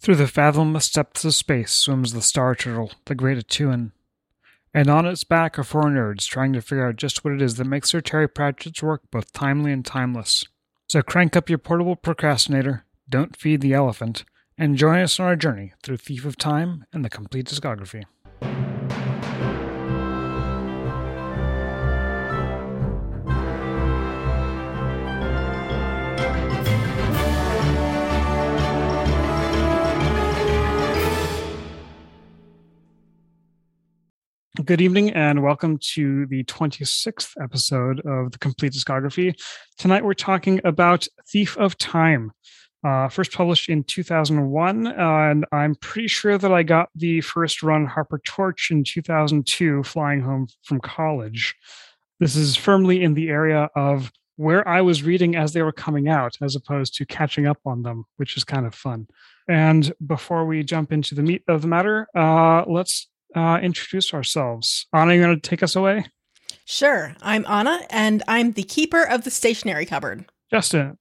[0.00, 3.92] Through the fathomless depths of space swims the star turtle, the great A'Tuin.
[4.72, 7.56] And on its back are four nerds trying to figure out just what it is
[7.56, 10.46] that makes Sir Terry Pratchett's work both timely and timeless.
[10.86, 14.24] So crank up your portable procrastinator, don't feed the elephant,
[14.56, 18.04] and join us on our journey through Thief of Time and the Compleat Discography.
[34.70, 39.34] Good evening and welcome to the 26th episode of the Compleat Discography.
[39.78, 42.30] Tonight we're talking about Thief of Time,
[42.86, 44.86] uh, first published in 2001.
[44.86, 49.82] Uh, and I'm pretty sure that I got the first run Harper Torch in 2002,
[49.82, 51.56] flying home from college.
[52.20, 56.08] This is firmly in the area of where I was reading as they were coming
[56.08, 59.08] out, as opposed to catching up on them, which is kind of fun.
[59.48, 64.86] And before we jump into the meat of the matter, uh, let's uh, introduce ourselves.
[64.92, 66.06] Anna, you going to take us away?
[66.64, 67.14] Sure.
[67.22, 70.26] I'm Anna, and I'm the keeper of the stationery cupboard.
[70.50, 70.98] Justin.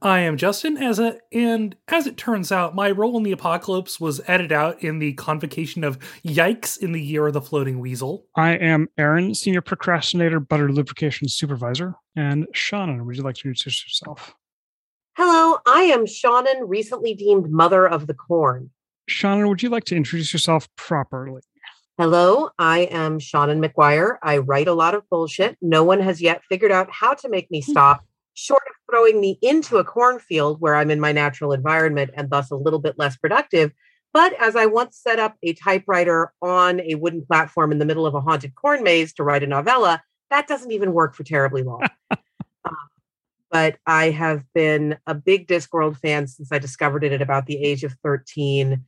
[0.00, 4.00] I am Justin, as a and as it turns out, my role in the apocalypse
[4.00, 8.26] was edited out in the convocation of Yikes in the Year of the Floating Weasel.
[8.34, 13.04] I am Aaron, senior procrastinator, butter lubrication supervisor, and Seanan.
[13.04, 14.34] Would you like to introduce yourself?
[15.16, 18.70] Hello, I am Seanan, recently deemed mother of the corn.
[19.10, 21.42] Seanan, would you like to introduce yourself properly?
[21.96, 24.16] Hello, I am Seanan McGuire.
[24.20, 25.56] I write a lot of bullshit.
[25.62, 29.38] No one has yet figured out how to make me stop, short of throwing me
[29.40, 33.16] into a cornfield where I'm in my natural environment and thus a little bit less
[33.16, 33.70] productive.
[34.12, 38.06] But as I once set up a typewriter on a wooden platform in the middle
[38.06, 41.62] of a haunted corn maze to write a novella, that doesn't even work for terribly
[41.62, 41.86] long.
[42.10, 42.16] uh,
[43.52, 47.62] but I have been a big Discworld fan since I discovered it at about the
[47.62, 48.84] age of 13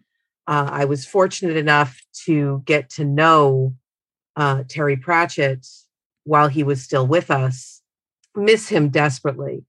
[0.46, 3.74] uh, I was fortunate enough to get to know
[4.36, 5.66] uh, Terry Pratchett
[6.24, 7.82] while he was still with us,
[8.34, 9.64] miss him desperately.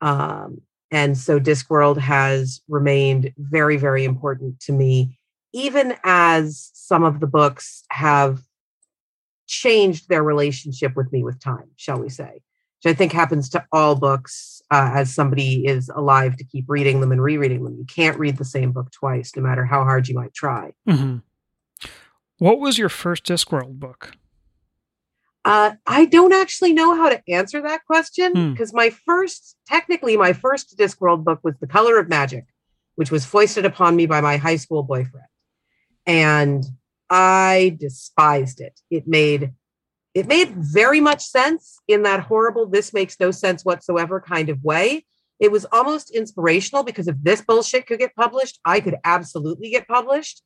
[0.00, 0.60] Um,
[0.90, 5.18] and so Discworld has remained very, very important to me,
[5.52, 8.40] even as some of the books have
[9.46, 12.40] changed their relationship with me with time, shall we say
[12.84, 17.00] which I think happens to all books uh, as somebody is alive to keep reading
[17.00, 17.76] them and rereading them.
[17.78, 20.72] You can't read the same book twice, no matter how hard you might try.
[20.88, 21.18] Mm-hmm.
[22.38, 24.12] What was your first Discworld book?
[25.46, 28.78] Uh, I don't actually know how to answer that question because hmm.
[28.78, 32.46] my first, technically, my first Discworld book was The Color of Magic,
[32.96, 35.26] which was foisted upon me by my high school boyfriend.
[36.06, 36.64] And
[37.10, 38.80] I despised it.
[38.90, 39.52] It made
[40.14, 44.62] it made very much sense in that horrible, this makes no sense whatsoever kind of
[44.62, 45.04] way.
[45.40, 49.88] It was almost inspirational because if this bullshit could get published, I could absolutely get
[49.88, 50.42] published.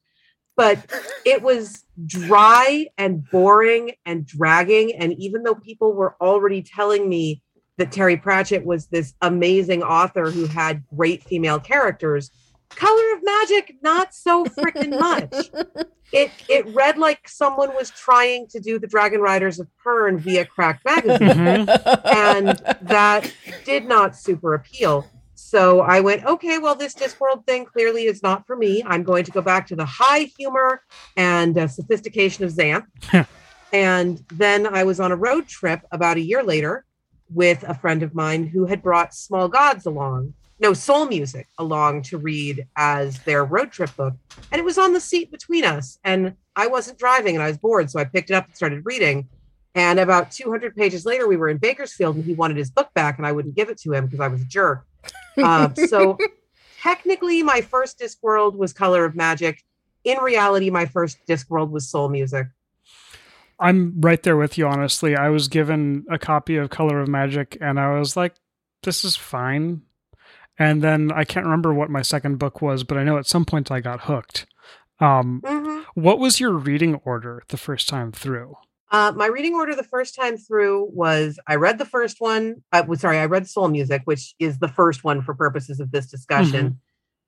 [0.56, 0.78] But
[1.26, 4.94] it was dry and boring and dragging.
[4.96, 7.42] And even though people were already telling me
[7.76, 12.30] that Terry Pratchett was this amazing author who had great female characters,
[12.70, 15.50] Color of Magic, not so freaking much.
[16.12, 20.44] it it read like someone was trying to do the Dragon Riders of Pern via
[20.44, 22.06] Cracked magazine, mm-hmm.
[22.06, 22.48] and
[22.82, 23.32] that
[23.64, 25.06] did not super appeal.
[25.34, 28.82] So I went, okay, well, this Discworld thing clearly is not for me.
[28.84, 30.82] I'm going to go back to the high humor
[31.16, 32.86] and uh, sophistication of Xanth.
[33.72, 36.84] and then I was on a road trip about a year later
[37.30, 42.02] with a friend of mine who had brought Small Gods along no soul music along
[42.02, 44.14] to read as their road trip book.
[44.50, 47.58] And it was on the seat between us and i wasn't driving and i was
[47.58, 49.28] bored so i picked it up and started reading.
[49.74, 53.18] And about 200 pages later we were in bakersfield and he wanted his book back
[53.18, 54.84] and i wouldn't give it to him because i was a jerk.
[55.36, 56.18] Uh, so
[56.82, 59.64] technically my first discworld was color of magic.
[60.04, 62.46] In reality my first discworld was soul music.
[63.60, 65.16] I'm right there with you honestly.
[65.16, 68.34] I was given a copy of color of magic and i was like
[68.82, 69.82] this is fine
[70.58, 73.44] and then I can't remember what my second book was, but I know at some
[73.44, 74.46] point I got hooked.
[75.00, 75.82] Um, mm-hmm.
[75.94, 78.56] What was your reading order the first time through?
[78.90, 82.62] Uh, my reading order the first time through was I read the first one.
[82.72, 85.92] I was sorry, I read Soul Music, which is the first one for purposes of
[85.92, 86.70] this discussion.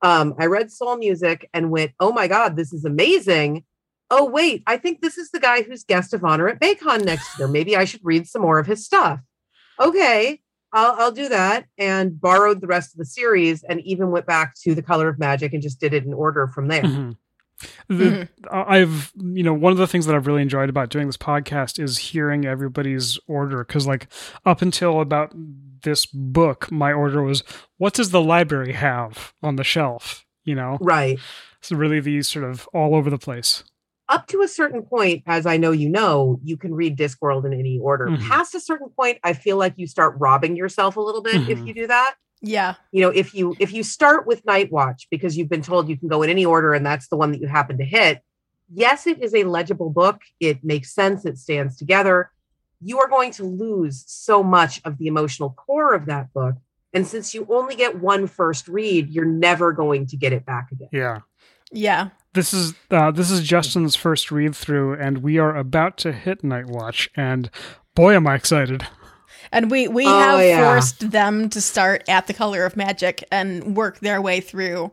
[0.03, 0.09] Mm-hmm.
[0.09, 3.65] Um, I read Soul Music and went, "Oh my god, this is amazing!"
[4.11, 7.39] Oh wait, I think this is the guy who's guest of honor at Baycon next
[7.39, 7.47] year.
[7.47, 9.21] Maybe I should read some more of his stuff.
[9.79, 10.41] Okay,
[10.73, 14.55] I'll, I'll do that and borrowed the rest of the series and even went back
[14.63, 17.11] to the color of magic and just did it in order from there mm-hmm.
[17.89, 18.49] The, mm-hmm.
[18.51, 21.79] I've, you know, one of the things that I've really enjoyed about doing this podcast
[21.79, 23.63] is hearing everybody's order.
[23.65, 24.07] Cause, like,
[24.47, 25.31] up until about
[25.83, 27.43] this book, my order was,
[27.77, 30.25] what does the library have on the shelf?
[30.45, 30.79] you know?
[30.81, 31.19] Right.
[31.61, 33.65] So really these sort of all over the place.
[34.11, 37.53] Up to a certain point, as I know you know, you can read Discworld in
[37.55, 38.09] any order.
[38.09, 38.21] Mhm.
[38.29, 41.61] Past a certain point, I feel like you start robbing yourself a little bit if
[41.61, 41.67] Mhm.
[41.69, 42.17] you do that.
[42.43, 42.75] Yeah.
[42.91, 45.97] You know, if you if you start with Night Watch because you've been told you
[45.97, 48.21] can go in any order and that's the one that you happen to hit,
[48.73, 50.23] yes, it is a legible book.
[50.41, 51.25] It makes sense.
[51.25, 52.31] It stands together.
[52.81, 56.57] You are going to lose so much of the emotional core of that book.
[56.93, 60.73] And since you only get one first read, you're never going to get it back
[60.73, 60.89] again.
[60.91, 61.21] Yeah.
[61.71, 62.09] Yeah.
[62.33, 66.45] This is uh, this is Justin's first read through, and we are about to hit
[66.45, 67.51] Night Watch, and
[67.97, 68.87] boy, am I excited!
[69.51, 70.73] And we we Oh, have yeah.
[70.73, 74.93] forced them to start at the color of magic and work their way through.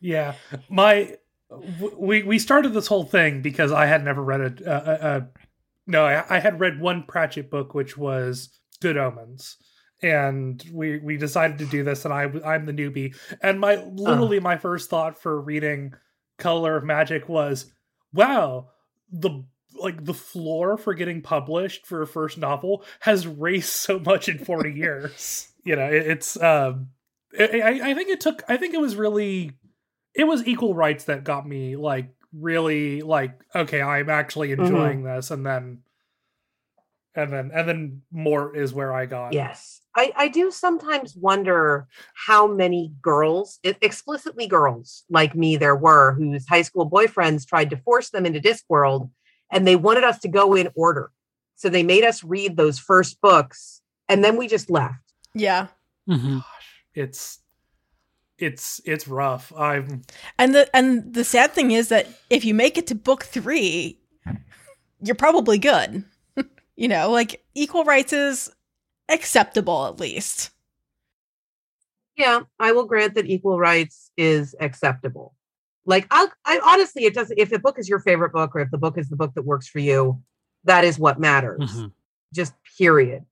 [0.00, 0.34] Yeah,
[0.70, 1.16] my
[1.98, 5.28] we we started this whole thing because I had never read a, a, a
[5.86, 8.48] no, I, I had read one Pratchett book, which was
[8.80, 9.58] Good Omens,
[10.02, 14.40] and we we decided to do this, and I I'm the newbie, and my literally
[14.40, 15.92] my first thought for reading
[16.40, 17.72] Color of Magic was,
[18.12, 18.70] wow,
[19.10, 19.44] the
[19.78, 24.38] like the floor for getting published for a first novel has raised so much in
[24.38, 25.48] 40 years.
[25.64, 26.88] You know it, it's um
[27.38, 29.52] I, I I think it took i think it was really
[30.14, 35.30] it was equal rights that got me like really like okay i'm actually enjoying this
[35.30, 35.82] and then
[37.14, 39.32] and then and then more is where i got.
[39.32, 39.79] Yes.
[39.96, 46.46] I, I do sometimes wonder how many girls, explicitly girls like me, there were whose
[46.48, 49.10] high school boyfriends tried to force them into Discworld
[49.50, 51.10] and they wanted us to go in order.
[51.56, 54.94] So they made us read those first books and then we just left.
[55.34, 55.68] Yeah.
[56.08, 56.38] Mhm.
[56.38, 57.38] gosh it's
[58.38, 60.02] it's it's rough i'm
[60.38, 63.98] And the and the sad thing is that if you make it to book 3,
[65.02, 66.04] you're probably good.
[66.76, 68.50] you know, like equal rights is
[69.10, 70.50] acceptable at least.
[72.16, 75.34] Yeah, I will grant that equal rights is acceptable.
[75.86, 78.70] Like I'll, I honestly, it doesn't, if the book is your favorite book or if
[78.70, 80.22] the book is the book that works for you,
[80.64, 81.60] that is what matters.
[81.60, 81.92] Mhm.
[82.32, 83.24] just period.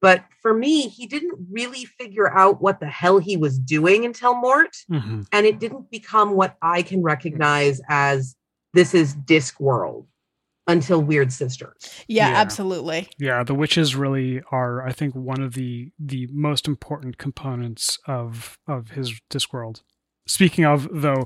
[0.00, 4.34] But for me, he didn't really figure out what the hell he was doing until
[4.34, 5.26] Mort, Mhm.
[5.32, 8.34] and it didn't become what I can recognize as
[8.72, 10.06] this is Discworld
[10.66, 11.74] until Weird Sisters.
[12.08, 12.36] Yeah, Yeah.
[12.40, 13.08] absolutely.
[13.18, 18.58] Yeah, the witches really are, I think, one of the the most important components of
[18.66, 19.82] of his Discworld.
[20.26, 21.24] Speaking of, though,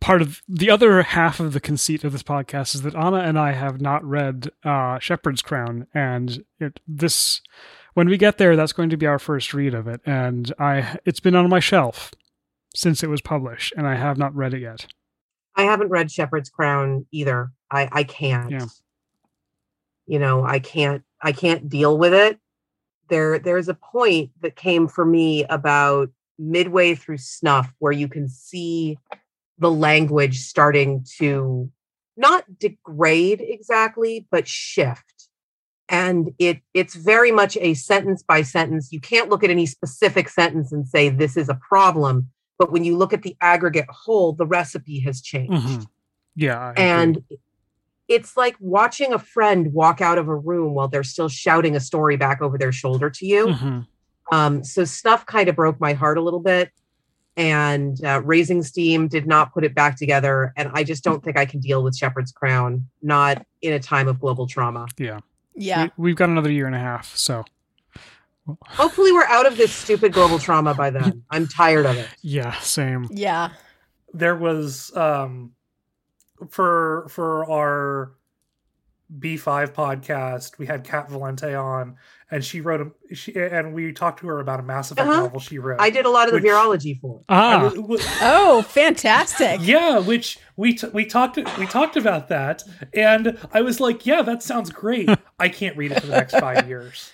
[0.00, 3.38] part of the other half of the conceit of this podcast is that Anna and
[3.38, 7.40] I have not read uh, Shepherd's Crown, and it, this
[7.94, 10.98] when we get there, that's going to be our first read of it, and I
[11.04, 12.12] it's been on my shelf
[12.72, 14.86] since it was published, and I have not read it yet.
[15.56, 17.50] I haven't read Shepherd's Crown either.
[17.70, 18.50] I I can't.
[18.50, 18.66] Yeah.
[20.06, 22.38] You know, I can't I can't deal with it.
[23.08, 28.28] There there's a point that came for me about midway through snuff where you can
[28.28, 28.98] see
[29.58, 31.70] the language starting to
[32.16, 35.28] not degrade exactly but shift
[35.88, 40.28] and it it's very much a sentence by sentence you can't look at any specific
[40.28, 44.32] sentence and say this is a problem but when you look at the aggregate whole
[44.34, 45.86] the recipe has changed Mhm.
[46.36, 46.84] Yeah, I agree.
[46.84, 47.24] and
[48.06, 51.80] it's like watching a friend walk out of a room while they're still shouting a
[51.80, 53.86] story back over their shoulder to you Mhm.
[54.30, 56.70] um, so snuff kind of broke my heart a little bit
[57.36, 61.38] and uh, raising steam did not put it back together and i just don't think
[61.38, 65.18] i can deal with shepherd's crown not in a time of global trauma yeah,
[65.54, 65.84] Yeah.
[65.84, 67.44] We, we've got another year and a half, so
[68.66, 72.52] hopefully we're out of this stupid global trauma by then i'm tired of it yeah,
[72.60, 73.06] same.
[73.10, 73.50] Yeah.
[74.12, 75.52] there was um
[76.48, 78.12] for for our
[79.12, 81.96] B5 podcast, we had Cat Valente on,
[82.30, 85.20] and she wrote a she and we talked to her about a Mass Effect Uh-huh.
[85.22, 85.80] novel she wrote.
[85.80, 88.62] i did a lot of the Which- virology for it Ah, And w- w- Oh,
[88.62, 89.58] fantastic.
[89.64, 92.62] yeah, which we t- we talked we talked about that,
[92.94, 95.10] and I was like, yeah, that sounds great.
[95.40, 97.10] I can't read it for the next five years.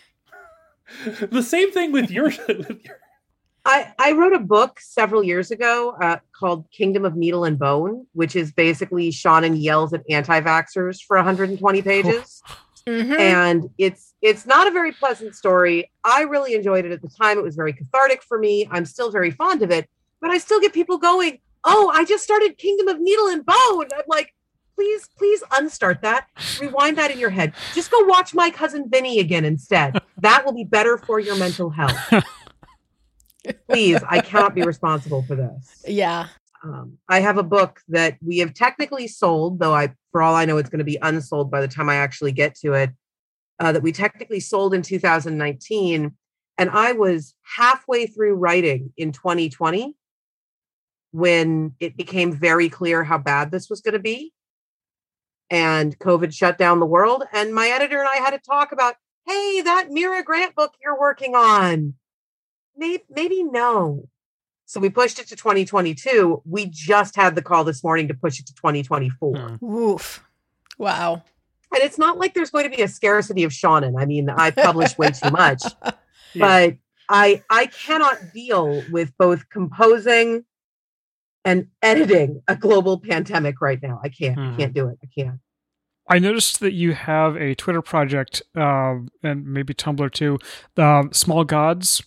[1.31, 2.99] the same thing with your, with your
[3.64, 8.07] I, I wrote a book several years ago uh, called Kingdom of Needle and Bone,
[8.12, 12.43] which is basically Seanan yells at anti-vaxxers for 120 pages.
[12.87, 13.19] Mhm.
[13.19, 15.90] and it's it's not a very pleasant story.
[16.05, 17.37] I really enjoyed it at the time.
[17.37, 18.69] It was very cathartic for me.
[18.71, 19.90] I'm still very fond of it,
[20.21, 23.88] but I still get people going, "Oh, I just started Kingdom of Needle and Bone."
[23.93, 24.33] I'm like,
[24.76, 26.28] "Please, please unstart that.
[26.61, 27.52] Rewind that in your head.
[27.75, 30.00] Just go watch My Cousin Vinny again instead.
[30.18, 31.97] That will be better for your mental health."
[33.68, 35.83] Please, I cannot be responsible for this.
[35.87, 36.28] Yeah.
[36.64, 40.45] Um, I have a book that we have technically sold, though I, for all I
[40.45, 42.90] know, it's going to be unsold by the time I actually get to it.
[43.59, 46.14] Uh, that we technically sold in 2019,
[46.59, 49.95] and I was halfway through writing in 2020
[51.12, 54.35] when it became very clear how bad this was going to be.
[55.49, 57.25] And COVID shut down the world.
[57.33, 60.99] And my editor and I had to talk about hey, that Mira Grant book you're
[60.99, 61.95] working on,
[62.76, 64.09] maybe, maybe no.
[64.67, 66.43] So we pushed it to 2022.
[66.45, 69.37] We just had the call this morning to push it to 2024.
[69.37, 69.65] Hmm.
[69.65, 70.25] Oof.
[70.79, 71.23] Wow.
[71.73, 74.00] And it's not like there's going to be a scarcity of Seanan.
[74.00, 75.93] I mean, I published way too much, yeah.
[76.35, 76.76] but
[77.09, 80.45] I I cannot deal with both composing
[81.47, 84.00] and editing a global pandemic right now.
[84.03, 84.37] I can't.
[84.37, 84.55] Mm-hmm.
[84.55, 84.99] I can't do it.
[85.03, 85.41] I can't.
[86.09, 90.38] I noticed that you have a Twitter project uh, and maybe Tumblr too.
[90.76, 92.03] Um, Small Gods.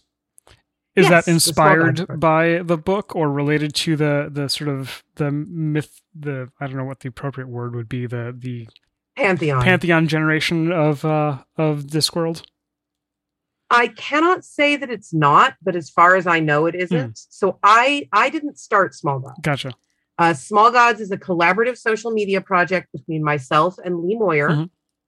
[0.96, 5.04] Is yes, that inspired the by the book or related to the the sort of
[5.16, 6.02] the myth?
[6.14, 8.06] The I don't know what the appropriate word would be.
[8.06, 8.68] The the
[9.16, 12.44] pantheon pantheon generation of uh, of Discworld.
[13.72, 17.14] I cannot say that it's not, but as far as I know, it isn't.
[17.14, 17.28] Mm.
[17.30, 19.40] So I I didn't start Small Gods.
[19.42, 19.74] Gotcha.
[20.18, 24.50] Uh, Small Gods is a collaborative social media project between myself and Lee Moyer.
[24.50, 24.64] Mm-hmm.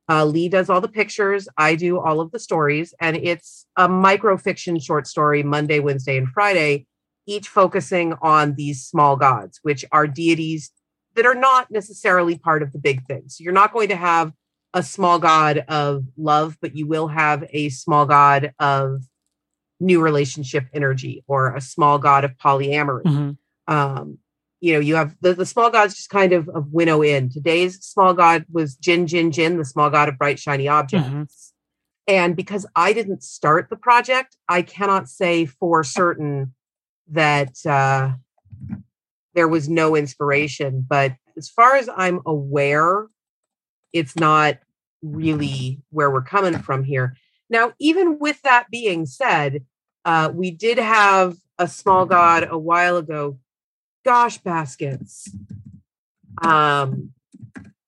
[0.09, 3.87] Uh, Lee does all the pictures, I do all of the stories, and it's a
[3.87, 6.85] microfiction short story Monday, Wednesday, and Friday,
[7.27, 10.71] each focusing on these small gods, which are deities
[11.15, 13.23] that are not necessarily part of the big thing.
[13.27, 14.33] So you're not going to have
[14.73, 19.03] a small god of love, but you will have a small god of
[19.79, 23.03] new relationship energy or a small god of polyamory.
[23.03, 23.73] Mm-hmm.
[23.73, 24.19] Um,
[24.59, 27.29] you know, you have the, the small gods just kind of, of winnow in.
[27.29, 31.07] Today's small god was Jin Jin Jin, the small god of bright, shiny objects.
[31.07, 31.23] Mm-hmm.
[32.07, 36.53] And because I didn't start the project, I cannot say for certain
[37.09, 38.11] that uh,
[39.33, 40.85] there was no inspiration.
[40.87, 43.07] But as far as I'm aware,
[43.93, 44.57] it's not
[45.01, 47.15] really where we're coming from here.
[47.49, 49.65] Now, even with that being said,
[50.05, 53.37] uh, we did have a small god a while ago
[54.03, 55.29] gosh baskets.
[56.41, 57.11] Um,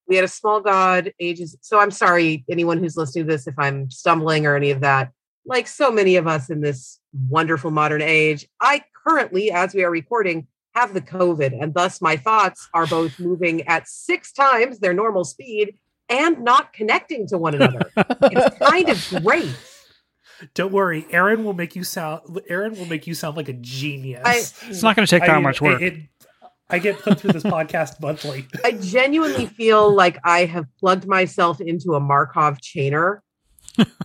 [0.08, 1.58] we had a small god ages.
[1.62, 5.12] So I'm sorry, anyone who's listening to this, if I'm stumbling or any of that.
[5.46, 9.92] Like so many of us in this wonderful modern age, I currently, as we are
[9.92, 14.94] recording, have the COVID, and thus my thoughts are both moving at six times their
[14.94, 15.76] normal speed
[16.14, 17.92] and not connecting to one another.
[17.98, 19.56] it's kind of great.
[20.54, 22.40] Don't worry, Aaron will make you sound.
[22.50, 24.22] Aaron will make you sound like a genius.
[24.26, 25.82] I, it's not going to take that I mean, much work.
[25.82, 26.04] It, it,
[26.70, 28.48] I get put through this podcast monthly.
[28.64, 33.20] I genuinely feel like I have plugged myself into a Markov chainer.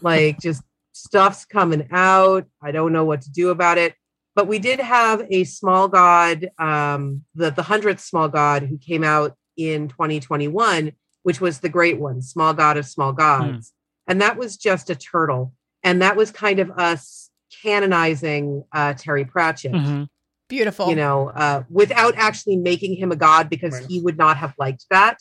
[0.02, 0.62] like just
[0.92, 2.46] stuff's coming out.
[2.62, 3.94] I don't know what to do about it.
[4.34, 9.02] But we did have a small god, um, the the hundredth small god who came
[9.02, 10.92] out in 2021,
[11.28, 13.72] which was the great one, small god of small gods,
[14.06, 14.10] hmm.
[14.10, 17.30] and that was just a turtle and that was kind of us
[17.62, 19.72] canonizing uh, Terry Pratchett.
[19.72, 20.04] Mm-hmm.
[20.48, 20.88] Beautiful.
[20.88, 23.86] You know, uh, without actually making him a god because right.
[23.88, 25.18] he would not have liked that.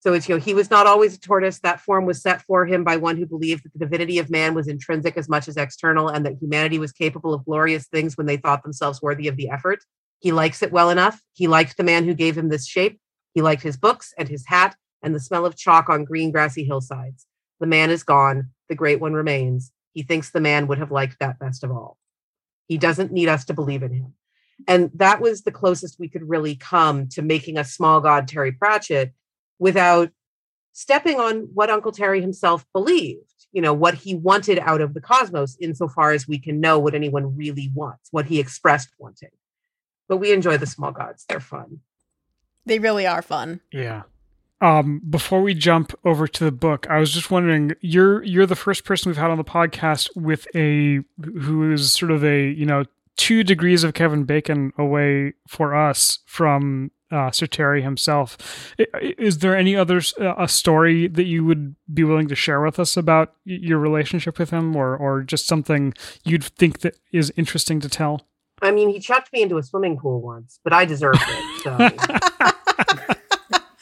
[0.00, 1.58] So it's, you know, he was not always a tortoise.
[1.60, 4.54] That form was set for him by one who believed that the divinity of man
[4.54, 8.26] was intrinsic as much as external and that humanity was capable of glorious things when
[8.26, 9.80] they thought themselves worthy of the effort.
[10.20, 11.20] He likes it well enough.
[11.32, 13.00] He liked the man who gave him this shape.
[13.34, 16.64] He liked his books and his hat and the smell of chalk on green grassy
[16.64, 17.26] hillsides.
[17.60, 18.50] The man is gone.
[18.68, 19.72] The great one remains.
[19.92, 21.96] He thinks the man would have liked that best of all.
[22.66, 24.14] He doesn't need us to believe in him.
[24.66, 28.52] And that was the closest we could really come to making a small god Terry
[28.52, 29.12] Pratchett
[29.58, 30.10] without
[30.72, 35.00] stepping on what Uncle Terry himself believed, you know, what he wanted out of the
[35.00, 39.30] cosmos, insofar as we can know what anyone really wants, what he expressed wanting.
[40.08, 41.24] But we enjoy the small gods.
[41.28, 41.80] They're fun.
[42.66, 43.60] They really are fun.
[43.72, 44.02] Yeah.
[44.60, 48.56] Um, before we jump over to the book, I was just wondering you're you're the
[48.56, 52.66] first person we've had on the podcast with a who is sort of a you
[52.66, 52.84] know
[53.16, 58.74] two degrees of Kevin Bacon away for us from uh, Sir Terry himself.
[59.00, 62.78] Is there any other uh, a story that you would be willing to share with
[62.78, 67.80] us about your relationship with him, or or just something you'd think that is interesting
[67.80, 68.26] to tell?
[68.60, 71.62] I mean, he chucked me into a swimming pool once, but I deserved it.
[71.62, 72.50] So.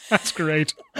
[0.11, 0.75] That's great.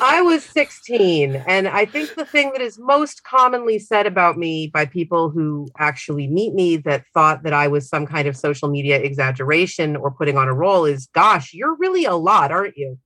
[0.00, 4.68] I was 16, and I think the thing that is most commonly said about me
[4.68, 8.68] by people who actually meet me that thought that I was some kind of social
[8.68, 12.98] media exaggeration or putting on a role is, gosh, you're really a lot, aren't you?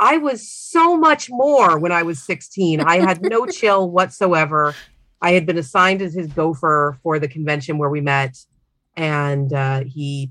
[0.00, 2.80] I was so much more when I was 16.
[2.80, 4.74] I had no chill whatsoever.
[5.20, 8.36] I had been assigned as his gopher for the convention where we met,
[8.96, 10.30] and uh, he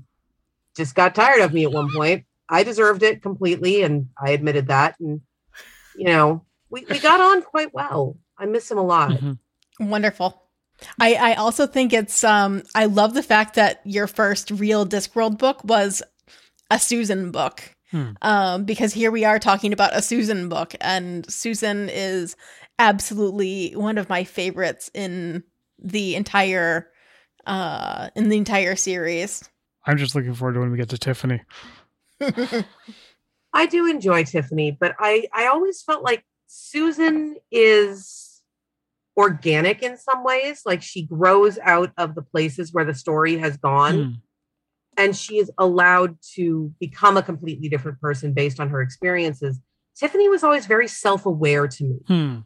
[0.76, 4.68] just got tired of me at one point I deserved it completely, and I admitted
[4.68, 4.98] that.
[5.00, 5.20] And
[5.96, 8.16] you know, we, we got on quite well.
[8.38, 9.10] I miss him a lot.
[9.10, 9.88] Mm-hmm.
[9.88, 10.42] Wonderful.
[11.00, 15.38] I, I also think it's um I love the fact that your first real Discworld
[15.38, 16.02] book was
[16.70, 17.62] a Susan book.
[17.90, 18.10] Hmm.
[18.20, 22.36] Um, because here we are talking about a Susan book, and Susan is
[22.78, 25.42] absolutely one of my favorites in
[25.78, 26.88] the entire
[27.46, 29.48] uh in the entire series.
[29.86, 31.42] I'm just looking forward to when we get to Tiffany.
[33.52, 38.42] I do enjoy Tiffany, but I I always felt like Susan is
[39.16, 40.62] organic in some ways.
[40.64, 43.94] Like she grows out of the places where the story has gone.
[43.94, 44.14] Mm.
[44.96, 49.60] And she is allowed to become a completely different person based on her experiences.
[49.96, 51.98] Tiffany was always very self aware to me.
[52.06, 52.36] Hmm.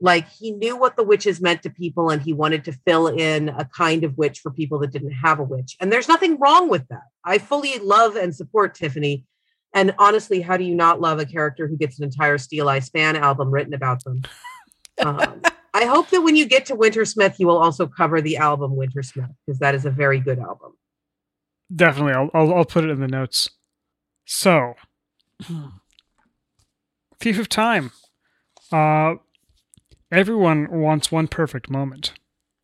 [0.00, 3.48] Like he knew what the witches meant to people and he wanted to fill in
[3.48, 5.76] a kind of witch for people that didn't have a witch.
[5.80, 7.04] And there's nothing wrong with that.
[7.24, 9.24] I fully love and support Tiffany.
[9.72, 13.16] And honestly, how do you not love a character who gets an entire Steeleye Span
[13.16, 14.22] album written about them?
[15.02, 15.42] Um,
[15.74, 19.34] I hope that when you get to Wintersmith, you will also cover the album Wintersmith
[19.44, 20.72] because that is a very good album.
[21.74, 23.50] Definitely, I'll, I'll, I'll put it in the notes.
[24.24, 24.74] So,
[27.20, 27.92] Thief of Time.
[28.72, 29.16] Uh,
[30.10, 32.12] everyone wants one perfect moment.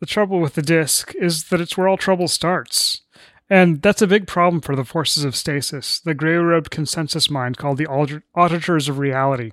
[0.01, 3.03] The trouble with the disc is that it's where all trouble starts.
[3.49, 7.59] And that's a big problem for the forces of stasis, the grey robed consensus mind
[7.59, 9.51] called the auditors of reality.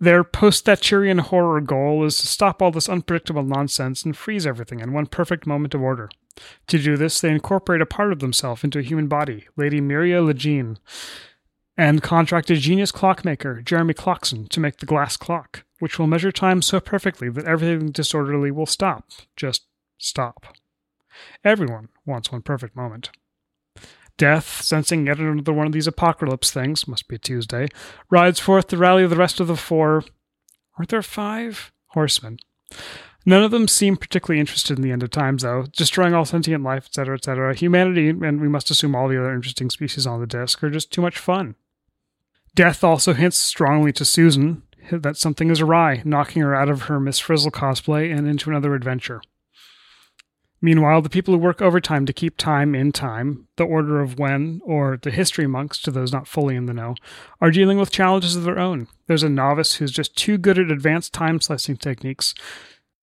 [0.00, 4.80] Their post Thatcherian horror goal is to stop all this unpredictable nonsense and freeze everything
[4.80, 6.08] in one perfect moment of order.
[6.68, 10.22] To do this, they incorporate a part of themselves into a human body, Lady Myria
[10.22, 10.76] LeJean,
[11.76, 16.32] and contract a genius clockmaker, Jeremy Clockson, to make the glass clock, which will measure
[16.32, 19.10] time so perfectly that everything disorderly will stop.
[19.36, 19.66] Just
[19.98, 20.56] stop.
[21.44, 23.10] Everyone wants one perfect moment.
[24.16, 27.68] Death, sensing yet another one of these apocalypse things, must be a Tuesday,
[28.10, 30.02] rides forth to rally the rest of the four,
[30.76, 31.72] aren't there five?
[31.92, 32.38] Horsemen.
[33.24, 36.64] None of them seem particularly interested in the end of times, though, destroying all sentient
[36.64, 37.54] life, etc., etc.
[37.54, 40.92] Humanity, and we must assume all the other interesting species on the disk, are just
[40.92, 41.54] too much fun.
[42.54, 46.98] Death also hints strongly to Susan that something is awry, knocking her out of her
[47.00, 49.20] Miss Frizzle cosplay and into another adventure.
[50.60, 54.60] Meanwhile, the people who work overtime to keep time in time, the Order of When,
[54.64, 56.96] or the History Monks, to those not fully in the know,
[57.40, 58.88] are dealing with challenges of their own.
[59.06, 62.34] There's a novice who's just too good at advanced time slicing techniques,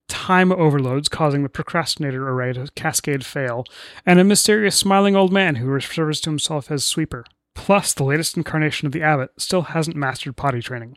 [0.06, 3.64] time overloads causing the procrastinator array to cascade fail,
[4.04, 7.24] and a mysterious smiling old man who refers to himself as Sweeper.
[7.54, 10.94] Plus, the latest incarnation of the abbot still hasn't mastered potty training.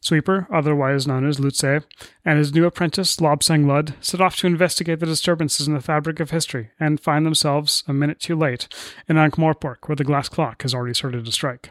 [0.00, 1.80] Sweeper, otherwise known as Lu-Tze,
[2.24, 6.20] and his new apprentice, Lobsang Ludd, set off to investigate the disturbances in the fabric
[6.20, 8.68] of history and find themselves, a minute too late,
[9.08, 11.70] in Ankh-Morpork, where the glass clock has already started to strike.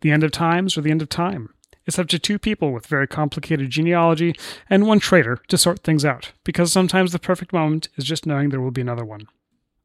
[0.00, 1.50] The end of times or the end of time?
[1.86, 4.34] It's up to two people with very complicated genealogy
[4.70, 8.48] and one traitor to sort things out, because sometimes the perfect moment is just knowing
[8.48, 9.26] there will be another one.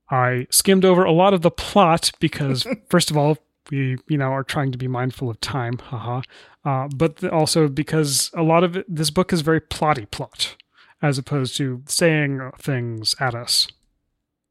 [0.09, 3.37] I skimmed over a lot of the plot because, first of all,
[3.69, 6.21] we you know are trying to be mindful of time haha
[6.65, 10.55] uh, but also because a lot of it, this book is very plotty plot
[11.01, 13.67] as opposed to saying things at us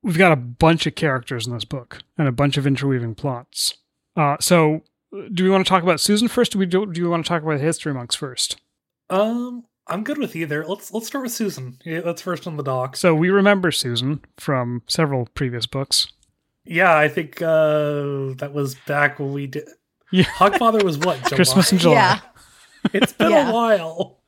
[0.03, 3.75] we've got a bunch of characters in this book and a bunch of interweaving plots
[4.17, 4.83] uh, so
[5.33, 7.29] do we want to talk about susan first do we do, do we want to
[7.29, 8.61] talk about the history monks first
[9.11, 10.67] um I'm good with either.
[10.67, 11.79] Let's let's start with Susan.
[11.85, 12.97] Yeah, that's first on the dock.
[12.97, 16.09] So we remember Susan from several previous books.
[16.65, 19.67] Yeah, I think uh, that was back when we did.
[20.11, 20.25] Yeah.
[20.25, 21.19] Hogfather was what?
[21.19, 21.37] July?
[21.37, 21.95] Christmas in July.
[21.95, 22.21] Yeah.
[22.93, 23.51] It's been yeah.
[23.51, 24.21] a while.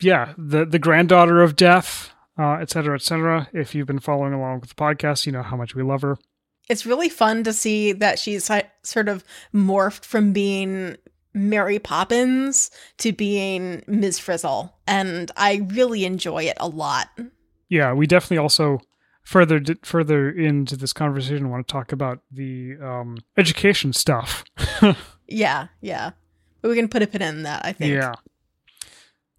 [0.00, 3.48] Yeah, the the granddaughter of death, uh, et cetera, et cetera.
[3.52, 6.18] If you've been following along with the podcast, you know how much we love her.
[6.68, 8.50] It's really fun to see that she's
[8.82, 10.96] sort of morphed from being
[11.32, 14.18] Mary Poppins to being Ms.
[14.18, 17.08] Frizzle, and I really enjoy it a lot.
[17.68, 18.80] Yeah, we definitely also
[19.24, 24.44] further further into this conversation, I want to talk about the um, education stuff.
[25.26, 26.12] yeah, yeah,
[26.60, 27.64] but we can put a pin in that.
[27.64, 27.94] I think.
[27.94, 28.14] Yeah.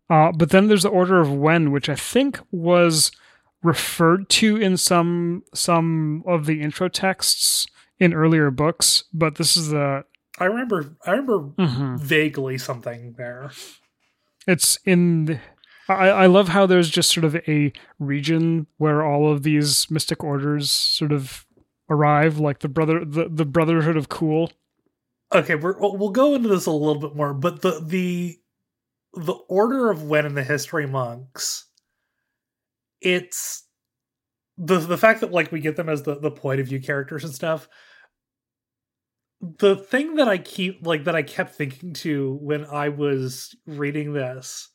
[0.10, 3.12] Uh, but then there's the Order of When, which I think was
[3.64, 7.66] referred to in some some of the intro texts
[8.00, 10.06] in earlier books, but this is the.
[10.38, 10.96] I remember.
[11.06, 11.98] I remember mm-hmm.
[11.98, 13.52] vaguely something there.
[14.48, 15.40] It's in the,
[15.88, 20.24] I, I love how there's just sort of a region where all of these mystic
[20.24, 21.46] orders sort of
[21.90, 24.52] arrive, like the brother the, the Brotherhood of Cool.
[25.34, 28.38] Okay, we're, we'll go into this a little bit more, but the the
[29.14, 31.68] the order of when in the history monks,
[33.02, 33.64] it's
[34.58, 37.24] the the fact that like we get them as the the point of view characters
[37.24, 37.68] and stuff
[39.42, 44.14] the thing that i keep like that i kept thinking to when i was reading
[44.14, 44.70] this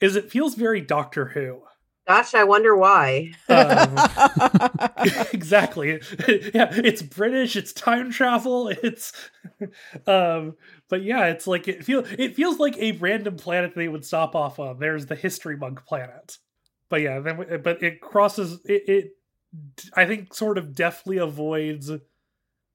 [0.00, 1.62] is it feels very Doctor Who.
[2.08, 3.32] Gosh, I wonder why.
[3.50, 3.98] Um,
[5.32, 6.00] exactly.
[6.54, 7.54] yeah, it's British.
[7.54, 8.68] It's time travel.
[8.82, 9.12] It's,
[10.06, 10.56] um,
[10.88, 14.34] but yeah, it's like it feels it feels like a random planet they would stop
[14.34, 14.78] off on.
[14.78, 16.38] There's the history monk planet,
[16.88, 18.88] but yeah, then but it crosses it.
[18.88, 19.10] it
[19.94, 21.90] I think sort of deftly avoids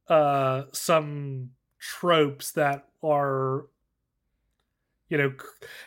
[0.09, 3.65] uh some tropes that are
[5.09, 5.33] you know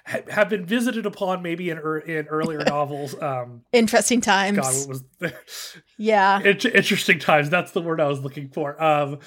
[0.04, 5.04] have been visited upon maybe in in earlier novels um interesting times god what was
[5.18, 5.34] the,
[5.98, 6.40] yeah.
[6.44, 9.18] Interesting times that's the word i was looking for um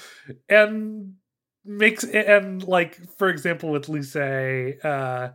[0.48, 1.14] and
[1.66, 5.30] makes and like for example with Lu-Tze uh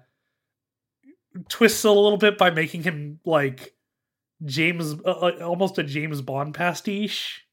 [1.49, 3.75] twists a little bit by making him like
[4.45, 7.45] James uh, uh, almost a James Bond pastiche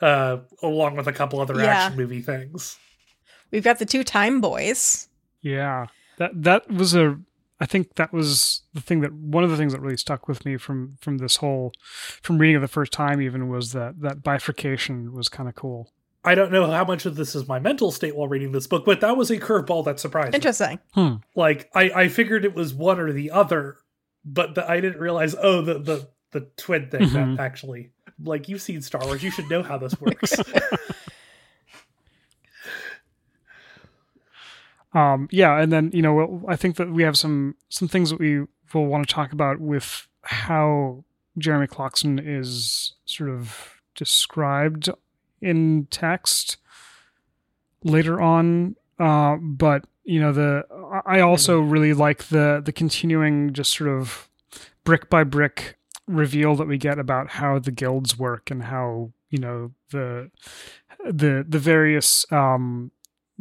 [0.00, 1.86] uh along with a couple other yeah.
[1.86, 2.78] action movie things.
[3.50, 5.07] We've got the two time boys
[5.48, 5.86] yeah.
[6.18, 7.18] That that was a
[7.60, 10.44] I think that was the thing that one of the things that really stuck with
[10.44, 11.72] me from from this whole
[12.22, 15.90] from reading it the first time even was that that bifurcation was kind of cool.
[16.24, 18.84] I don't know how much of this is my mental state while reading this book,
[18.84, 20.68] but that was a curveball that surprised Interesting.
[20.68, 20.72] me.
[20.74, 21.22] Interesting.
[21.34, 21.40] Hmm.
[21.40, 23.78] Like I, I figured it was one or the other,
[24.24, 27.36] but the, I didn't realize oh the the the twin thing mm-hmm.
[27.36, 27.90] that actually
[28.22, 30.34] like you've seen Star Wars, you should know how this works.
[34.98, 38.18] um, yeah, and then you know I think that we have some some things that
[38.18, 38.40] we
[38.74, 41.04] will want to talk about with how
[41.38, 44.88] Jeremy Clockson is sort of described
[45.40, 46.56] in text
[47.84, 48.74] later on.
[48.98, 50.64] Uh, but you know the
[51.06, 54.28] I also really like the the continuing just sort of
[54.82, 55.76] brick by brick
[56.08, 60.32] reveal that we get about how the guilds work and how you know the
[61.04, 62.90] the the various um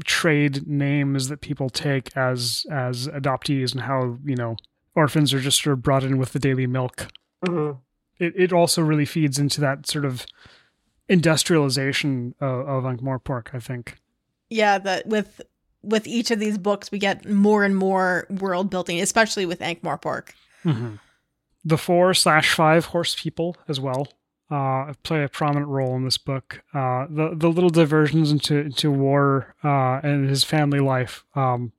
[0.05, 4.55] trade names that people take as as adoptees and how you know
[4.95, 7.07] orphans are just sort of brought in with the daily milk.
[7.45, 7.79] Mm-hmm.
[8.19, 10.25] It it also really feeds into that sort of
[11.09, 13.97] industrialization of, of Ankh-Morpork, I think.
[14.49, 15.41] Yeah, that with
[15.83, 20.29] with each of these books, we get more and more world building, especially with Ankh-Morpork.
[20.65, 20.95] Mm-hmm.
[21.63, 24.07] The four slash five horse people as well
[24.49, 26.63] uh, play a prominent role in this book.
[26.73, 31.73] Uh, the the little diversions into into war uh, and his family life, um,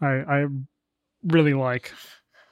[0.00, 0.46] I, I
[1.24, 1.92] really like.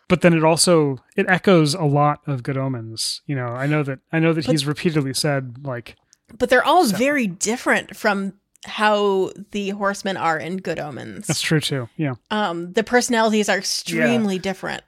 [0.09, 3.23] But then it also it echoes a lot of Good Omens.
[3.27, 5.97] You know, I know that I know that but, he's repeatedly said like.
[6.37, 6.97] But they're all so.
[6.97, 11.29] very different from how the horsemen are in Good Omens.
[11.29, 11.89] That's true too.
[11.97, 12.15] Yeah.
[12.31, 14.43] Um, the personalities are extremely yeah.
[14.43, 14.83] different.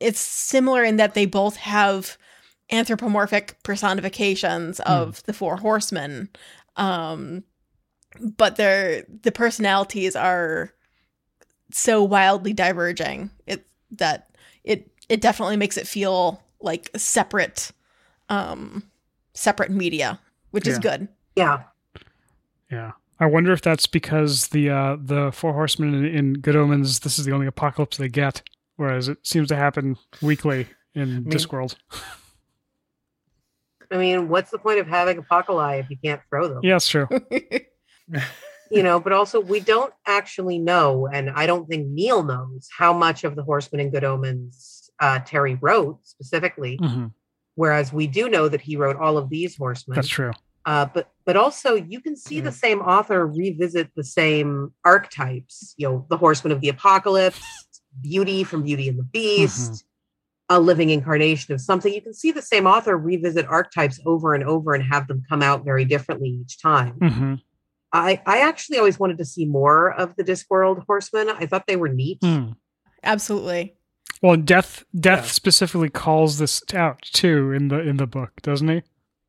[0.00, 2.16] It's similar in that they both have
[2.70, 4.92] anthropomorphic personifications hmm.
[4.92, 5.22] of mm.
[5.24, 6.28] the four horsemen
[6.76, 7.42] um
[8.36, 10.72] but their the personalities are
[11.72, 14.30] so wildly diverging it that
[14.64, 17.72] it it definitely makes it feel like separate
[18.28, 18.82] um
[19.34, 20.18] separate media
[20.50, 20.72] which yeah.
[20.72, 21.62] is good yeah
[22.70, 27.00] yeah I wonder if that's because the uh, the four horsemen in, in, Good Omens,
[27.00, 28.42] this is the only apocalypse they get,
[28.76, 31.74] whereas it seems to happen weekly in I mean, Discworld.
[33.90, 36.60] I mean, what's the point of having apocalypse if you can't throw them?
[36.62, 37.08] Yeah, that's true.
[38.70, 42.92] you know, but also we don't actually know, and I don't think Neil knows how
[42.92, 46.78] much of the Horsemen and Good Omens uh, Terry wrote specifically.
[46.78, 47.06] Mm-hmm.
[47.54, 49.96] Whereas we do know that he wrote all of these horsemen.
[49.96, 50.30] That's true.
[50.64, 55.74] Uh, but but also you can see the same author revisit the same archetypes.
[55.76, 57.40] You know, the Horseman of the Apocalypse,
[58.00, 59.72] Beauty from Beauty and the Beast.
[59.72, 59.84] Mm-hmm
[60.48, 61.92] a living incarnation of something.
[61.92, 65.42] You can see the same author revisit archetypes over and over and have them come
[65.42, 66.94] out very differently each time.
[66.98, 67.34] Mm-hmm.
[67.92, 71.30] I, I actually always wanted to see more of the Discworld Horsemen.
[71.30, 72.20] I thought they were neat.
[72.20, 72.56] Mm.
[73.02, 73.74] Absolutely.
[74.20, 75.30] Well, death death yeah.
[75.30, 78.82] specifically calls this out too in the in the book, doesn't he?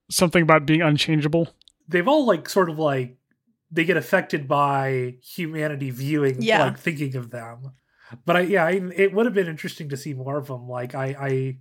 [0.09, 1.49] Something about being unchangeable.
[1.87, 3.17] They've all like sort of like
[3.71, 6.63] they get affected by humanity viewing, yeah.
[6.63, 7.73] like thinking of them
[8.25, 10.67] but I yeah, I, it would have been interesting to see more of them.
[10.67, 11.57] Like I I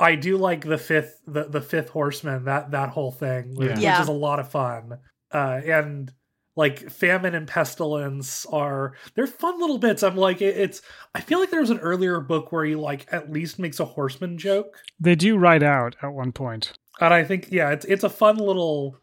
[0.00, 4.00] I do like the fifth the the fifth horseman that that whole thing, which, yeah.
[4.00, 4.98] is a lot of fun.
[5.32, 6.12] Uh, and
[6.58, 10.02] like famine and pestilence are they're fun little bits.
[10.02, 10.82] I'm like it, it's
[11.14, 13.84] I feel like there was an earlier book where he like at least makes a
[13.84, 14.76] horseman joke.
[14.98, 18.36] They do ride out at one point, and I think yeah, it's it's a fun
[18.36, 18.98] little.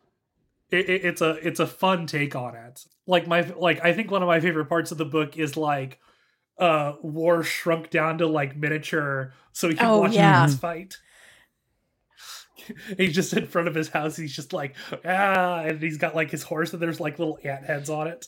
[0.71, 2.83] It, it, it's a it's a fun take on it.
[3.07, 5.99] Like my like I think one of my favorite parts of the book is like
[6.57, 10.47] uh war shrunk down to like miniature so he can oh, watch yeah.
[10.47, 10.97] fight.
[12.97, 14.15] He's just in front of his house.
[14.15, 17.65] He's just like ah and he's got like his horse and there's like little ant
[17.65, 18.27] heads on it.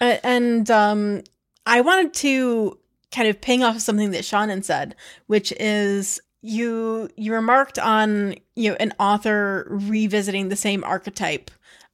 [0.00, 1.22] Uh, and um
[1.64, 2.78] i wanted to
[3.10, 4.94] kind of ping off something that Seanan said
[5.26, 11.50] which is you you remarked on you know an author revisiting the same archetype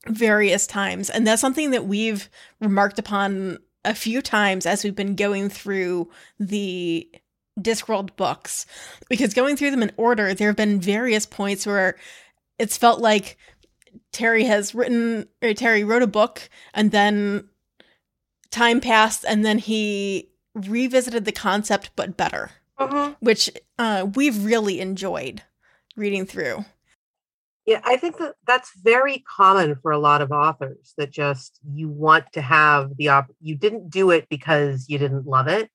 [0.07, 5.15] various times and that's something that we've remarked upon a few times as we've been
[5.15, 7.09] going through the
[7.59, 8.65] Discworld books
[9.09, 11.95] because going through them in order there have been various points where
[12.57, 13.37] it's felt like
[14.11, 17.47] Terry has written or Terry wrote a book and then
[18.49, 23.13] time passed and then he revisited the concept but better uh-huh.
[23.19, 25.43] which uh, we've really enjoyed
[25.95, 26.65] reading through.
[27.65, 31.87] Yeah, I think that that's very common for a lot of authors that just you
[31.87, 35.69] want to have the op you didn't do it because you didn't love it.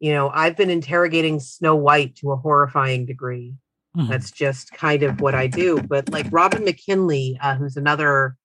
[0.00, 3.54] You know, I've been interrogating Snow White to a horrifying degree.
[3.96, 4.10] Mm-hmm.
[4.10, 5.80] That's just kind of what I do.
[5.80, 8.36] But like Robin McKinley, uh, who's another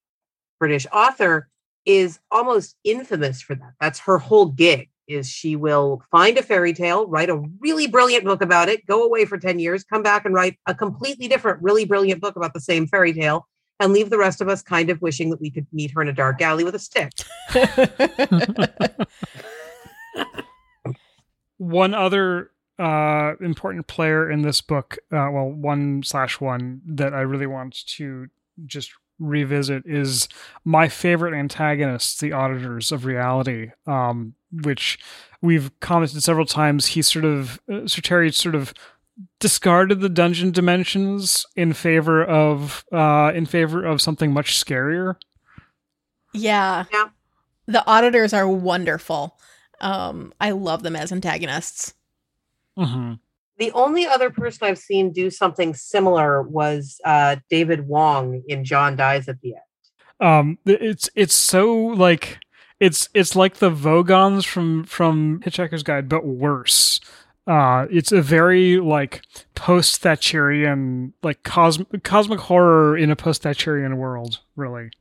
[0.60, 1.50] British author,
[1.86, 3.74] is almost infamous for that.
[3.80, 8.24] That's her whole gig is she will find a fairy tale, write a really brilliant
[8.24, 11.62] book about it, go away for 10 years, come back and write a completely different,
[11.62, 13.48] really brilliant book about the same fairy tale,
[13.80, 16.08] and leave the rest of us kind of wishing that we could meet her in
[16.08, 17.12] a dark alley with a stick.
[21.58, 27.22] one other uh, important player in this book, uh, well, one slash one that I
[27.22, 28.28] really want to
[28.66, 30.28] just revisit is
[30.66, 33.72] my favorite antagonists, the auditors of reality.
[33.86, 34.98] Um, which
[35.42, 36.88] we've commented several times.
[36.88, 38.74] He sort of, uh, Sir Terry sort of
[39.40, 45.16] discarded the dungeon dimensions in favor of uh in favor of something much scarier.
[46.34, 46.86] Yeah.
[46.92, 47.10] Yeah.
[47.68, 49.38] The auditors are wonderful.
[49.82, 51.94] Um I love them as antagonists.
[52.78, 53.16] Mm-hmm.
[53.60, 58.96] The only other person I've seen do something similar was uh David Wong in John
[58.96, 60.28] Dies at the End.
[60.28, 62.40] Um it's it's so like
[62.80, 67.00] it's it's like the Vogons from from Hitchhiker's Guide, but worse.
[67.46, 69.24] Uh, it's a very like
[69.56, 74.92] post Thatcherian, like cosmic cosmic horror in a post Thatcherian world, really.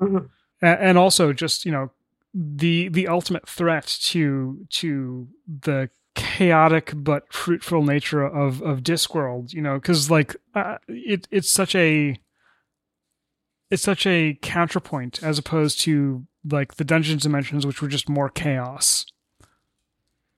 [0.00, 0.26] Mm-hmm.
[0.62, 1.90] A- and also just you know
[2.34, 9.62] the the ultimate threat to to the chaotic but fruitful nature of of Discworld, you
[9.62, 12.18] know, because like uh, it it's such a
[13.70, 18.28] it's such a counterpoint as opposed to like the dungeons dimensions, which were just more
[18.28, 19.06] chaos.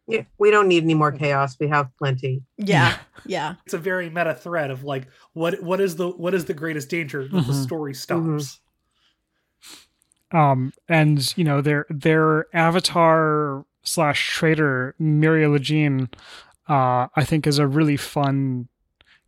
[0.06, 1.56] Yeah, we don't need any more chaos.
[1.60, 2.42] We have plenty.
[2.56, 3.54] Yeah, yeah.
[3.64, 6.88] It's a very meta thread of like, what what is the what is the greatest
[6.88, 7.46] danger that mm-hmm.
[7.46, 8.22] the story stops.
[8.22, 8.56] Mm-hmm.
[10.36, 16.12] Um, and you know their their avatar slash traitor Myria LeJean,
[16.68, 18.68] uh, I think is a really fun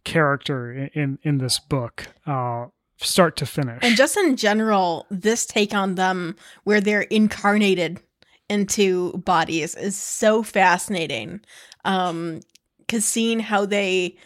[0.04, 2.08] character in in, in this book.
[2.26, 2.66] Uh,
[2.98, 3.80] start to finish.
[3.82, 8.00] And just in general, this take on them where they're incarnated
[8.48, 11.40] into bodies is so fascinating.
[11.84, 12.40] Um
[12.88, 14.16] cuz seeing how they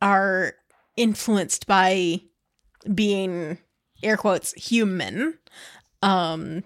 [0.00, 0.54] are
[0.96, 2.20] influenced by
[2.94, 3.58] being
[4.02, 5.38] air quotes human
[6.02, 6.64] um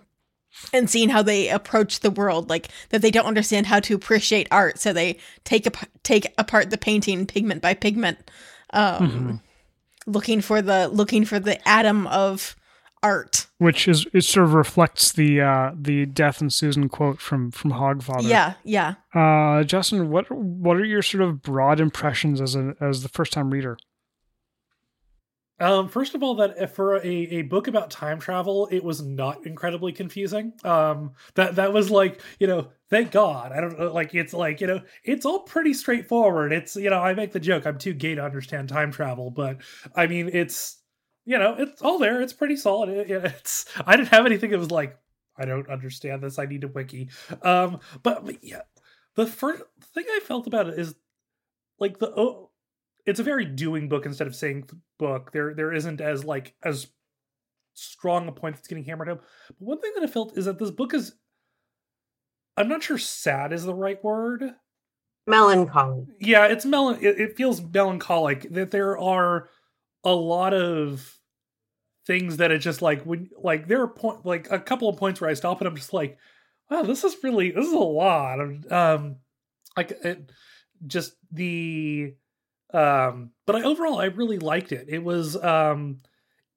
[0.73, 4.49] and seeing how they approach the world like that they don't understand how to appreciate
[4.51, 8.31] art so they take up take apart the painting pigment by pigment
[8.73, 9.37] um mm-hmm.
[10.07, 12.57] looking for the looking for the atom of
[13.05, 13.47] art.
[13.59, 17.73] Which is it sort of reflects the uh the death and susan quote from from
[17.73, 18.29] hogfather.
[18.29, 18.95] Yeah yeah.
[19.15, 23.33] Uh justin what what are your sort of broad impressions as a as the first
[23.33, 23.77] time reader
[25.65, 29.47] um, first of all, that for a, a book about time travel, it was not
[29.47, 30.53] incredibly confusing.
[30.63, 33.51] Um, that that was like you know, thank God.
[33.51, 36.53] I don't like it's like you know, it's all pretty straightforward.
[36.53, 39.59] It's you know, I make the joke I'm too gay to understand time travel, but
[39.97, 40.83] I mean, it's
[41.25, 42.21] you know, it's all there.
[42.21, 42.91] It's pretty solid.
[42.91, 44.99] It, it's I didn't have anything that was like
[45.39, 46.39] I don't understand this.
[46.39, 47.09] I need a wiki.
[47.41, 48.63] Um, but, but yeah,
[49.15, 49.63] the first
[49.95, 50.95] thing I felt about it is
[51.79, 52.51] like the oh,
[53.07, 55.33] it's a very doing book instead of saying book.
[55.33, 56.89] There there isn't as like as
[57.75, 59.21] strong a point that's getting hammered home.
[59.49, 61.15] But one thing that I felt is that this book is
[62.57, 64.55] I'm not sure sad is the right word.
[65.27, 66.07] Melancholy.
[66.21, 69.49] Yeah, it's mel it, it feels melancholic that there are
[70.05, 71.19] a lot of
[72.07, 75.21] things that it's just like when like there are point like a couple of points
[75.21, 76.19] where I stop and I'm just like,
[76.71, 78.39] wow, this is really this is a lot.
[78.71, 79.17] Um
[79.77, 80.31] like it,
[80.87, 82.15] just the
[82.75, 84.87] um, but I overall I really liked it.
[84.89, 86.01] It was um,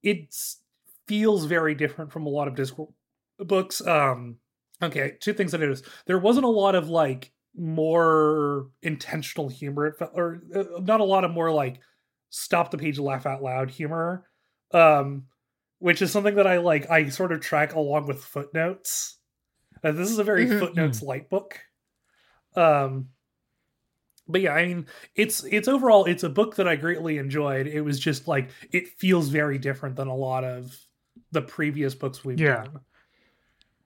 [0.03, 0.35] it
[1.07, 2.93] feels very different from a lot of Discworld
[3.39, 3.85] books.
[3.85, 4.37] Um,
[4.81, 5.85] okay, two things I noticed.
[6.07, 9.85] There wasn't a lot of like more intentional humor.
[9.85, 11.79] It felt, or uh, not a lot of more like
[12.29, 14.27] stop the page, laugh out loud humor.
[14.71, 15.27] Um,
[15.79, 16.89] which is something that I like.
[16.89, 19.17] I sort of track along with footnotes.
[19.83, 20.59] Uh, this is a very mm-hmm.
[20.59, 21.59] footnotes light book.
[22.55, 23.09] Um,
[24.27, 27.67] but yeah, I mean, it's it's overall it's a book that I greatly enjoyed.
[27.67, 30.77] It was just like it feels very different than a lot of
[31.31, 32.63] the previous books we've yeah.
[32.63, 32.79] done,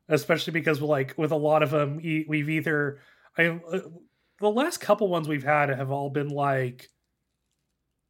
[0.10, 3.00] especially because like with a lot of them, we've either
[3.38, 3.80] I uh,
[4.40, 6.90] the last couple ones we've had have all been like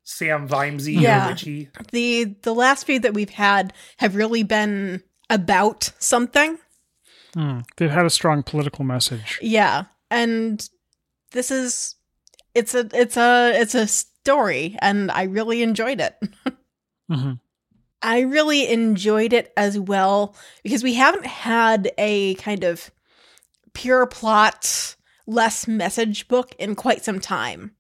[0.04, 1.28] Sam Vimesy yeah.
[1.28, 1.70] or Richie.
[1.92, 6.58] The the last few that we've had have really been about something.
[7.36, 9.40] Mm, they've had a strong political message.
[9.42, 10.68] Yeah, and
[11.32, 11.96] this is
[12.54, 16.16] it's a it's a it's a story, and I really enjoyed it.
[17.12, 17.34] mm-hmm.
[18.02, 22.92] I really enjoyed it as well because we haven't had a kind of
[23.74, 24.96] pure plot,
[25.28, 27.74] less message book in quite some time.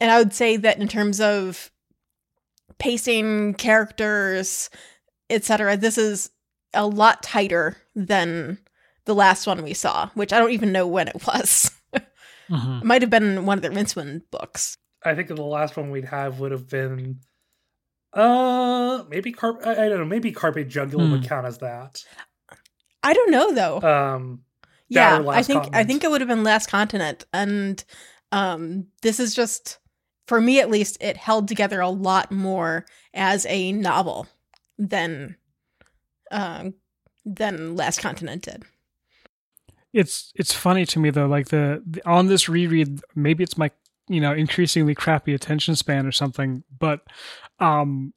[0.00, 1.70] And I would say that in terms of
[2.78, 4.70] pacing, characters,
[5.30, 6.30] etc., this is
[6.74, 8.58] a lot tighter than
[9.04, 11.70] the last one we saw, which I don't even know when it was.
[12.50, 12.78] Mm-hmm.
[12.78, 14.76] It might have been one of the Rincewind books.
[15.04, 17.20] I think the last one we'd have would have been
[18.12, 21.12] uh maybe carp I, I don't know, maybe Carpe Jugulum hmm.
[21.12, 22.02] would count as that.
[23.02, 23.80] I don't know though.
[23.80, 24.42] Um
[24.88, 25.76] yeah, I think continent.
[25.76, 27.26] I think it would have been Last Continent.
[27.32, 27.84] And
[28.32, 29.78] um this is just
[30.26, 32.84] for me at least, it held together a lot more
[33.14, 34.26] as a novel
[34.78, 35.36] than
[36.30, 36.74] um
[37.24, 38.64] than Last Continent did.
[39.92, 43.70] It's it's funny to me though, like the, the on this reread, maybe it's my
[44.08, 47.00] you know increasingly crappy attention span or something, but
[47.60, 48.12] um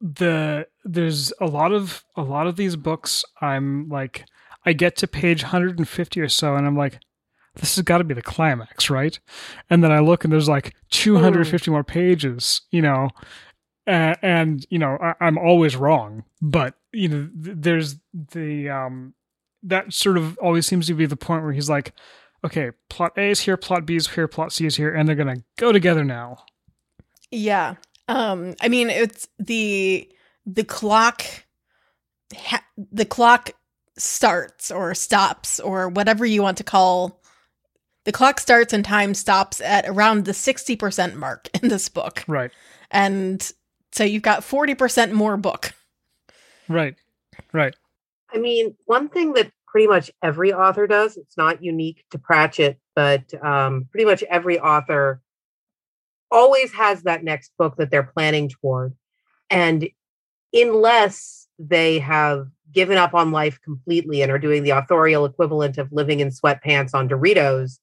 [0.00, 4.24] the there's a lot of a lot of these books I'm like
[4.66, 6.98] I get to page 150 or so and I'm like
[7.56, 9.18] this has got to be the climax, right?
[9.68, 11.72] And then I look and there's like 250 mm.
[11.72, 13.10] more pages, you know,
[13.86, 19.14] and, and you know I, am always wrong, but you know th- there's the um
[19.62, 21.92] that sort of always seems to be the point where he's like,
[22.44, 25.16] okay, plot A is here, plot B is here, plot C is here, and they're
[25.16, 26.44] gonna go together now.
[27.30, 27.76] Yeah,
[28.08, 30.10] um, I mean it's the
[30.44, 31.24] the clock,
[32.34, 33.50] ha- the clock
[33.96, 37.22] starts or stops or whatever you want to call
[38.04, 42.24] the clock starts and time stops at around the 60% mark in this book.
[42.26, 42.50] Right.
[42.90, 43.52] And
[43.92, 45.72] so you've got 40% more book.
[46.68, 46.96] Right.
[47.52, 47.76] Right.
[48.34, 52.78] I mean, one thing that pretty much every author does, it's not unique to Pratchett,
[52.94, 55.20] but um, pretty much every author
[56.30, 58.94] always has that next book that they're planning toward.
[59.50, 59.88] And
[60.52, 65.92] unless they have given up on life completely and are doing the authorial equivalent of
[65.92, 67.78] living in sweatpants on Doritos,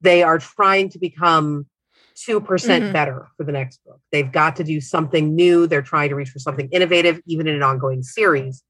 [0.00, 1.66] they are trying to become
[2.28, 4.00] 2% mm hmm better for the next book.
[4.12, 5.66] They've got to do something new.
[5.66, 8.62] They're trying to reach for something innovative, even in an ongoing series.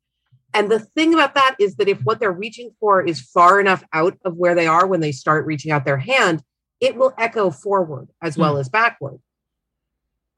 [0.53, 3.85] And the thing about that is that if what they're reaching for is far enough
[3.93, 6.43] out of where they are when they start reaching out their hand,
[6.81, 8.61] it will echo forward as well mm.
[8.61, 9.19] as backward.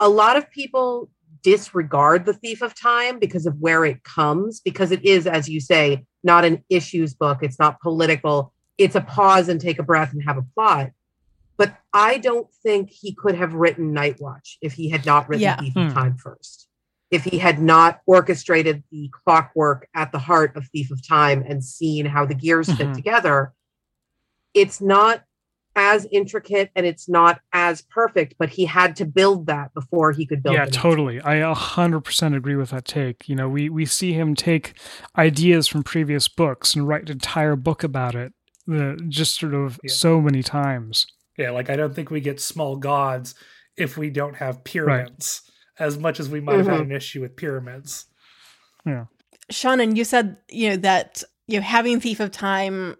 [0.01, 1.09] A lot of people
[1.42, 5.61] disregard The Thief of Time because of where it comes, because it is, as you
[5.61, 7.38] say, not an issues book.
[7.42, 8.53] It's not political.
[8.79, 10.90] It's a pause and take a breath and have a plot.
[11.57, 15.42] But I don't think he could have written Night Watch if he had not written
[15.42, 15.57] yeah.
[15.57, 15.94] Thief of hmm.
[15.94, 16.68] Time first
[17.12, 21.62] if he had not orchestrated the clockwork at the heart of Thief of Time and
[21.62, 22.79] seen how the gears mm-hmm.
[22.79, 23.53] fit together,
[24.55, 25.22] it's not
[25.77, 30.25] as intricate and it's not as perfect, but he had to build that before he
[30.25, 31.20] could build Yeah, totally.
[31.20, 33.29] I 100% agree with that take.
[33.29, 34.79] You know, we, we see him take
[35.16, 38.33] ideas from previous books and write an entire book about it,
[38.72, 39.92] uh, just sort of yeah.
[39.92, 41.07] so many times.
[41.37, 43.35] Yeah, like I don't think we get small gods
[43.77, 45.42] if we don't have pyramids.
[45.44, 46.77] Right as much as we might have mm-hmm.
[46.77, 48.07] had an issue with pyramids.
[48.85, 49.07] Yeah.
[49.51, 52.97] Seanan, you said, you know, that you know, having Thief of Time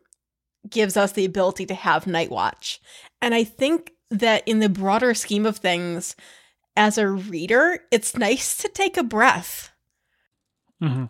[0.69, 2.81] gives us the ability to have Night Watch.
[3.21, 6.15] And I think that in the broader scheme of things,
[6.77, 9.73] as a reader, it's nice to take a breath.
[10.83, 11.05] Mm-hmm.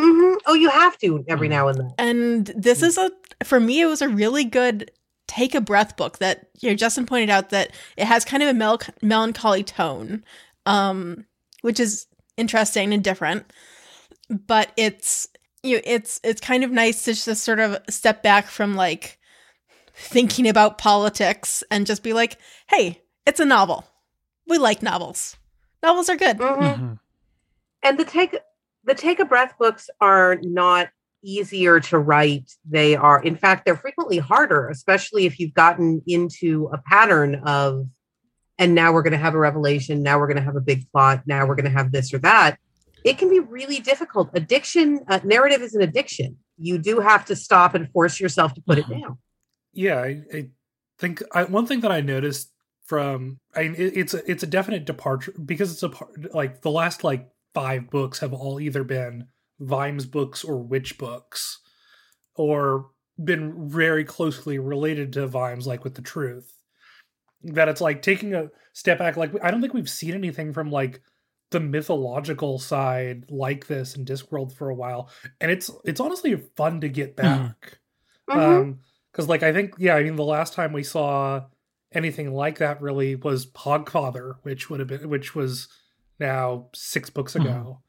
[0.00, 0.36] Mm-hmm.
[0.46, 1.56] Oh, you have to every mm-hmm.
[1.56, 1.94] now and then.
[1.98, 3.10] And this is a,
[3.44, 4.90] for me, it was a really good
[5.28, 8.48] take a breath book that you know Justen pointed out that it has kind of
[8.48, 10.24] a mel- melancholy tone,
[10.66, 11.26] um,
[11.60, 13.52] which is interesting and different.
[14.28, 15.28] But it's
[15.62, 19.18] you know, it's it's kind of nice to just sort of step back from like
[19.94, 22.38] thinking about politics and just be like,
[22.68, 23.84] hey, it's a novel.
[24.46, 25.36] We like novels.
[25.82, 26.38] Novels are good.
[26.38, 26.62] Mm-hmm.
[26.62, 26.92] Mm-hmm.
[27.82, 28.36] And the take
[28.84, 30.88] the take a breath books are not
[31.22, 32.50] easier to write.
[32.68, 37.86] They are, in fact, they're frequently harder, especially if you've gotten into a pattern of,
[38.58, 40.02] and now we're going to have a revelation.
[40.02, 41.22] Now we're going to have a big plot.
[41.26, 42.58] Now we're going to have this or that.
[43.04, 44.30] It can be really difficult.
[44.34, 46.36] Addiction, uh, narrative is an addiction.
[46.56, 49.00] You do have to stop and force yourself to put it mm-hmm.
[49.00, 49.18] down.
[49.72, 50.48] Yeah, I, I
[50.98, 52.52] think I, one thing that I noticed
[52.84, 56.62] from I mean, it, it's a, it's a definite departure because it's a part like
[56.62, 59.28] the last like five books have all either been
[59.60, 61.60] Vimes books or Witch books,
[62.34, 62.90] or
[63.22, 66.54] been very closely related to Vimes, like with the Truth.
[67.42, 69.16] That it's like taking a step back.
[69.16, 71.00] Like I don't think we've seen anything from like
[71.50, 76.80] the mythological side like this in Discworld for a while, and it's it's honestly fun
[76.80, 77.46] to get mm-hmm.
[77.46, 77.78] back.
[78.28, 78.40] Mm-hmm.
[78.40, 78.78] Um,
[79.12, 81.42] because like I think yeah, I mean the last time we saw
[81.92, 85.68] anything like that really was Hogfather, which would have been which was
[86.20, 87.80] now six books ago.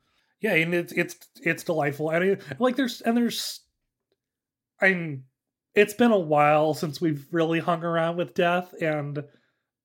[0.41, 2.09] Yeah, and it's it's it's delightful.
[2.09, 3.61] And it, like there's and there's
[4.81, 5.23] I mean
[5.75, 9.23] it's been a while since we've really hung around with death and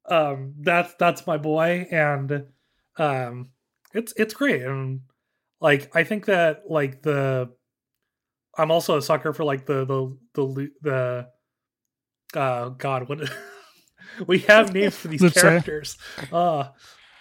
[0.09, 2.47] um that's that's my boy and
[2.99, 3.51] um
[3.93, 5.01] it's it's great and
[5.61, 7.51] like I think that like the
[8.57, 13.31] I'm also a sucker for like the the the the uh god what
[14.27, 15.97] we have names for these characters.
[16.31, 16.69] Uh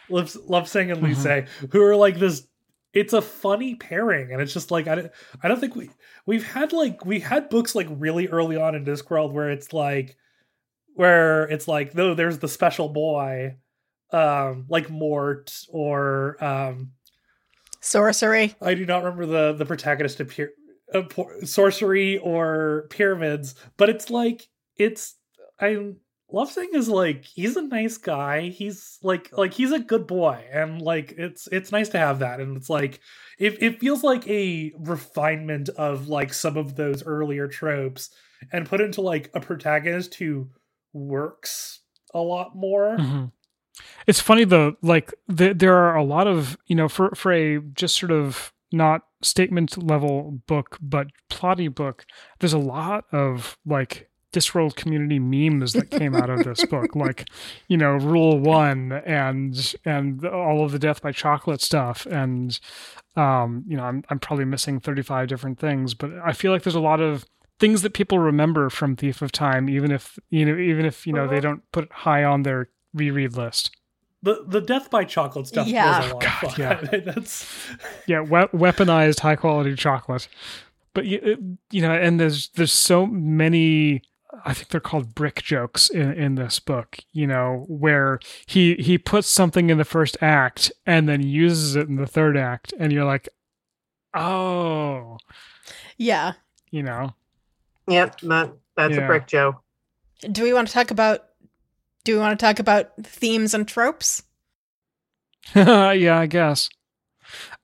[0.10, 1.66] love love and Luce mm-hmm.
[1.72, 2.48] who are like this
[2.94, 5.90] it's a funny pairing and it's just like I, don't, I don't think we
[6.26, 10.16] we've had like we had books like really early on in Discworld where it's like
[10.94, 13.58] where it's like though there's the special boy
[14.12, 16.92] um like Mort or um
[17.82, 18.56] Sourcery.
[18.62, 20.52] I do not remember the the protagonist appear
[20.94, 25.16] uh, Sourcery or pyramids but it's like it's
[25.60, 25.94] I
[26.34, 28.50] Lobsang is like he's a nice guy.
[28.50, 32.40] He's like like he's a good boy, and like it's it's nice to have that.
[32.40, 33.00] And it's like
[33.38, 38.10] it it feels like a refinement of like some of those earlier tropes,
[38.52, 40.50] and put into like a protagonist who
[40.92, 41.82] works
[42.16, 42.98] a lot more.
[42.98, 43.26] Mm-hmm.
[44.08, 47.60] It's funny though, like the, there are a lot of you know for for a
[47.60, 52.06] just sort of not statement level book but plotty book.
[52.40, 57.30] There's a lot of like Discworld community memes that came out of this book, like
[57.68, 62.60] you know Rule One and and all of the Death by Chocolate stuff, and
[63.16, 66.76] um, you know I'm I'm probably missing 35 different things, but I feel like there's
[66.76, 67.26] a lot of
[67.60, 71.14] things that people remember from Thief of Time, even if you know even if you
[71.14, 73.72] know they don't put it high on their reread list.
[74.24, 76.00] The the Death by Chocolate stuff yeah.
[76.00, 76.60] was a lot God, of fun.
[76.60, 77.48] Yeah, that's
[78.08, 80.28] yeah, we- weaponized high quality chocolate.
[80.94, 84.02] But you, you know, and there's there's so many
[84.46, 88.98] I think they're called brick jokes in, in this book, you know, where he he
[88.98, 92.92] puts something in the first act and then uses it in the third act and
[92.92, 93.30] you're like,
[94.14, 95.18] "Oh."
[95.98, 96.34] Yeah.
[96.72, 97.14] You know.
[97.88, 99.04] Yep, that that's yeah.
[99.04, 99.62] a brick joke.
[100.32, 101.26] Do we want to talk about
[102.04, 104.24] do we want to talk about themes and tropes?
[105.56, 106.70] yeah, I guess.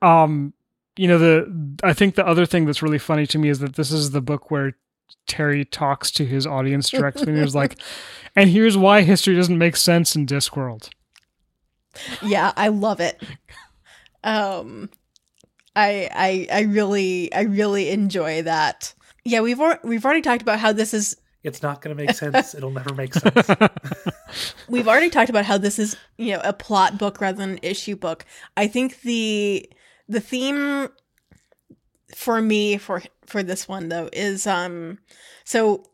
[0.01, 0.53] Um
[0.97, 3.75] you know the I think the other thing that's really funny to me is that
[3.75, 4.73] this is the book where
[5.27, 7.77] Terry talks to his audience directly and he was like,
[8.35, 10.89] and here's why history doesn't make sense in Discworld.
[12.21, 13.21] Yeah, I love it.
[14.23, 14.89] Um
[15.75, 18.93] I I I really I really enjoy that.
[19.25, 22.15] Yeah, we've al- we've already talked about how this is it's not going to make
[22.15, 22.53] sense.
[22.53, 23.47] It'll never make sense.
[24.67, 27.59] we've already talked about how this is, you know, a plot book rather than an
[27.61, 28.25] issue book.
[28.57, 29.69] I think the
[30.09, 30.89] the theme
[32.15, 34.97] for me for for this one though is um
[35.43, 35.85] so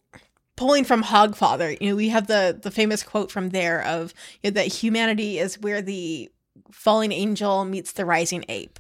[0.55, 4.51] pulling from Hogfather, you know, we have the the famous quote from there of you
[4.51, 6.30] know, that humanity is where the
[6.72, 8.80] falling angel meets the rising ape,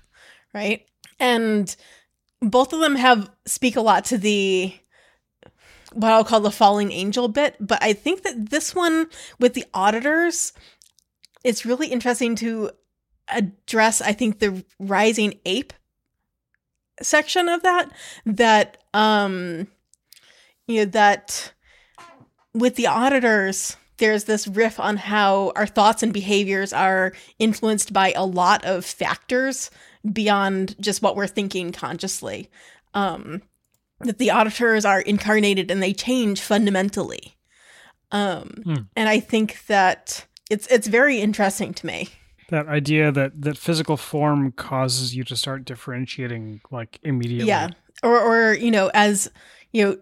[0.53, 0.85] right?
[1.19, 1.75] And
[2.41, 4.73] both of them have speak a lot to the
[5.93, 9.07] what I'll call the falling angel bit, but I think that this one
[9.39, 10.51] with the auditors,
[11.43, 12.71] it's really interesting to
[13.29, 15.73] address I think the rising ape
[17.01, 17.91] section of that
[18.25, 19.67] that um
[20.67, 21.53] you know that
[22.53, 28.11] with the auditors there's this riff on how our thoughts and behaviors are influenced by
[28.13, 29.71] a lot of factors
[30.11, 32.49] beyond just what we're thinking consciously.
[32.93, 33.41] Um
[34.01, 37.35] that the auditors are incarnated and they change fundamentally.
[38.11, 38.75] Um hmm.
[38.95, 42.09] and i think that it's it's very interesting to me
[42.49, 47.47] that idea that that physical form causes you to start differentiating like immediately.
[47.47, 47.69] Yeah.
[48.03, 49.31] Or or you know as
[49.71, 49.97] you know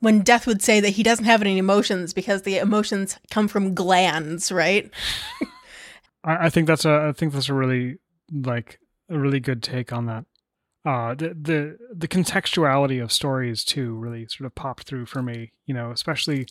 [0.00, 3.74] when death would say that he doesn't have any emotions because the emotions come from
[3.74, 4.90] glands right?
[6.24, 7.98] I, I think that's a i think that's a really
[8.30, 8.78] like
[9.08, 10.24] a really good take on that
[10.84, 15.52] uh the the the contextuality of stories too really sort of popped through for me
[15.66, 16.46] you know especially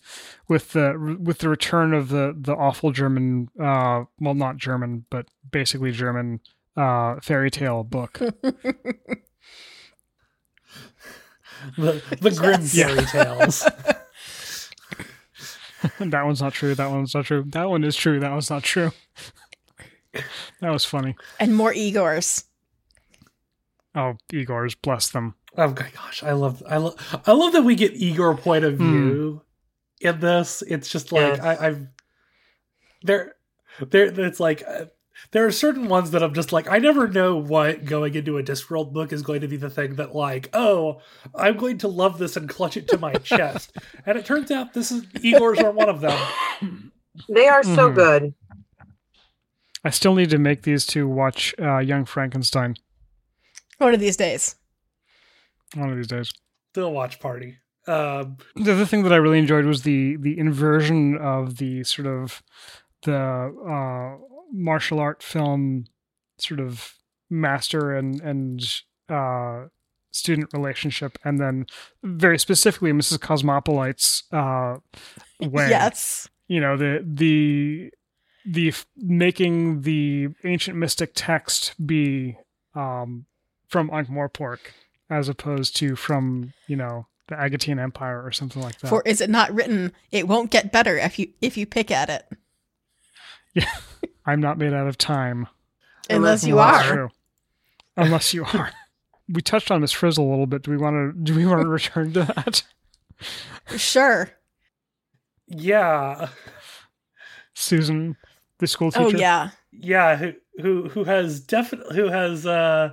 [0.48, 5.26] with the with the return of the the awful german uh well not german but
[5.52, 6.40] basically german
[6.78, 8.14] uh fairy tale book
[11.78, 12.74] the the grim yes.
[12.74, 13.68] fairy tales
[16.00, 16.76] that one's not true.
[16.76, 17.44] That one's not true.
[17.48, 18.20] That one is true.
[18.20, 18.92] That one's not true.
[20.14, 21.16] that was funny.
[21.40, 22.44] And more Igors.
[23.96, 25.36] Oh, Igors, bless them.
[25.58, 28.78] Oh my gosh, I love I love I love that we get Igor point of
[28.78, 28.84] Hmm.
[28.84, 29.42] view
[30.00, 30.62] in this.
[30.68, 31.44] It's just like Yes.
[31.44, 31.88] I, I've
[33.02, 33.34] there
[33.90, 34.86] there it's like uh,
[35.32, 38.44] there are certain ones that I'm just like I never know what going into a
[38.44, 41.02] Discworld book is going to be the thing that like oh
[41.36, 43.74] I'm going to love this and clutch it to my chest,
[44.06, 46.92] and it turns out this is Igor's are one of them.
[47.28, 47.96] They are so Mhm.
[47.96, 48.34] good.
[49.84, 52.76] I still need to make these two watch uh, Young Frankenstein
[53.80, 54.56] One of these days.
[55.76, 56.32] one of these days.
[56.74, 57.58] Still watch party.
[57.88, 62.08] Um, The other thing that I really enjoyed was the the inversion of the sort
[62.08, 62.44] of
[63.04, 64.18] the uh,
[64.52, 65.86] martial art film
[66.38, 66.94] sort of
[67.30, 68.62] master and and
[69.10, 69.66] uh,
[70.12, 71.66] student relationship, and then
[72.04, 73.20] very specifically Mrs.
[73.20, 74.78] Cosmopilite's uh,
[75.42, 75.70] way.
[75.70, 76.28] Yes.
[76.48, 77.92] you know the the
[78.46, 82.38] the f- making the ancient mystic text be
[82.76, 83.26] um
[83.70, 84.60] from Ankh-Morpork
[85.10, 88.90] as opposed to from you know the Agatean Empire or something like that.
[88.90, 92.10] For is it not written, it won't get better if you if you pick at
[92.10, 92.28] it.
[93.54, 93.72] Yeah.
[94.26, 95.48] I'm not made out of time.
[96.10, 96.84] Unless you are.
[96.84, 97.10] true.
[97.98, 98.72] Unless you are.
[99.30, 100.64] we touched on Miss Frizzle a little bit.
[100.64, 101.24] Do we want to?
[101.24, 102.64] Do we want to return to that?
[103.78, 104.30] Sure.
[105.48, 106.30] yeah,
[107.54, 108.18] Susan,
[108.60, 109.06] the school teacher.
[109.06, 109.50] Oh yeah.
[109.72, 110.16] yeah.
[110.16, 112.92] Who who who has definitely who has uh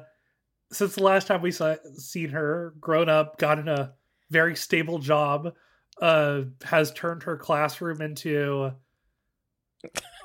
[0.72, 3.94] since the last time we saw seen her grown up, gotten a
[4.30, 5.54] very stable job,
[6.00, 8.72] uh, has turned her classroom into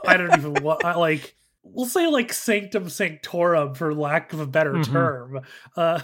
[0.06, 1.36] I don't even what I like.
[1.64, 4.86] We'll say like sanctum sanctorum for lack of a better Mhm.
[4.92, 5.40] term.
[5.78, 6.02] Uh,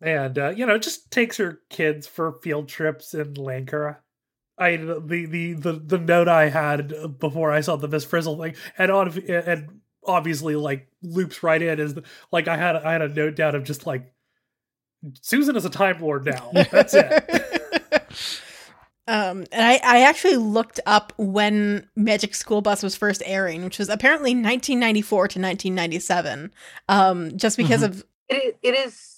[0.00, 3.96] and uh, you know, just takes her kids for field trips in Lancre.
[4.56, 8.54] I the the the the note I had before I saw the Miss Frizzle thing,
[8.78, 9.79] and on and
[10.10, 11.94] obviously like loops right in is
[12.32, 14.12] like I had I had a note down of just like
[15.22, 16.50] Susan is a time lord now.
[16.70, 18.10] That's it.
[19.10, 23.80] Um, and I, I actually looked up when Magic School Bus was first airing, which
[23.80, 26.52] was apparently 1994 to 1997.
[26.88, 29.16] Um, just because of It, it is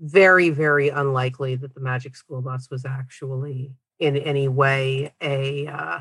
[0.00, 6.00] very, very unlikely that the Magic School Bus was actually in any way a uh,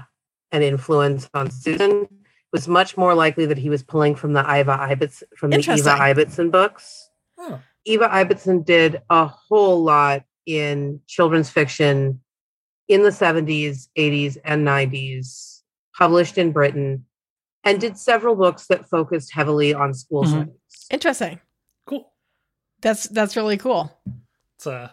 [0.51, 2.07] an influence on Susan.
[2.53, 5.57] It was much more likely that he was pulling from the Iva Ibits from the
[5.59, 5.93] Eva Interesting.
[5.93, 7.09] Ibbotson books.
[7.37, 7.59] Oh.
[7.85, 12.21] Eva Ibbotson did a whole lot in children's fiction
[12.87, 15.61] in the 70s, 80s, and 90s,
[15.97, 17.05] published in Britain,
[17.63, 20.55] and did several books that focused heavily on school settings.
[20.89, 21.41] interesting.
[21.85, 22.11] Cool.
[22.81, 23.91] That's that's really cool.
[24.55, 24.89] It's uh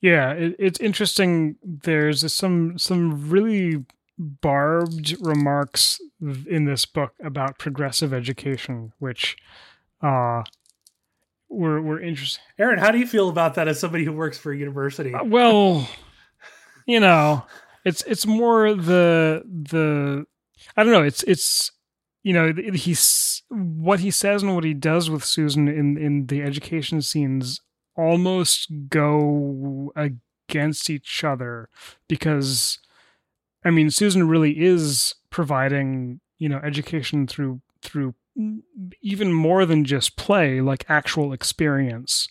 [0.00, 1.56] Yeah, it, it's interesting.
[1.64, 3.84] There's some some really
[4.18, 9.36] barbed remarks in this book about progressive education, which
[10.02, 10.42] uh
[11.48, 12.42] were were interesting.
[12.58, 15.14] Aaron, how do you feel about that as somebody who works for a university?
[15.14, 15.88] Uh, Well,
[16.86, 17.44] you know,
[17.84, 20.26] it's it's more the the
[20.76, 21.02] I don't know.
[21.02, 21.70] It's it's
[22.22, 26.42] you know he's what he says and what he does with Susan in in the
[26.42, 27.60] education scenes
[27.96, 31.68] almost go against each other
[32.08, 32.78] because
[33.64, 38.14] I mean Susan really is providing you know education through through
[39.00, 42.28] even more than just play like actual experience.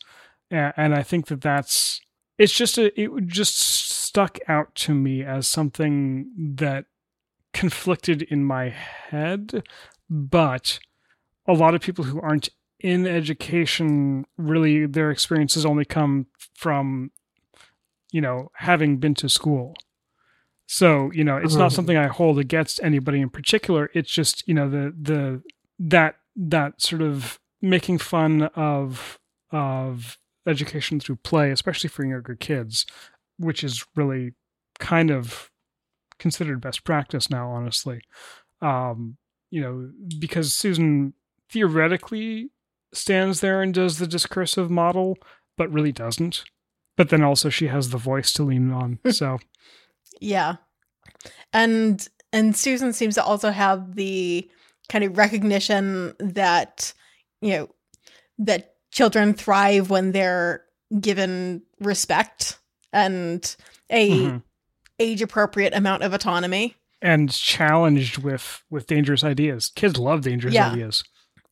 [0.52, 2.00] And I think that that's
[2.38, 6.86] it's just a it just stuck out to me as something that
[7.54, 9.64] conflicted in my head.
[10.10, 10.80] But
[11.48, 12.50] a lot of people who aren't
[12.80, 17.10] in education really their experiences only come from
[18.12, 19.74] you know having been to school
[20.68, 21.76] so you know it's not Mhm.
[21.76, 23.90] something i hold against anybody in particular.
[23.94, 25.44] It's just you know the the
[25.80, 29.20] that that sort of making fun of
[29.52, 32.86] of education through play especially for younger kids
[33.38, 34.34] which is really
[34.80, 35.50] kind of
[36.20, 38.02] considered best practice now honestly.
[38.62, 39.18] Um
[39.52, 41.14] you know because susan
[41.52, 42.50] theoretically
[42.94, 45.18] stands there and does the discursive model
[45.58, 46.44] but really doesn't.
[46.98, 49.40] But then also she has the voice to lean on so
[50.22, 50.56] Yeah.
[51.54, 54.50] And and Susan seems to also have the
[54.90, 56.94] kind of recognition that
[57.42, 57.70] you know
[58.40, 60.64] that children thrive when they're
[61.00, 62.60] given respect
[62.94, 63.56] and
[63.90, 64.44] a Mhm.
[65.00, 66.76] age appropriate amount of autonomy.
[67.02, 70.72] and challenged with with dangerous ideas kids love dangerous Yeah.
[70.72, 71.04] ideas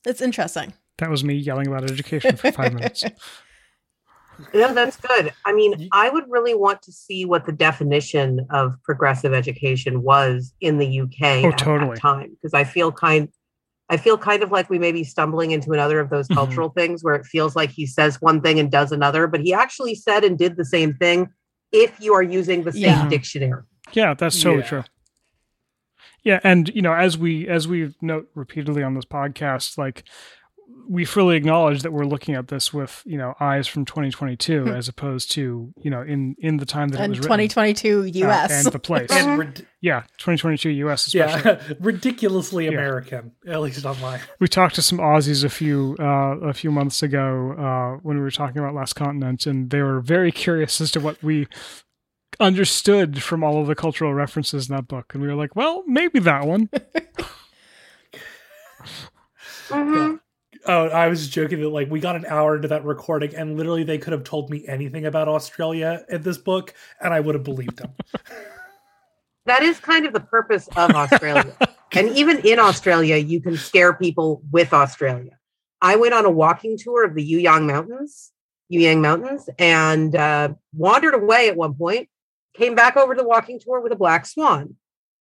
[0.05, 0.74] It's interesting.
[0.99, 3.03] that was me yelling about education for five minutes
[4.53, 5.33] no, that's good.
[5.45, 10.53] I mean, I would really want to see what the definition of progressive education was
[10.61, 11.91] in the UK oh, at totally.
[11.95, 13.29] that time, because I feel kind,
[13.89, 16.35] I feel kind of like we may be stumbling into another of those Mhm.
[16.35, 19.53] cultural things where it feels like he says one thing and does another, but he
[19.53, 21.29] actually said and did the same thing.
[21.71, 23.07] If you are using the same Yeah.
[23.09, 24.67] dictionary, Yeah, that's totally Yeah.
[24.67, 24.83] true.
[26.23, 30.03] Yeah, and you know, as we as we note repeatedly on this podcast, like
[30.89, 34.88] we fully acknowledge that we're looking at this with you know eyes from 2022 as
[34.88, 38.27] opposed to you know in in the time that it and was written, 2022 uh,
[38.29, 38.51] US.
[38.65, 39.09] and the place.
[39.11, 41.51] and rid- yeah, 2022 US especially.
[41.51, 42.71] yeah, ridiculously Yeah.
[42.71, 44.19] American, at least online.
[44.39, 48.23] We talked to some Aussies a few uh, a few months ago uh, when we
[48.23, 51.47] were talking about Last Continent, and they were very curious as to what we
[52.39, 55.84] understood from all of the cultural references in that book, and we were like, "Well,
[55.88, 56.69] maybe that one."
[59.69, 60.19] Mhm.
[60.66, 63.84] Oh, I was joking that like we got an hour into that recording, and literally
[63.84, 67.43] they could have told me anything about Australia in this book, and I would have
[67.43, 67.91] believed them.
[69.45, 71.53] that is kind of the purpose of Australia.
[71.91, 75.38] and even in Australia, you can scare people with Australia.
[75.82, 78.32] I went on a walking tour of the Yuyang Mountains,
[78.72, 82.07] Yuyang Mountains, and uh, wandered away at one point.
[82.53, 84.78] Came back over to the walking tour with a black swan,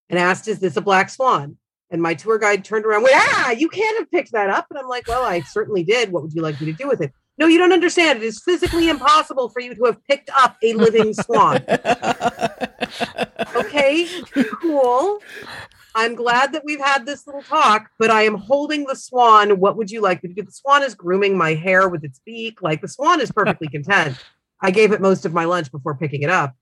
[0.09, 1.57] and asked, "Is this a black swan?"
[1.93, 4.78] And my tour guide turned around, went, "Ah, you can't have picked that up." And
[4.78, 6.11] I'm like, "Well, I certainly did.
[6.11, 8.22] What would you like me to do with it?" No, you don't understand.
[8.22, 11.64] It is physically impossible for you to have picked up a living swan.
[13.57, 14.07] okay,
[14.61, 15.20] cool.
[15.95, 19.61] I'm glad that we've had this little talk, but I am holding the swan.
[19.61, 20.43] What would you like me to do?
[20.43, 22.62] The swan is grooming my hair with its beak.
[22.62, 24.16] Like the swan is perfectly content.
[24.61, 26.55] I gave it most of my lunch before picking it up.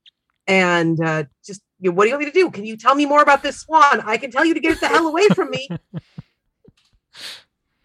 [0.46, 2.50] And uh, just, you what do you want me to do?
[2.50, 4.00] Can you tell me more about this swan?
[4.04, 5.68] I can tell you to get it the hell away from me.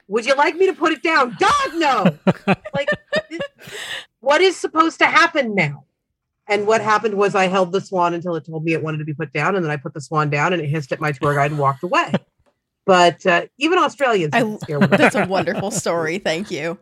[0.07, 1.35] Would you like me to put it down?
[1.39, 2.17] God, no.
[2.73, 2.89] like,
[4.19, 5.85] what is supposed to happen now?
[6.47, 9.03] And what happened was I held the swan until it told me it wanted to
[9.05, 11.11] be put down, and then I put the swan down, and it hissed at my
[11.11, 12.13] tour guide and walked away.
[12.85, 14.97] But uh, even Australians I- get scared with it.
[14.97, 16.19] That's a wonderful story.
[16.19, 16.77] Thank you.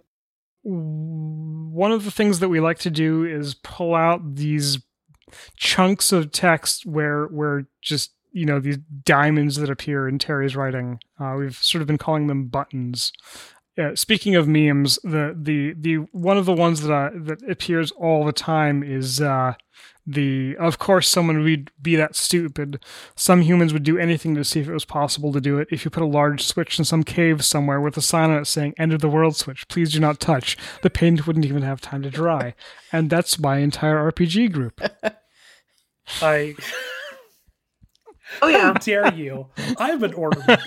[0.63, 4.79] one of the things that we like to do is pull out these
[5.55, 10.99] chunks of text where where just you know these diamonds that appear in Terry's writing.
[11.19, 13.13] Uh, we've sort of been calling them buttons.
[13.75, 17.91] Uh, speaking of memes, the the the one of the ones that I, that appears
[17.91, 19.53] all the time is uh,
[20.05, 22.83] the of course someone would be that stupid.
[23.15, 25.67] Some humans would do anything to see if it was possible to do it.
[25.71, 28.45] If you put a large switch in some cave somewhere with a sign on it
[28.45, 31.81] saying "End of the world switch, please do not touch," the paint wouldn't even have
[31.81, 32.53] time to dry.
[32.91, 34.81] And that's my entire RPG group.
[36.21, 36.55] I
[38.41, 38.59] Oh yeah!
[38.59, 39.47] how yeah, dare you?
[39.77, 40.61] I'm an ornament.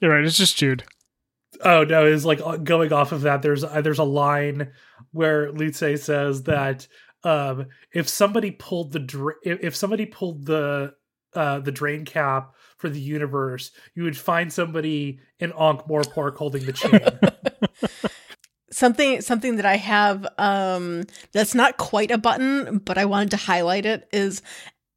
[0.00, 0.24] You're right.
[0.24, 0.84] It's just Jude.
[1.64, 2.06] Oh no!
[2.06, 3.42] Is like uh, going off of that.
[3.42, 4.72] There's uh, there's a line
[5.12, 6.86] where Lu-Tze says that
[7.24, 10.94] um, if somebody pulled the dra- if, if somebody pulled the
[11.34, 16.64] uh, the drain cap for the universe, you would find somebody in Ankh Morpork holding
[16.64, 17.00] the chain.
[18.82, 23.36] something something that I have um that's not quite a button, but I wanted to
[23.36, 24.42] highlight it is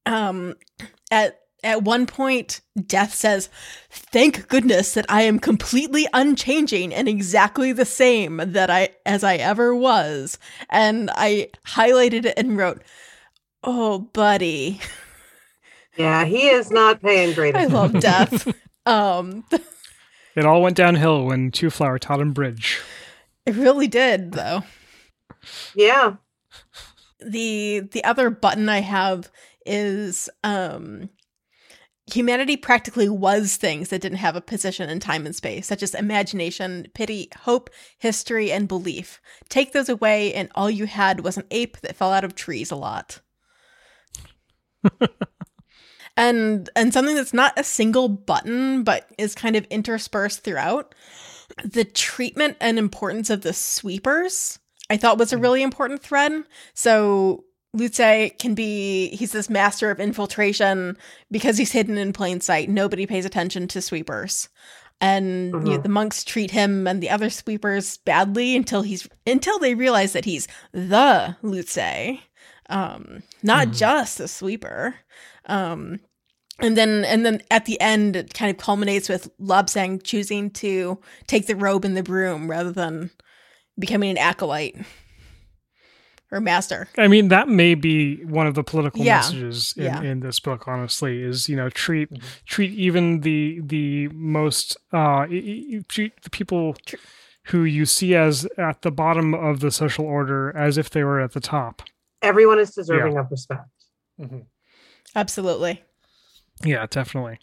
[0.07, 0.55] um
[1.11, 3.47] at at one point Death says,
[3.91, 9.35] "Thank goodness that I am completely unchanging and exactly the same that I as I
[9.35, 10.39] ever was."
[10.71, 12.81] And I highlighted it and wrote,
[13.63, 14.81] "Oh, buddy,
[15.95, 18.47] yeah, he is not paying great I love Death."
[18.87, 19.45] um
[20.35, 22.81] It all went downhill when Twoflower taught him bridge.
[23.45, 24.63] It really did though.
[25.75, 26.15] Yeah,
[27.19, 29.31] the the other button I have
[29.65, 31.09] is um
[32.11, 35.95] humanity practically was things that didn't have a position in time and space, such as
[35.95, 39.19] imagination, pity, hope, history, and belief.
[39.49, 42.71] Take those away, and all you had was an ape that fell out of trees
[42.71, 43.21] a lot.
[46.17, 50.93] and and something that's not a single button, but is kind of interspersed throughout.
[51.63, 56.43] The treatment and importance of the sweepers, I thought was a really important thread.
[56.73, 60.97] So Lu-Tze can be he's this master of infiltration
[61.31, 62.69] because he's hidden in plain sight.
[62.69, 64.49] Nobody pays attention to sweepers.
[65.01, 65.83] And you know, Mhm.
[65.83, 70.23] the monks treat him and the other sweepers badly until he's until they realize that
[70.25, 72.19] he's the Lu-Tze.
[72.69, 73.77] Um, not Mhm.
[73.77, 74.95] just a sweeper.
[75.47, 75.99] Um
[76.59, 80.99] and then and then at the end it kind of culminates with Lobsang choosing to
[81.27, 83.09] take the robe and the broom rather than
[83.77, 84.75] becoming an acolyte
[86.31, 86.87] or master.
[86.97, 89.17] I mean, that may be one of the political Yeah.
[89.17, 90.01] messages in, Yeah.
[90.01, 90.67] in this book.
[90.67, 92.21] Honestly, is you know treat Mhm.
[92.45, 96.95] treat even the the most uh y- y- you treat the people Tr-
[97.49, 101.19] who you see as at the bottom of the social order as if they were
[101.21, 101.83] at the top.
[102.23, 103.19] Everyone is deserving yeah.
[103.19, 103.69] of respect.
[104.19, 104.39] Mm-hmm.
[105.15, 105.83] Absolutely.
[106.65, 107.39] Yeah, definitely.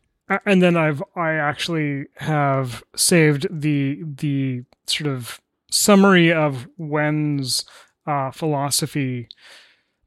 [0.47, 7.65] And then I've I actually have saved the the sort of summary of Wen's
[8.07, 9.29] uh, philosophy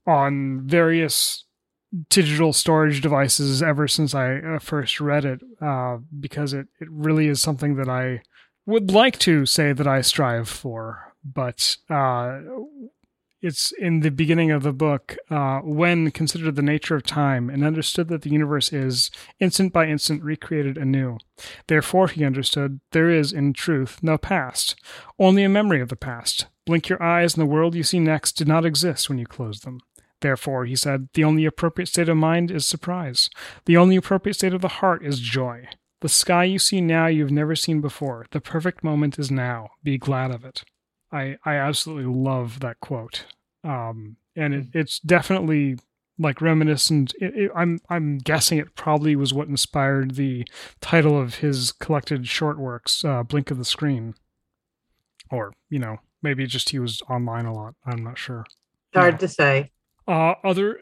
[0.07, 1.43] on various
[2.09, 7.28] digital storage devices ever since I uh, first read it, uh, because it, it really
[7.28, 8.22] is something that I
[8.66, 11.13] would like to say that I strive for.
[11.24, 12.39] But uh,
[13.45, 17.63] it's in the beginning of the book uh, Wen considered the nature of time and
[17.63, 21.19] understood that the universe is instant by instant recreated anew.
[21.67, 24.75] Therefore, he understood there is, in truth, no past,
[25.19, 26.47] only a memory of the past.
[26.65, 29.63] Blink your eyes, and the world you see next did not exist when you closed
[29.63, 29.79] them.
[30.21, 33.29] Therefore, he said, the only appropriate state of mind is surprise.
[33.65, 35.67] The only appropriate state of the heart is joy.
[36.01, 38.25] The sky you see now you've never seen before.
[38.31, 39.69] The perfect moment is now.
[39.83, 40.63] Be glad of it.
[41.11, 43.25] I, I absolutely love that quote.
[43.66, 44.78] Um, and it, hmm.
[44.78, 45.78] it's definitely
[46.18, 47.13] like reminiscent.
[47.20, 50.45] It, it, I'm I'm guessing it probably was what inspired the
[50.82, 54.16] title of his collected short works, uh, "Blink of the Screen,"
[55.32, 57.76] or you know maybe just he was online a lot.
[57.86, 58.45] I'm not sure.
[58.93, 59.18] Hard yeah.
[59.18, 59.72] to say.
[60.07, 60.80] Uh, other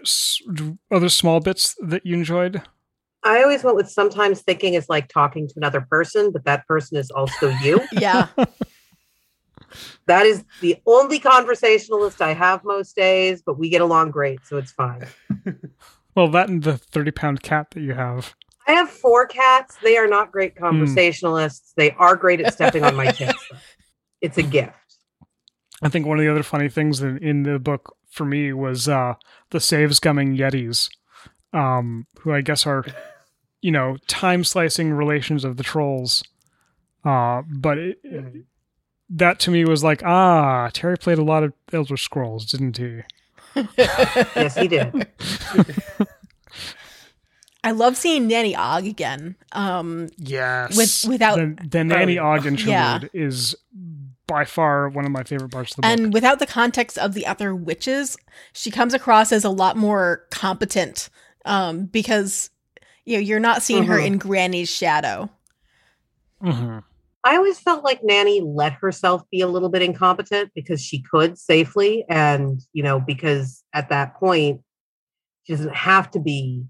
[0.91, 2.61] other small bits that you enjoyed.
[3.23, 6.97] I always went with sometimes thinking is like talking to another person, but that person
[6.97, 7.79] is also you.
[7.93, 8.27] yeah.
[10.07, 14.57] That is the only conversationalist I have most days, but we get along great, so
[14.57, 15.07] it's fine.
[16.15, 18.35] well, that and the 30 pound cat that you have.
[18.67, 19.77] I have four cats.
[19.83, 20.63] They are not great hmm.
[20.63, 21.71] conversationalists.
[21.71, 21.75] Mm.
[21.77, 23.51] They are great at stepping on my tits.
[24.21, 24.73] It's a gift.
[25.81, 28.87] I think one of the other funny things in, in the book for me was
[28.87, 29.15] uh,
[29.49, 30.89] the saves coming Yetis,
[31.51, 32.85] um, who I guess are,
[33.61, 36.23] you know, time slicing relations of the trolls.
[37.03, 38.45] Uh, but it, it,
[39.13, 43.01] that to me was like, ah, Terry played a lot of Elder Scrolls, didn't he?
[43.77, 45.07] yes, he did.
[47.63, 49.35] I love seeing Nanny Ogg again.
[49.53, 52.99] Um, yes, with, without the, the Nanny oh, Ogg interlude yeah.
[53.13, 53.55] is
[54.27, 55.91] by far one of my favorite parts of the book.
[55.91, 58.17] And without the context of the other witches,
[58.51, 61.09] she comes across as a lot more competent
[61.45, 62.49] um, because
[63.05, 63.91] you know you're not seeing mm-hmm.
[63.91, 65.29] her in Granny's shadow.
[66.41, 66.79] Mm-hmm.
[67.23, 71.37] I always felt like Nanny let herself be a little bit incompetent because she could
[71.37, 72.05] safely.
[72.09, 74.61] And, you know, because at that point,
[75.43, 76.65] she doesn't have to be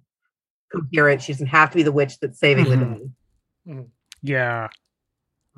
[0.72, 1.24] coherent.
[1.24, 2.80] She doesn't have to be the witch that's saving mm-hmm.
[2.80, 3.02] the day.
[3.68, 3.82] Mm-hmm.
[4.22, 4.68] Yeah.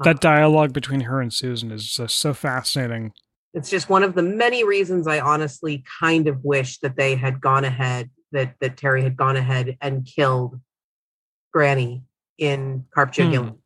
[0.04, 3.14] That dialogue between her and Susan is just so fascinating.
[3.54, 7.40] It's just one of the many reasons I honestly kind of wish that they had
[7.40, 10.60] gone ahead, that, that Terry had gone ahead and killed
[11.54, 12.04] Granny
[12.38, 13.58] in Carp mm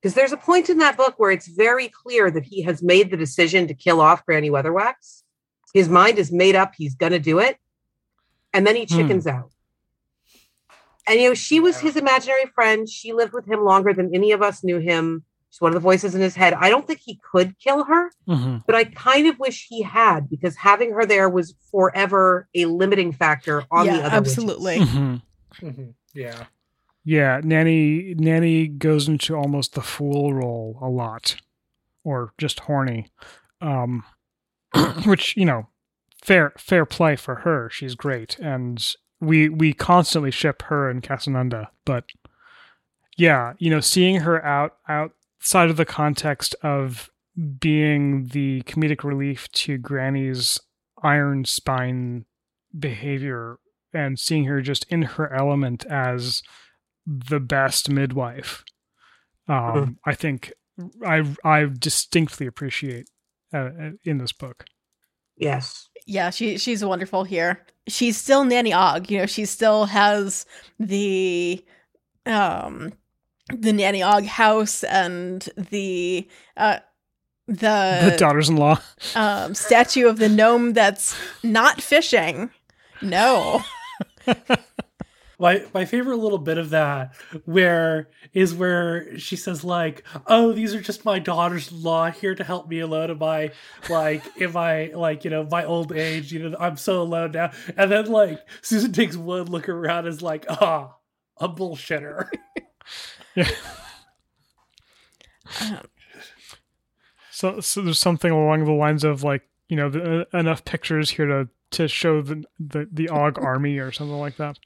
[0.00, 3.10] because there's a point in that book where it's very clear that he has made
[3.10, 5.22] the decision to kill off Granny Weatherwax.
[5.74, 7.58] His mind is made up, he's going to do it.
[8.52, 8.96] And then he hmm.
[8.96, 9.30] chickens hmm.
[9.30, 9.52] out.
[11.06, 12.88] And, you know, she was his imaginary friend.
[12.88, 15.24] She lived with him longer than any of us knew him.
[15.50, 16.54] She's one of the voices in his head.
[16.54, 18.58] I don't think he could kill her, mm-hmm.
[18.66, 23.10] but I kind of wish he had because having her there was forever a limiting
[23.10, 24.16] factor on yeah, the other.
[24.16, 24.78] Absolutely.
[24.78, 25.66] Mm-hmm.
[25.66, 25.90] Mm-hmm.
[26.14, 26.44] Yeah.
[27.04, 31.36] Yeah, Nanny Nanny goes into almost the fool role a lot,
[32.04, 33.10] or just horny,
[33.60, 34.04] um,
[35.06, 35.68] which you know,
[36.22, 37.70] fair fair play for her.
[37.70, 41.68] She's great, and we we constantly ship her and Casanunda.
[41.84, 42.04] But
[43.16, 47.10] yeah, you know, seeing her out outside of the context of
[47.58, 50.60] being the comedic relief to Granny's
[51.02, 52.26] iron spine
[52.78, 53.58] behavior
[53.92, 56.42] and seeing her just in her element as
[57.06, 58.64] the best midwife.
[59.48, 59.90] Um, mm-hmm.
[60.04, 60.52] I think
[61.04, 63.08] I I distinctly appreciate
[63.52, 64.64] uh, uh, in this book.
[65.36, 65.88] Yes.
[66.06, 67.64] Yeah, she she's wonderful here.
[67.88, 70.46] She's still Nanny Ogg, you know, she still has
[70.78, 71.64] the
[72.26, 72.92] um
[73.52, 76.78] the Nanny Ogg house and the uh
[77.48, 78.80] the, the daughters-in-law
[79.16, 82.50] um statue of the gnome that's not fishing.
[83.02, 83.62] No.
[85.40, 87.14] my my favorite little bit of that
[87.44, 92.68] where is where she says like oh these are just my daughters-in-law here to help
[92.68, 93.10] me alone.
[93.10, 93.50] In my
[93.88, 97.50] like in my like you know my old age you know i'm so alone now.
[97.76, 100.96] And then like susan takes one look around is like ah
[101.38, 102.28] a bullshitter.
[103.34, 103.50] Yeah
[105.60, 105.80] um,
[107.30, 111.10] so so there's something along the lines of like you know the, uh, enough pictures
[111.10, 114.58] here to to show the the, the Ogg army or something like that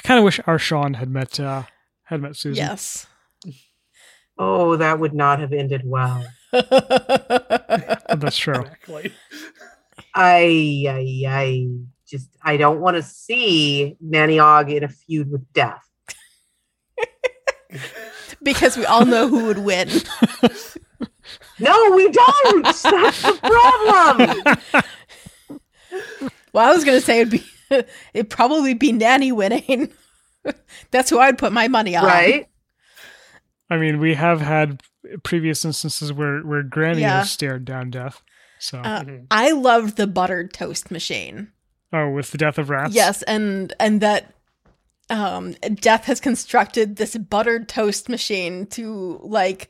[0.00, 1.64] I kind of wish our Shawn had met uh,
[2.04, 2.64] had met Susan.
[2.64, 3.06] Yes.
[4.38, 6.24] Oh, that would not have ended well.
[6.50, 8.54] That's true.
[8.54, 9.12] Exactly.
[10.14, 11.68] I, I, I
[12.08, 15.86] just, I don't want to see Nanny Ogg in a feud with death.
[18.42, 19.88] because we all know who would win.
[21.58, 22.64] no, we don't.
[22.64, 24.80] That's the problem.
[26.54, 27.44] Well, I was gonna say it'd be
[28.14, 29.92] it'd probably be Nanny winning.
[30.90, 32.04] That's who I'd put my money on.
[32.04, 32.48] Right.
[33.68, 34.82] I mean, we have had
[35.22, 37.20] previous instances where where Granny yeah.
[37.20, 38.22] has stared down death.
[38.58, 39.24] So uh, mm-hmm.
[39.30, 41.52] I loved the buttered toast machine.
[41.92, 42.94] Oh, with the death of rats.
[42.94, 44.34] Yes, and and that
[45.10, 49.68] um, Death has constructed this buttered toast machine to like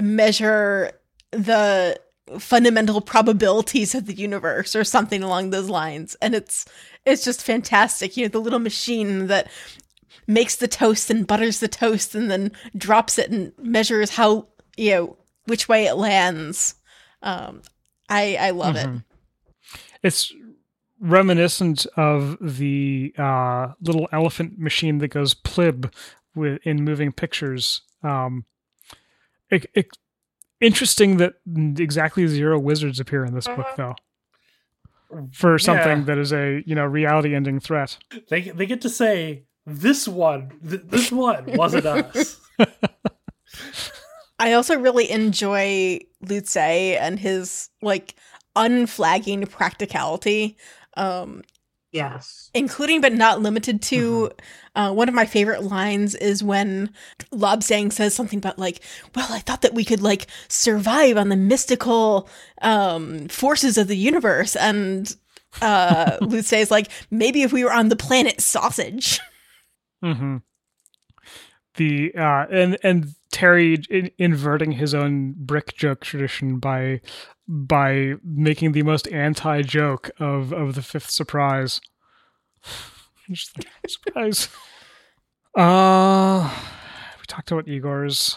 [0.00, 0.92] measure
[1.32, 2.00] the
[2.38, 6.66] fundamental probabilities of the universe or something along those lines and it's
[7.04, 9.50] it's just fantastic you know the little machine that
[10.26, 14.90] makes the toast and butters the toast and then drops it and measures how you
[14.90, 15.16] know
[15.46, 16.74] which way it lands
[17.22, 17.62] um
[18.08, 18.96] i i love mm-hmm.
[18.96, 19.02] it
[20.02, 20.32] it's
[21.00, 25.92] reminiscent of the uh, little elephant machine that goes plib
[26.34, 27.82] with in moving pictures.
[28.02, 28.44] Um,
[29.50, 29.86] it, it,
[30.60, 31.34] interesting that
[31.78, 33.94] exactly zero wizards appear in this book, uh-huh.
[35.10, 36.04] though, for something yeah.
[36.04, 37.98] that is a you know reality ending threat.
[38.28, 42.40] They they get to say this one, th- this one wasn't us.
[44.40, 48.14] I also really enjoy Lu-Tze and his like
[48.56, 50.56] unflagging practicality
[50.96, 51.42] um,
[51.92, 52.50] yes.
[52.54, 54.80] Including but not limited to mm-hmm.
[54.80, 56.90] uh, one of my favorite lines is when
[57.32, 58.80] Lobsang says something about like,
[59.14, 62.28] well, I thought that we could like survive on the mystical
[62.62, 64.56] um, forces of the universe.
[64.56, 65.14] And
[65.60, 69.20] uh, Lu-Tze is like, maybe if we were on the planet sausage.
[70.04, 70.38] Mm-hmm.
[71.78, 77.00] The uh, and and Terry in, inverting his own brick joke tradition by
[77.46, 81.80] by making the most anti joke of of the fifth surprise.
[83.30, 83.56] Just
[83.86, 84.48] surprise.
[85.54, 86.54] Uh
[87.18, 88.36] we talked about Igor's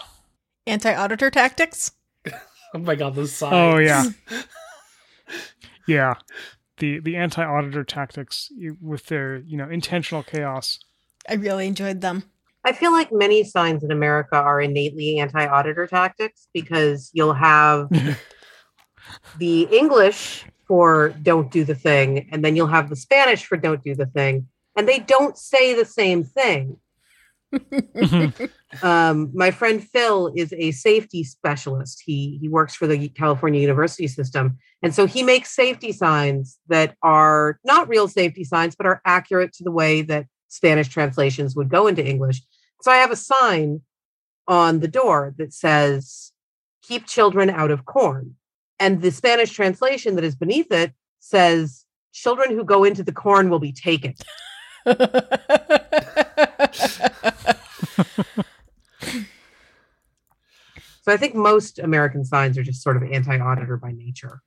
[0.66, 1.92] anti auditor tactics.
[2.74, 3.54] oh my god, those signs.
[3.54, 4.06] Oh yeah,
[5.88, 6.16] yeah.
[6.78, 10.80] The the anti auditor tactics with their you know intentional chaos.
[11.30, 12.24] I really enjoyed them.
[12.64, 17.90] I feel like many signs in America are innately anti auditor tactics because you'll have
[19.38, 23.84] the English for don't do the thing, and then you'll have the Spanish for don't
[23.84, 24.48] do the thing,
[24.78, 26.78] and they don't say the same thing.
[28.82, 32.02] um, my friend Phil is a safety specialist.
[32.06, 36.96] He he works for the California University system, and so he makes safety signs that
[37.02, 41.70] are not real safety signs, but are accurate to the way that Spanish translations would
[41.70, 42.42] go into English.
[42.82, 43.82] So I have a sign
[44.48, 46.34] on the door that says
[46.82, 48.36] "Keep children out of corn."
[48.82, 53.50] And the Spanish translation that is beneath it says, Children who go into the corn
[53.50, 54.16] will be taken.
[54.86, 54.96] so
[61.08, 64.42] I think most American signs are just sort of anti-auditor by nature.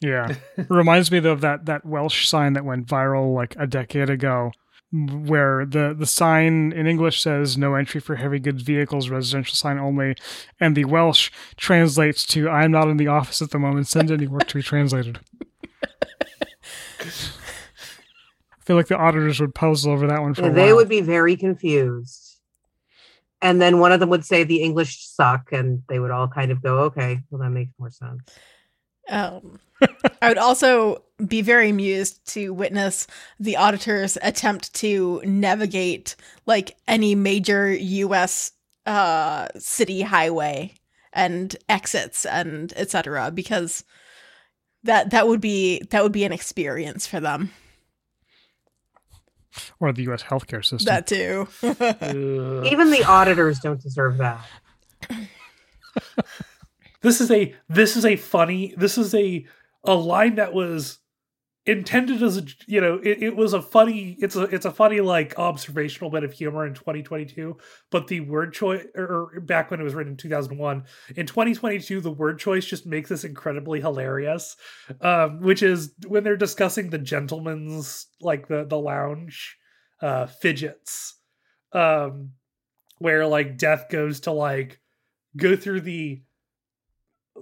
[0.00, 0.36] Yeah.
[0.68, 4.52] Reminds me though of that that Welsh sign that went viral like a decade ago
[4.92, 9.78] where the the sign in English says no entry for heavy goods vehicles, residential sign
[9.78, 10.16] only,
[10.58, 13.86] and the Welsh translates to I am not in the office at the moment.
[13.86, 15.20] Send any work to be translated.
[17.00, 17.04] I
[18.60, 21.36] feel like the auditors would puzzle over that one for yeah, They would be very
[21.36, 22.38] confused.
[23.42, 26.50] And then one of them would say the English suck, and they would all kind
[26.50, 28.20] of go, okay, well, that makes more sense.
[29.08, 29.58] Um,
[30.22, 33.06] I would also be very amused to witness
[33.38, 36.16] the auditors attempt to navigate
[36.46, 38.52] like any major US
[38.86, 40.74] uh city highway
[41.12, 43.84] and exits and etc because
[44.84, 47.50] that that would be that would be an experience for them.
[49.80, 50.86] Or the US healthcare system.
[50.86, 51.48] That too.
[52.66, 54.40] Even the auditors don't deserve that.
[57.02, 59.46] This is a this is a funny this is a
[59.84, 60.98] a line that was
[61.66, 65.00] intended as a you know it, it was a funny it's a it's a funny
[65.00, 67.54] like observational bit of humor in 2022
[67.90, 69.04] but the word choice or,
[69.34, 70.84] or back when it was written in 2001
[71.16, 74.56] in 2022 the word choice just makes this incredibly hilarious
[75.02, 79.58] um which is when they're discussing the gentleman's like the the lounge
[80.00, 81.14] uh Fidgett's
[81.74, 82.30] um
[82.98, 84.80] where like death goes to like
[85.36, 86.22] go through the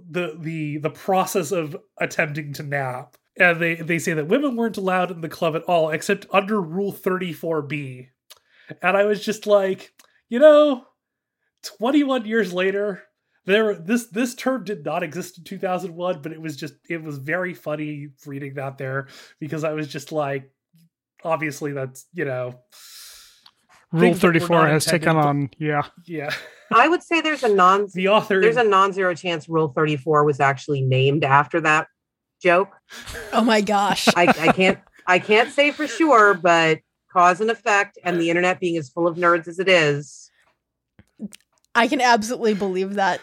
[0.09, 4.76] the the the process of attempting to nap and they they say that women weren't
[4.76, 8.09] allowed in the club at all except under rule 34b
[8.82, 9.92] and i was just like
[10.28, 10.84] you know
[11.62, 13.03] 21 years later,
[13.46, 17.18] there this this term did not exist in 2001, but it was just it was
[17.18, 19.09] very funny reading that there
[19.40, 20.51] because I was just like,
[21.24, 22.59] obviously that's you know.
[23.93, 25.82] Rule 34 has taken to, on, yeah.
[26.05, 26.30] Yeah.
[26.72, 30.41] I would say there's a non the author there's a non-zero chance Rule 34 was
[30.41, 31.89] actually named after that
[32.43, 32.74] joke.
[33.32, 34.07] Oh my gosh.
[34.09, 36.80] I, I can't I can't say for sure, but
[37.11, 40.30] cause and effect and the internet being as full of nerds as it is.
[41.74, 43.20] I can absolutely believe that.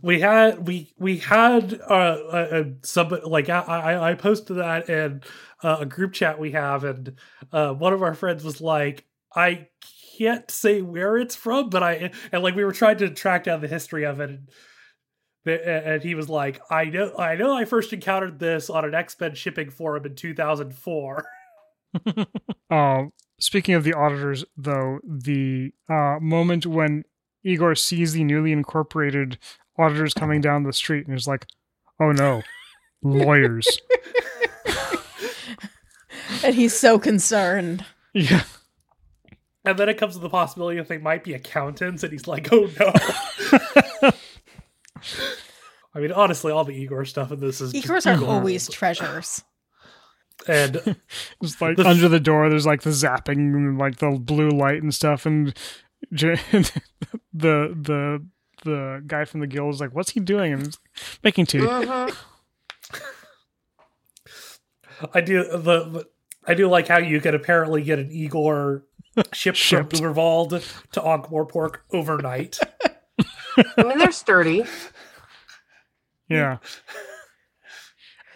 [0.00, 5.22] We had we we had uh, a, a some like I I posted that in
[5.62, 7.14] uh, a group chat we have, and
[7.52, 9.68] uh, one of our friends was like, I
[10.18, 13.60] can't say where it's from, but I and like we were trying to track down
[13.60, 14.30] the history of it.
[14.30, 14.48] And,
[15.46, 19.16] and he was like, "I know, I know, I first encountered this on an X
[19.18, 21.24] Men shipping forum in 2004."
[22.70, 27.04] um, speaking of the auditors, though, the uh, moment when
[27.44, 29.38] Igor sees the newly incorporated
[29.78, 31.46] auditors coming down the street and is like,
[32.00, 32.42] "Oh no,
[33.02, 33.66] lawyers!"
[36.44, 37.84] and he's so concerned.
[38.12, 38.42] Yeah.
[39.64, 42.48] And then it comes to the possibility that they might be accountants, and he's like,
[42.52, 44.12] "Oh no."
[45.94, 49.42] I mean, honestly, all the Igor stuff in this is Igors are always treasures.
[50.48, 50.76] And
[51.42, 54.82] it's like the, under the door, there's like the zapping, and like the blue light
[54.82, 55.56] and stuff, and
[56.10, 56.40] the
[57.32, 58.26] the
[58.64, 60.76] the guy from the guild is like, "What's he doing?" And
[61.22, 61.60] making tea.
[61.60, 62.10] Uh-huh.
[65.14, 66.08] I do the, the,
[66.46, 68.84] I do like how you could apparently get an Igor
[69.32, 70.50] ship from Uberwald
[70.92, 72.58] to Ankh-Morpork overnight.
[73.76, 74.64] I mean, they're sturdy.
[76.28, 76.58] Yeah.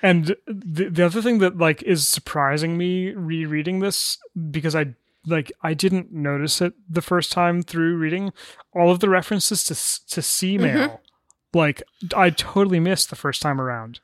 [0.02, 4.18] And the the other thing that like is surprising me rereading this
[4.50, 4.94] because I
[5.26, 8.32] like I didn't notice it the first time through reading
[8.74, 10.88] all of the references to to C mail.
[10.88, 11.58] Mm-hmm.
[11.58, 11.82] Like
[12.14, 14.00] I totally missed the first time around.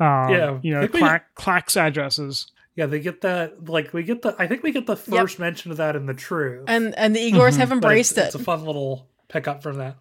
[0.00, 2.50] Um, yeah, you know, clack, clacks addresses.
[2.76, 3.68] Yeah, they get that.
[3.68, 4.34] Like we get the.
[4.38, 5.40] I think we get the first yep.
[5.40, 7.60] mention of that in the True, and and the Igors mm-hmm.
[7.60, 8.24] have embraced it's, it.
[8.26, 9.96] It's a fun little pickup from that.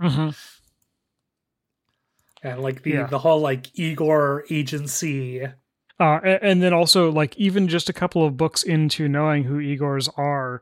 [0.00, 0.30] Mm-hmm.
[2.46, 3.06] And like the yeah.
[3.06, 5.46] the whole like Igor agency.
[5.98, 9.56] Uh, and, and then also like even just a couple of books into knowing who
[9.56, 10.60] Igors are,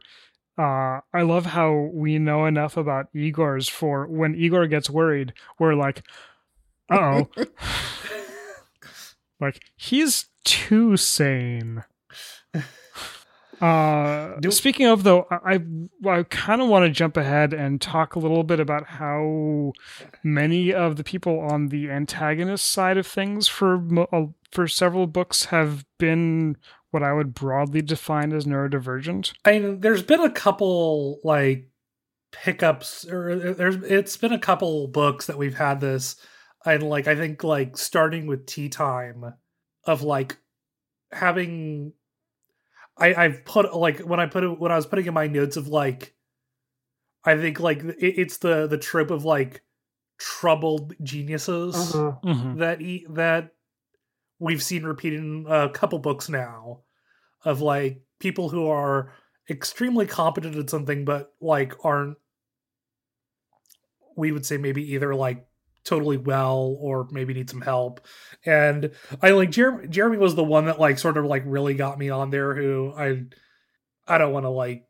[0.57, 5.75] uh, I love how we know enough about Igors for when Igor gets worried, we're
[5.75, 6.05] like,
[6.91, 7.29] oh,
[9.41, 11.85] like he's too sane.
[13.61, 15.61] Uh, speaking of though, I
[16.07, 19.73] I kind of want to jump ahead and talk a little bit about how
[20.23, 23.81] many of the people on the antagonist side of things for
[24.13, 26.57] uh, for several books have been
[26.91, 29.33] what I would broadly define as neurodivergent.
[29.45, 31.69] I mean, there's been a couple like
[32.33, 36.17] pickups, or uh, there's it's been a couple books that we've had this,
[36.67, 39.35] and like I think like starting with Tea Time,
[39.87, 40.37] of like
[41.13, 41.93] having
[42.97, 45.57] I I've put like when I put it when I was putting in my notes
[45.57, 46.15] of like
[47.25, 49.63] I think like it, it's the the trope of like
[50.19, 52.13] troubled geniuses uh-huh.
[52.25, 52.59] mm-hmm.
[52.59, 53.51] that he, that
[54.39, 56.81] we've seen repeated in a couple books now
[57.45, 59.13] of like people who are
[59.51, 62.17] extremely competent at something but like aren't
[64.17, 65.47] we would say maybe either like
[65.85, 68.01] totally well or maybe need some help
[68.45, 68.91] and
[69.23, 72.11] i like jeremy, jeremy was the one that like sort of like really got me
[72.11, 73.23] on there who i
[74.09, 74.87] i don't want to like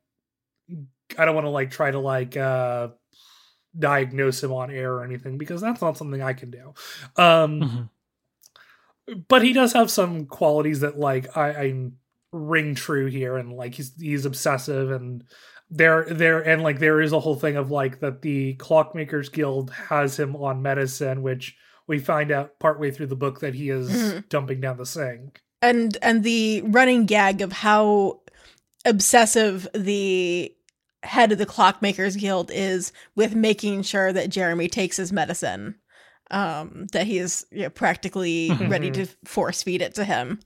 [1.18, 2.88] i don't want to like try to like uh
[3.76, 6.72] diagnose him on air or anything because that's not something i can do
[7.16, 9.18] um mm-hmm.
[9.26, 11.90] but he does have some qualities that like i i
[12.30, 15.24] ring true here and like he's he's obsessive and
[15.74, 19.70] there there and like there is a whole thing of like that the clockmakers guild
[19.72, 21.56] has him on medicine which
[21.88, 24.20] we find out partway through the book that he is mm-hmm.
[24.28, 28.20] dumping down the sink and and the running gag of how
[28.84, 30.54] obsessive the
[31.02, 35.74] head of the clockmakers guild is with making sure that jeremy takes his medicine
[36.30, 40.38] um that he is you know, practically ready to force feed it to him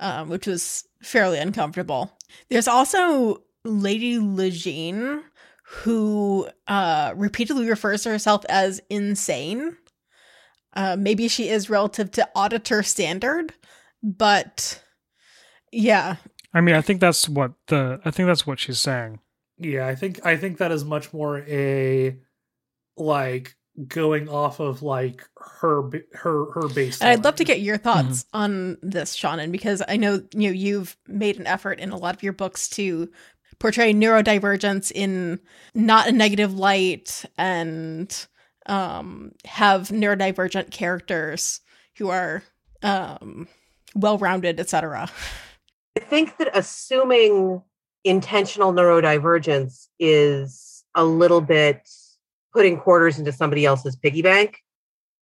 [0.00, 2.18] um, which was fairly uncomfortable
[2.48, 5.22] there's also Lady LeJean,
[5.64, 9.76] who uh, repeatedly refers to herself as insane.
[10.74, 13.54] Uh, maybe she is relative to auditor standard,
[14.02, 14.82] but
[15.70, 16.16] yeah.
[16.54, 19.20] I mean, I think that's what the I think that's what she's saying.
[19.58, 22.16] Yeah, I think I think that is much more a
[22.96, 23.54] like
[23.88, 27.00] going off of like her her her base.
[27.00, 28.36] I'd love to get your thoughts mm-hmm.
[28.36, 32.14] on this, Seanan, because I know you know you've made an effort in a lot
[32.14, 33.10] of your books to
[33.62, 35.38] portray neurodivergence in
[35.72, 38.26] not a negative light and
[38.66, 41.60] um, have neurodivergent characters
[41.96, 42.42] who are
[42.82, 43.46] um,
[43.94, 45.08] well-rounded, etc.
[45.96, 47.62] I think that assuming
[48.02, 51.88] intentional neurodivergence is a little bit
[52.52, 54.58] putting quarters into somebody else's piggy bank.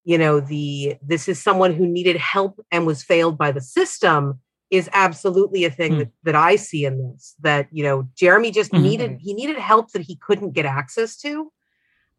[0.04, 4.40] You know, the this is someone who needed help and was failed by the system
[4.70, 5.98] is absolutely a thing mm.
[5.98, 7.34] that, that I see in this.
[7.40, 8.82] That, you know, Jeremy just mm-hmm.
[8.82, 11.50] needed he needed help that he couldn't get access to.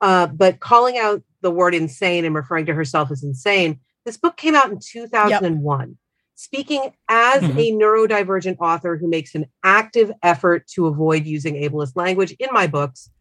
[0.01, 4.35] Uh, but calling out the word insane and referring to herself as insane, this book
[4.35, 5.79] came out in 2001.
[5.79, 5.89] Yep.
[6.35, 7.59] Speaking as mm-hmm.
[7.59, 12.65] a neurodivergent author who makes an active effort to avoid using ableist language in my
[12.65, 13.11] books,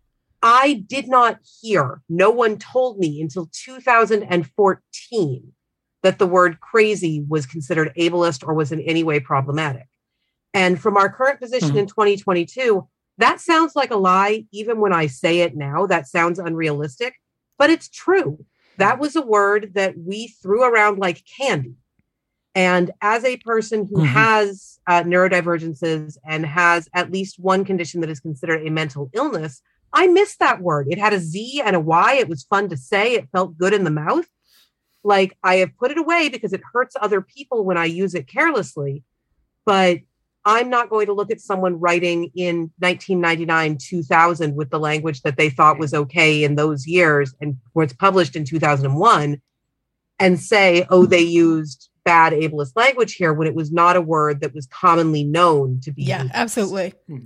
[0.42, 5.52] I did not hear, no one told me until 2014
[6.02, 9.86] that the word crazy was considered ableist or was in any way problematic.
[10.54, 11.78] And from our current position mm-hmm.
[11.78, 12.86] in 2022,
[13.18, 15.86] that sounds like a lie, even when I say it now.
[15.86, 17.14] That sounds unrealistic,
[17.58, 18.44] but it's true.
[18.78, 21.74] That was a word that we threw around like candy.
[22.54, 24.06] And as a person who mm-hmm.
[24.06, 29.62] has uh, neurodivergences and has at least one condition that is considered a mental illness,
[29.92, 30.86] I miss that word.
[30.90, 32.14] It had a Z and a Y.
[32.14, 33.14] It was fun to say.
[33.14, 34.26] It felt good in the mouth.
[35.02, 38.28] Like I have put it away because it hurts other people when I use it
[38.28, 39.02] carelessly.
[39.64, 40.00] But
[40.44, 45.36] I'm not going to look at someone writing in 1999, 2000 with the language that
[45.36, 49.40] they thought was okay in those years and was published in 2001
[50.18, 54.40] and say, oh, they used bad ableist language here when it was not a word
[54.40, 56.04] that was commonly known to be.
[56.04, 56.34] Yeah, used.
[56.34, 56.94] absolutely.
[57.06, 57.18] Hmm.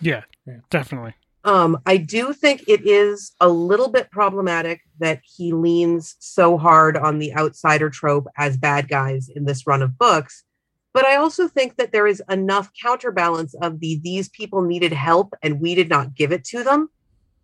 [0.00, 1.14] Yeah, yeah, definitely.
[1.42, 6.96] Um, I do think it is a little bit problematic that he leans so hard
[6.96, 10.44] on the outsider trope as bad guys in this run of books
[10.92, 15.34] but I also think that there is enough counterbalance of the these people needed help
[15.42, 16.90] and we did not give it to them.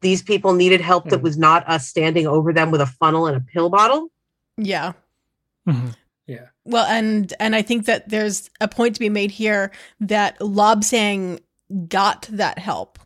[0.01, 1.11] These people needed help mm-hmm.
[1.11, 1.25] that hmm.
[1.25, 4.11] was not us standing over them with a funnel and a pill bottle.
[4.57, 4.93] Yeah.
[5.69, 5.91] Mm-hmm.
[6.27, 6.47] Yeah.
[6.65, 9.71] Well, and and I think that there's a point to be made here
[10.01, 11.41] that Lobsang
[11.89, 12.99] got that help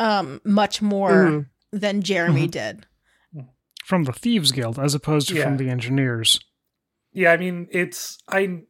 [0.00, 1.78] um much more mm-hmm.
[1.78, 2.50] than Jeremy mm-hmm.
[2.50, 2.86] did.
[3.84, 5.44] From the Thieves Guild as opposed to yeah.
[5.44, 6.38] from the engineers.
[7.12, 8.62] Yeah, I mean, it's I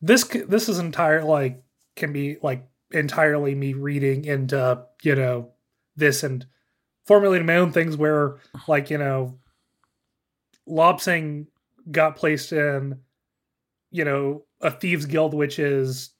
[0.00, 1.62] this this is entire like
[1.96, 5.50] can be like entirely me reading into you know
[5.96, 6.46] this and
[7.04, 8.36] formulating my own things where
[8.68, 9.38] like you know
[10.68, 11.46] Lobsang
[11.90, 13.00] got placed in
[13.90, 16.10] you know a thieves guild which is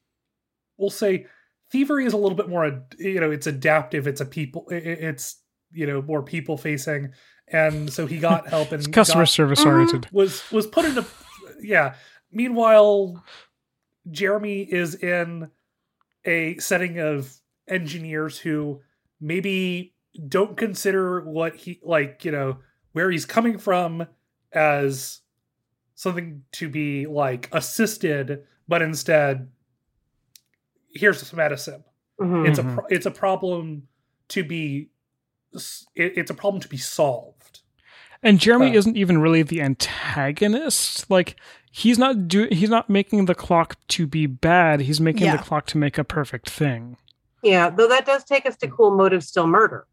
[0.77, 1.27] we'll say
[1.75, 5.43] thievery is a little bit more you know it's adaptive it's a people it's
[5.75, 7.13] you know more people facing.
[7.49, 9.69] And so he got help and customer got, service mm-hmm.
[9.69, 10.09] oriented.
[10.13, 11.05] was was put into
[11.61, 11.95] yeah.
[12.33, 13.23] Meanwhile
[14.11, 15.51] Jeremy is in
[16.25, 17.35] a setting of
[17.69, 18.81] engineers who
[19.21, 19.95] maybe
[20.29, 22.59] don't consider what he like, you know,
[22.93, 24.07] where he's coming from
[24.53, 25.21] as
[25.95, 29.49] something to be like assisted, but instead
[30.95, 31.85] here's some medicine.
[32.21, 32.47] Mm-hmm.
[32.47, 32.79] It's a mm-hmm.
[32.89, 33.89] it's a problem
[34.29, 34.89] to be
[35.95, 37.61] it's a problem to be solved.
[38.23, 41.11] And Jeremy uh, isn't even really the antagonist.
[41.11, 41.37] Like
[41.71, 44.81] he's not do he's not making the clock to be bad.
[44.81, 45.37] He's making yeah.
[45.37, 46.97] the clock to make a perfect thing.
[47.43, 49.87] Yeah, though that does take us to cool motive still murder.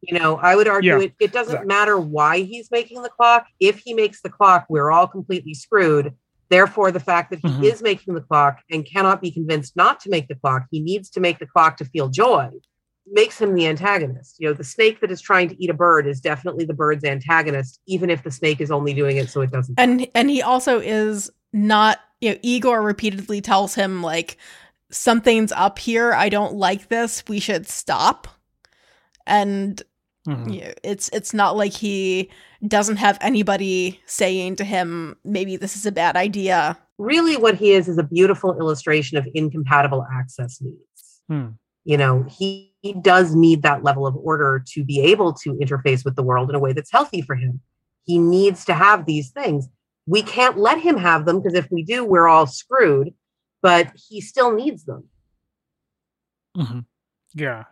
[0.00, 1.66] You know, I would argue yeah, it, it doesn't exactly.
[1.66, 3.46] matter why he's making the clock.
[3.58, 6.14] If he makes the clock, we're all completely screwed.
[6.50, 7.64] Therefore, the fact that he mm-hmm.
[7.64, 11.10] is making the clock and cannot be convinced not to make the clock, he needs
[11.10, 12.50] to make the clock to feel joy
[13.12, 14.36] makes him the antagonist.
[14.38, 17.04] You know, the snake that is trying to eat a bird is definitely the bird's
[17.04, 19.78] antagonist, even if the snake is only doing it so it doesn't.
[19.78, 22.00] And and he also is not.
[22.20, 24.38] You know, Igor repeatedly tells him like
[24.90, 26.12] something's up here.
[26.12, 27.22] I don't like this.
[27.28, 28.26] We should stop.
[29.24, 29.80] And
[30.28, 30.48] mm-hmm.
[30.50, 32.30] you know, it's it's not like he
[32.66, 36.78] doesn't have anybody saying to him maybe this is a bad idea.
[36.98, 41.20] Really, what he is is a beautiful illustration of incompatible access needs.
[41.28, 41.48] Hmm
[41.88, 46.04] you know he, he does need that level of order to be able to interface
[46.04, 47.60] with the world in a way that's healthy for him
[48.04, 49.68] he needs to have these things
[50.06, 53.14] we can't let him have them because if we do we're all screwed
[53.62, 55.08] but he still needs them
[56.56, 56.80] mm-hmm.
[57.34, 57.64] yeah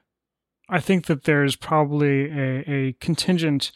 [0.68, 3.72] i think that there's probably a, a contingent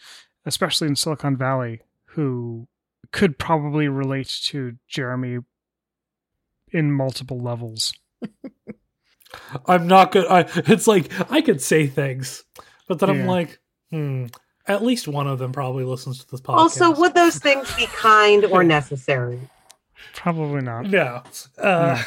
[0.46, 2.66] especially in silicon valley who
[3.12, 5.38] could probably relate to jeremy
[6.72, 7.92] in multiple levels
[9.66, 10.26] I'm not good.
[10.26, 12.44] I, it's like I could say things,
[12.88, 13.20] but then yeah.
[13.20, 13.58] I'm like,
[13.90, 14.26] hmm.
[14.66, 16.56] At least one of them probably listens to this podcast.
[16.56, 19.40] Also, would those things be kind or necessary?
[20.14, 20.86] Probably not.
[20.86, 21.22] No.
[21.58, 22.00] Uh,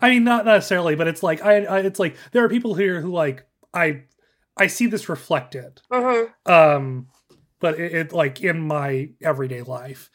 [0.00, 3.00] I mean, not necessarily, but it's like I, I it's like there are people here
[3.00, 4.04] who like I
[4.60, 5.80] I see this reflected.
[5.90, 6.50] Mm-hmm.
[6.50, 7.08] Um,
[7.60, 10.10] but it, it like in my everyday life,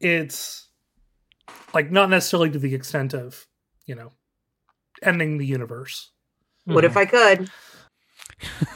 [0.00, 0.68] it's
[1.74, 3.46] like not necessarily to the extent of
[3.84, 4.12] you know
[5.02, 6.10] ending the universe.
[6.64, 7.50] What if I could?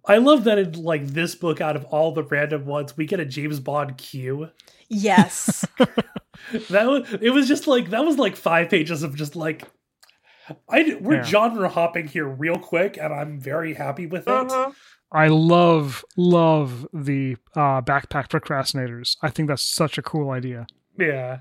[0.08, 3.20] I love that in like this book, out of all the random ones, we get
[3.20, 4.50] a James Bond Q.
[4.90, 5.66] Yes.
[6.70, 9.64] that was it was just like that was like five pages of just like
[10.70, 11.24] I we're Yeah.
[11.24, 14.32] genre hopping here real quick, and I'm very happy with it.
[14.32, 14.76] Mhm.
[15.12, 19.18] I love love the uh, backpack procrastinators.
[19.22, 20.68] I think that's such a cool idea.
[20.98, 21.40] Yeah,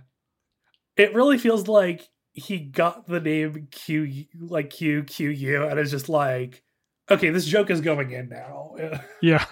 [0.96, 5.90] it really feels like he got the name Q like Q Q U, and it's
[5.90, 6.62] just like,
[7.10, 8.74] okay, this joke is going in now.
[9.22, 9.44] Yeah.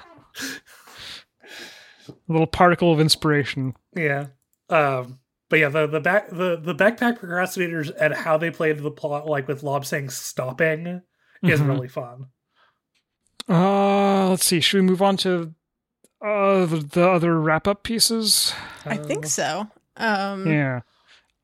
[2.08, 3.74] a little particle of inspiration.
[3.94, 4.26] yeah,
[4.68, 5.18] um,
[5.52, 8.90] but yeah, the the back the the backpack procrastinators and how they play into the
[8.90, 11.02] plot, like with Lobsang stopping,
[11.42, 11.66] is Mhm.
[11.68, 12.28] really fun.
[13.48, 14.60] Uh, let's see.
[14.60, 15.54] Should we move on to
[16.24, 18.54] uh the, the other wrap up pieces?
[18.86, 19.68] I think Uh, so.
[19.98, 20.80] Um Yeah.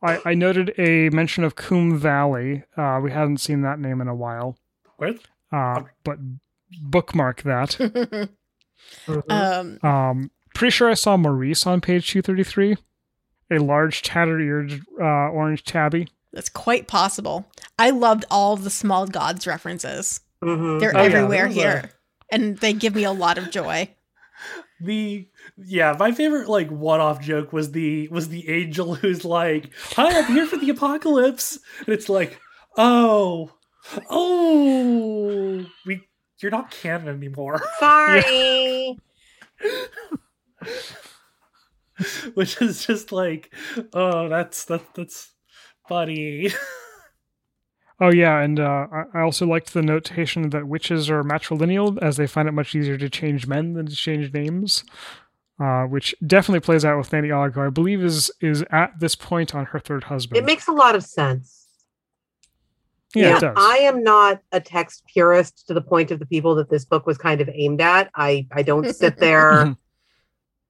[0.03, 2.63] I, I noted a mention of Koom Valley.
[2.77, 4.57] Uh, we hadn't seen that name in a while.
[4.97, 5.17] Where?
[5.53, 6.19] Uh, but
[6.81, 7.79] bookmark that.
[9.29, 12.79] um Um, pretty sure I saw Maurice on page 233.
[13.51, 16.09] A large tattered eared uh, orange tabby.
[16.33, 17.47] that's quite possible.
[17.79, 20.21] I loved all of the small gods references.
[20.43, 20.81] Mhm.
[20.81, 21.91] They're Oh, everywhere there was a- here.
[22.31, 23.89] And they give me a lot of joy.
[24.81, 25.27] the
[25.57, 30.33] yeah my favorite like one-off joke was the was the angel who's like hi i'm
[30.33, 32.39] here for the apocalypse and it's like
[32.77, 33.51] oh
[34.09, 36.01] oh we
[36.41, 38.97] you're not canon anymore Sorry.
[42.35, 43.53] which is just like
[43.93, 45.33] oh that's that's that's
[45.89, 46.51] funny
[48.01, 52.17] Oh yeah, and uh, I I also liked the notation that witches are matrilineal, as
[52.17, 54.85] they find it much easier to change men than to change names.
[55.61, 59.17] Uh, which definitely plays out with Nanny Ogg, who I believe is is at this
[59.17, 60.39] point on her third husband.
[60.39, 61.67] It makes a lot of sense.
[63.17, 63.57] yeah, it does.
[63.57, 67.05] I am not a text purist to the point of the people that this book
[67.05, 68.09] was kind of aimed at.
[68.15, 69.77] I, I don't sit there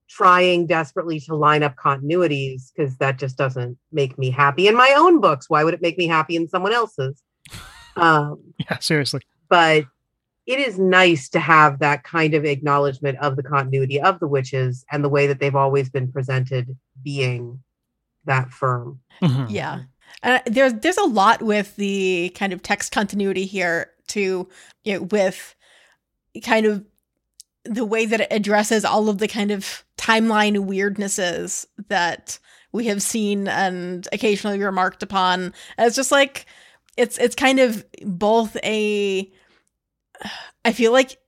[0.08, 4.94] trying desperately to line up continuities because that just doesn't make me happy in my
[4.96, 5.48] own books.
[5.50, 7.22] Why would it make me happy in someone else's?
[7.96, 9.22] Um, yeah, seriously.
[9.48, 9.84] but
[10.46, 14.84] it is nice to have that kind of acknowledgement of the continuity of the witches
[14.92, 17.60] and the way that they've always been presented being
[18.24, 19.00] that firm.
[19.20, 19.46] Mhm.
[19.50, 19.80] Yeah.
[20.22, 24.48] Uh, there's there's a lot with the kind of text continuity here too,
[24.84, 25.56] you know, with
[26.44, 26.84] kind of
[27.68, 32.38] the way that it addresses all of the kind of timeline weirdnesses that
[32.72, 35.54] we have seen and occasionally remarked upon.
[35.78, 36.46] It's just like
[36.96, 39.30] it's it's kind of both a
[40.64, 41.18] I feel like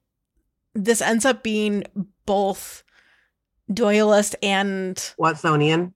[0.74, 1.84] this ends up being
[2.26, 2.82] both
[3.70, 5.92] Doyleist and Watsonian.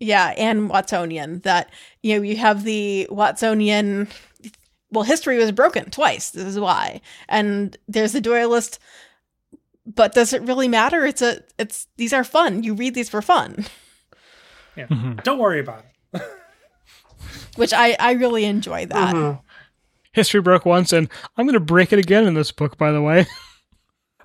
[0.00, 1.42] yeah, and Watsonian.
[1.42, 1.70] That
[2.02, 4.08] you know, you have the Watsonian.
[4.90, 6.30] Well, history was broken twice.
[6.30, 8.78] This is why, and there's the Doyleist.
[9.86, 11.04] But does it really matter?
[11.04, 11.42] It's a.
[11.58, 12.62] It's these are fun.
[12.62, 13.66] You read these for fun,
[14.76, 15.22] Mhm.
[15.24, 15.84] don't worry about
[16.14, 16.22] it
[17.56, 19.14] which I I really enjoy that.
[19.14, 19.40] Mhm.
[20.12, 22.76] History broke once, and I'm going to break it again in this book.
[22.78, 23.26] By the way,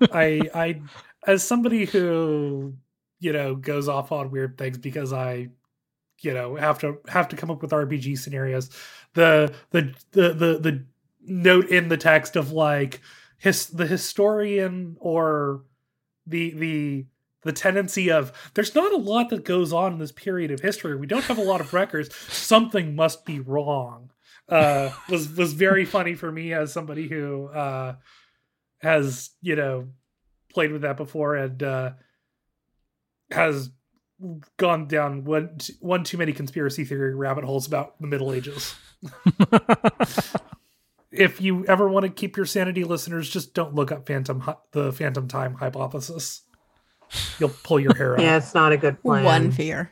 [0.12, 0.80] I I
[1.26, 2.74] as somebody who
[3.20, 5.48] you know goes off on weird things because I
[6.20, 8.70] you know have to have to come up with RPG scenarios.
[9.14, 10.84] The the the the, the
[11.22, 13.00] note in the text of like
[13.38, 15.62] his the historian or
[16.26, 17.06] the the
[17.42, 20.96] the tendency of there's not a lot that goes on in this period of history.
[20.96, 22.14] We don't have a lot of records.
[22.14, 24.10] Something must be wrong.
[24.48, 27.94] Uh, was was very funny for me as somebody who uh,
[28.80, 29.88] has you know
[30.52, 31.92] played with that before and uh,
[33.30, 33.70] has
[34.56, 38.74] gone down one one too many conspiracy theory rabbit holes about the Middle Ages.
[41.18, 44.42] if you ever want to keep your sanity, listeners, just don't look up Phantom
[44.72, 46.42] the Phantom Time hypothesis.
[47.38, 48.20] You'll pull your hair out.
[48.20, 49.24] Yeah, it's not a good plan.
[49.24, 49.90] One fear.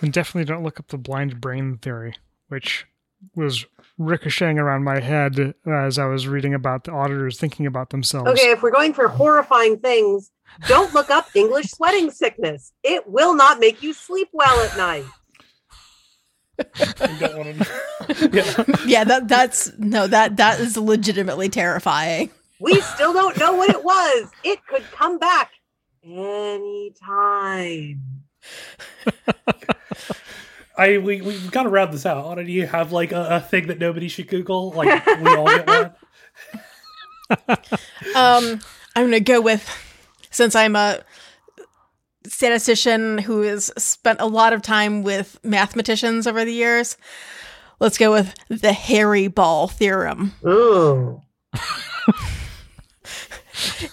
[0.00, 2.14] and definitely don't look up the blind brain theory,
[2.48, 2.86] which
[3.34, 3.66] was
[3.98, 8.30] ricocheting around my head as I was reading about the auditors thinking about themselves.
[8.30, 10.30] Okay, if we're going for horrifying things,
[10.68, 12.72] don't look up English sweating sickness.
[12.84, 15.04] It will not make you sleep well at night.
[16.58, 18.30] You don't want to.
[18.32, 18.64] yeah.
[18.86, 22.30] Yeah, that that's no that that is legitimately terrifying.
[22.60, 24.30] We still don't know what it was.
[24.42, 25.52] It could come back
[26.04, 28.02] anytime.
[30.76, 32.36] I we we've got to round this out.
[32.36, 34.70] Do you have like a, a thing that nobody should Google?
[34.70, 35.92] Like we all get one.
[38.14, 38.60] um,
[38.96, 39.68] I'm gonna go with
[40.30, 41.00] since I'm a
[42.28, 46.96] statistician who has spent a lot of time with mathematicians over the years.
[47.80, 50.32] Let's go with the hairy Ball theorem.
[50.46, 51.22] Ooh.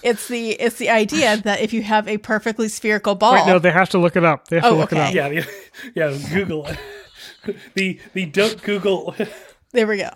[0.02, 3.34] it's the it's the idea that if you have a perfectly spherical ball.
[3.34, 4.48] Wait, no, they have to look it up.
[4.48, 5.02] They have Oh, to look okay.
[5.10, 5.32] it up.
[5.32, 5.44] Yeah,
[5.94, 6.18] yeah, yeah.
[6.32, 6.78] Google it.
[7.74, 9.14] the the don't Google.
[9.72, 10.10] There we go.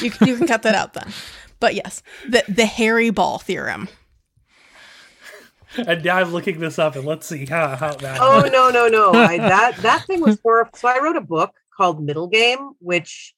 [0.00, 1.12] You you can cut that out then.
[1.60, 3.88] But yes, the the hairy ball theorem.
[5.78, 8.18] And now I'm looking this up, and let's see how how that.
[8.20, 9.12] Oh no no no!
[9.12, 10.76] I, that that thing was horrible.
[10.76, 13.34] So I wrote a book called Middle Game, which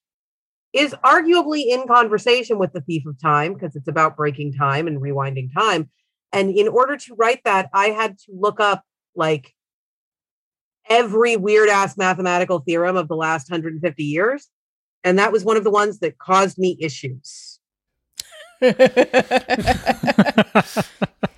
[0.72, 5.00] is arguably in conversation with The Thief of Time because it's about breaking time and
[5.00, 5.90] rewinding time.
[6.32, 8.84] And in order to write that, I had to look up
[9.16, 9.54] like
[10.88, 14.48] every weird ass mathematical theorem of the last 150 years.
[15.04, 17.60] And that was one of the ones that caused me issues.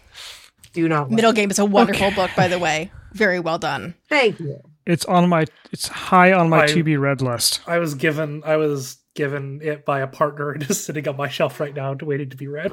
[0.80, 1.36] Do not like Middle it.
[1.36, 2.90] Game is a wonderful book, by the way.
[3.12, 3.94] Very well done.
[4.08, 4.58] Thank you.
[4.86, 5.44] It's on my.
[5.72, 7.60] It's high on my I- to be read list.
[7.66, 11.28] I was given I was given it by a partner and is sitting on my
[11.28, 12.72] shelf right now, waiting to be read.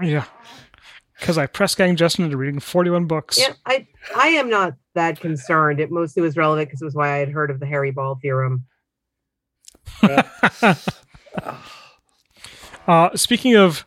[0.00, 0.24] Yeah,
[1.18, 3.38] because I press gang Justen into reading forty-one books.
[3.38, 3.86] Yeah, I
[4.16, 5.80] I am not that concerned.
[5.80, 8.18] It mostly was relevant because it was why I had heard of the hairy ball
[8.22, 8.64] theorem.
[12.88, 13.86] Uh, speaking of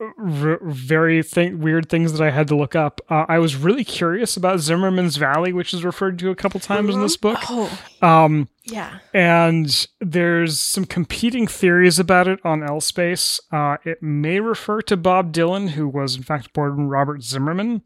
[0.00, 3.84] r- very th- weird things that I had to look up, uh, I was really
[3.84, 7.38] curious about Zimmerman's Valley, which is referred to a couple times in this book.
[7.48, 8.98] Oh, Um, yeah.
[9.12, 13.40] and there's some competing theories about it on L-Space.
[13.52, 17.82] Uh, it may refer to Bob Dylan, who was in fact born Robert Zimmerman.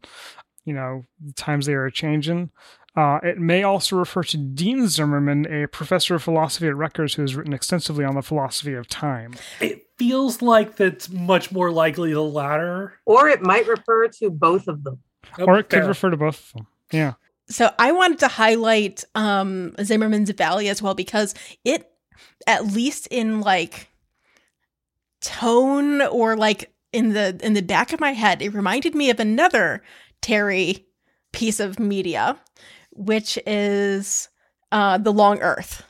[0.65, 2.51] You know, the times they are changing.
[2.95, 7.21] Uh, it may also refer to Dean Zimmerman, a professor of philosophy at Rutgers who
[7.21, 9.33] has written extensively on the philosophy of time.
[9.61, 12.93] It feels like that's much more likely the latter.
[13.05, 14.99] Or it might refer to both of them.
[15.37, 16.67] Oh, or it could refer to both of them.
[16.91, 17.13] Yeah.
[17.49, 21.35] So I wanted to highlight um Zimmerman's Valley as well because
[21.65, 21.91] it
[22.47, 23.89] at least in like
[25.21, 29.19] tone or like in the in the back of my head it reminded me of
[29.19, 29.83] another
[30.21, 30.85] Terry
[31.33, 32.37] piece of media
[32.91, 34.29] which is
[34.71, 35.83] uh The Long Earth.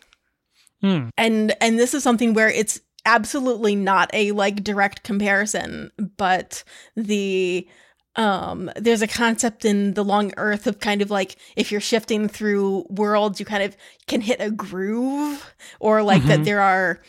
[0.81, 1.09] Hmm.
[1.17, 6.63] And and this is something where it's absolutely not a like direct comparison but
[6.95, 7.67] the
[8.15, 12.27] um there's a concept in the long earth of kind of like if you're shifting
[12.27, 13.77] through worlds you kind of
[14.07, 16.45] can hit a groove or like that Mhm.
[16.45, 16.99] there are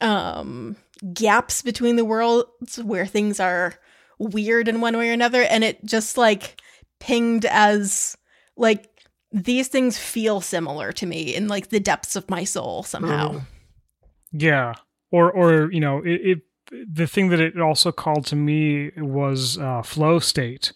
[0.00, 0.76] um
[1.12, 3.74] gaps between the worlds where things are
[4.18, 6.60] weird in one way or another and it just like
[7.00, 8.16] pinged as
[8.56, 8.88] like
[9.32, 13.42] these things feel similar to me in like the depths of my soul somehow Mhm.
[14.36, 14.74] Yeah.
[15.10, 16.38] Or, or you know, it, it
[16.92, 20.72] the thing that it also called to me was uh, flow state,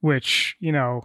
[0.00, 1.02] which you know,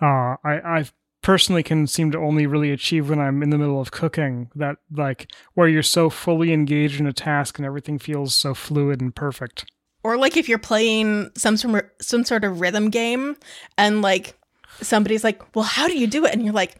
[0.00, 0.84] uh, I I
[1.22, 4.50] personally can seem to only really achieve when I'm in the middle of cooking.
[4.54, 9.00] That like where you're so fully engaged in a task and everything feels so fluid
[9.00, 9.64] and perfect.
[10.04, 13.36] or like if you're playing some some some sort of rhythm game
[13.76, 14.38] and like
[14.80, 16.76] somebody's like well how do you do it and you're like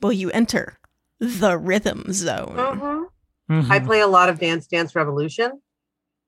[0.00, 0.78] well you enter
[1.18, 3.06] the rhythm zone Mhm.
[3.50, 3.70] Mhm.
[3.70, 5.60] I play a lot of Dance Dance Revolution,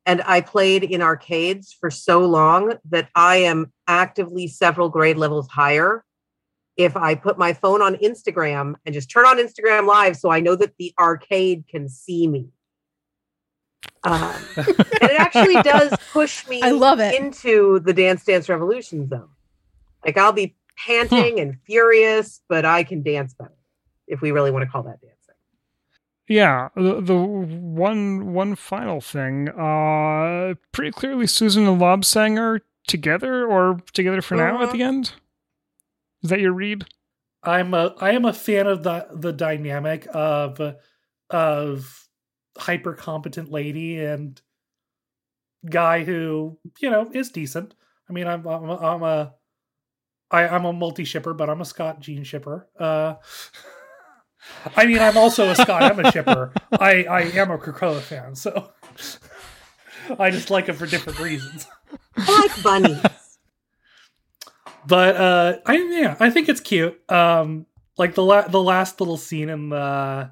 [0.06, 5.48] and I played in arcades for so long that I am actively several grade levels
[5.48, 6.04] higher.
[6.76, 10.38] If I put my phone on Instagram and just turn on Instagram Live, so I
[10.40, 12.50] know that the arcade can see me.
[14.04, 14.66] Um, and
[15.02, 19.28] it actually does push me i love it into the Dance Dance Revolution zone.
[20.04, 23.52] Like I'll be panting and furious, but I can dance better
[24.06, 25.17] if we really want to call that dancing.
[26.28, 29.48] Yeah, the, the one one final thing.
[29.48, 35.12] Uh, pretty clearly, Susan and Lobsang are together or together for now at the end.
[36.22, 36.84] Is that your read?
[37.42, 40.60] I'm a I am a fan of the the dynamic of
[41.30, 42.09] of
[42.59, 44.40] hyper competent lady and
[45.68, 47.74] guy who you know is decent.
[48.09, 49.34] I mean, I'm I'm a, I'm a
[50.30, 52.68] I, I'm a multi shipper, but I'm a Scott Jean shipper.
[52.78, 53.14] Uh,
[54.76, 56.52] I mean, I'm also a Scott Emma shipper.
[56.72, 58.70] I I am a Krakoa fan, so
[60.18, 61.66] I just like him for different reasons.
[62.16, 63.38] I like bunnies.
[64.86, 67.66] but uh i yeah i think it's cute um
[67.98, 70.30] like the la- the last little scene in the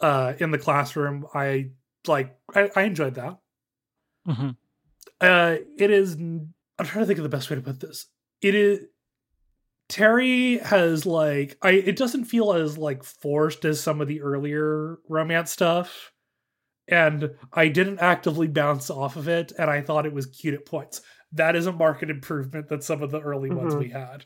[0.00, 1.70] uh in the classroom i
[2.06, 3.38] like i, I enjoyed that.
[5.20, 6.14] Uh, it is.
[6.14, 6.52] I'm
[6.84, 8.06] trying to think of the best way to put this.
[8.54, 8.88] that
[9.88, 14.98] Terry has like I it doesn't feel as like forced as some of the earlier
[15.08, 16.12] romance stuff.
[16.90, 20.64] And I didn't actively bounce off of it, and I thought it was cute at
[20.64, 21.02] points.
[21.32, 23.58] That is a market improvement than some of the early mm-hmm.
[23.58, 24.24] ones we had.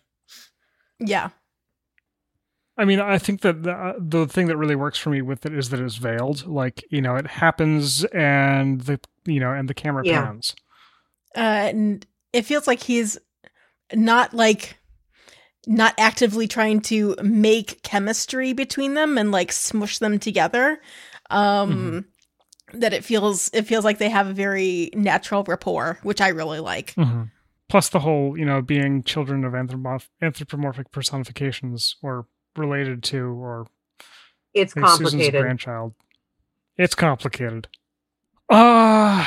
[1.00, 1.30] Yeah.
[2.78, 5.52] I mean, I think that the, the thing that really works for me with it
[5.52, 6.46] is that it's veiled.
[6.46, 10.22] Like, you know, it happens and the, you know, and the camera yeah.
[10.22, 10.54] pans.
[11.36, 13.18] Uh, and it feels like he's
[13.92, 14.78] not like
[15.66, 20.80] not actively trying to make chemistry between them and like smush them together
[21.30, 21.70] um
[22.70, 22.78] mm-hmm.
[22.80, 26.60] that it feels it feels like they have a very natural rapport which i really
[26.60, 26.94] like.
[26.94, 27.24] Mm-hmm.
[27.68, 32.26] plus the whole you know being children of anthropomorph- anthropomorphic personifications or
[32.56, 33.66] related to or
[34.54, 35.94] it's complicated Susan's grandchild.
[36.76, 37.68] It's complicated.
[38.48, 39.26] Uh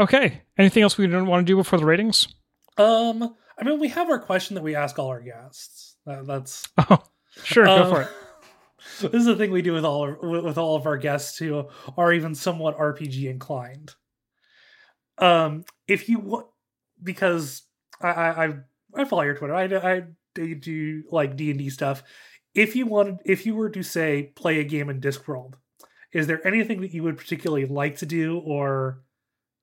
[0.00, 0.42] okay.
[0.58, 2.28] Anything else we don't want to do before the ratings?
[2.76, 5.96] Um I mean, we have our question that we ask all our guests.
[6.04, 7.02] That, that's oh,
[7.44, 8.08] sure, um, go for it.
[9.00, 11.66] This is the thing we do with all of, with all of our guests who
[11.98, 13.94] are even somewhat RPG inclined.
[15.18, 16.46] Um, if you want,
[17.02, 17.62] because
[18.00, 18.54] I, I
[18.94, 20.02] I follow your Twitter, I I
[20.34, 22.04] do like D and D stuff.
[22.54, 25.54] If you wanted, if you were to say play a game in Discworld,
[26.12, 29.02] is there anything that you would particularly like to do, or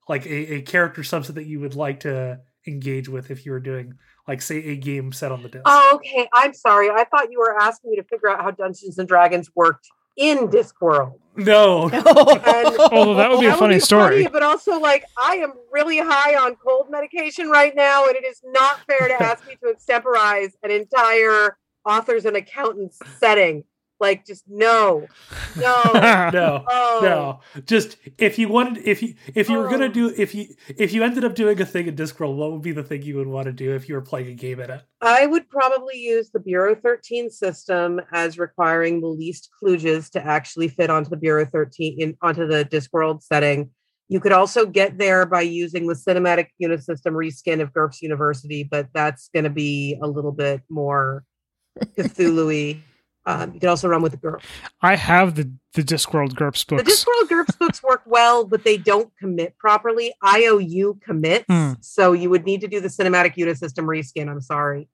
[0.08, 3.60] like a, a character subset that you would like to engage with if you were
[3.60, 3.94] doing
[4.26, 5.62] like say a game set on the disc.
[5.66, 6.28] Oh, okay.
[6.32, 6.90] I'm sorry.
[6.90, 10.48] I thought you were asking me to figure out how Dungeons and Dragons worked in
[10.48, 11.18] Discworld.
[11.36, 11.88] No.
[11.92, 14.22] and, Although that would be a funny be story.
[14.22, 18.24] Funny, but also like I am really high on cold medication right now, and it
[18.24, 23.64] is not fair to ask me to extemporize an entire authors and accountants setting.
[24.00, 25.06] Like just no,
[25.56, 26.98] no, no, oh.
[27.02, 27.62] no.
[27.64, 29.88] Just if you wanted, if you if you were gonna oh.
[29.88, 32.72] do, if you if you ended up doing a thing in Discworld, what would be
[32.72, 34.82] the thing you would want to do if you were playing a game in it?
[35.00, 40.68] I would probably use the Bureau 13 system as requiring the least kludges to actually
[40.68, 43.70] fit onto the Bureau 13 in onto the Discworld setting.
[44.08, 48.88] You could also get there by using the cinematic Unisystem reskin of GURPS University, but
[48.92, 51.24] that's going to be a little bit more
[51.98, 52.80] Cthulhu
[53.26, 54.42] um, you can also run with the GURPS.
[54.82, 56.82] I have the the Discworld GURPS books.
[56.82, 60.12] The Discworld GURPS books work well, but they don't commit properly.
[60.24, 61.72] IOU commits, hmm.
[61.80, 64.28] so you would need to do the cinematic Unisystem reskin.
[64.30, 64.88] I'm sorry.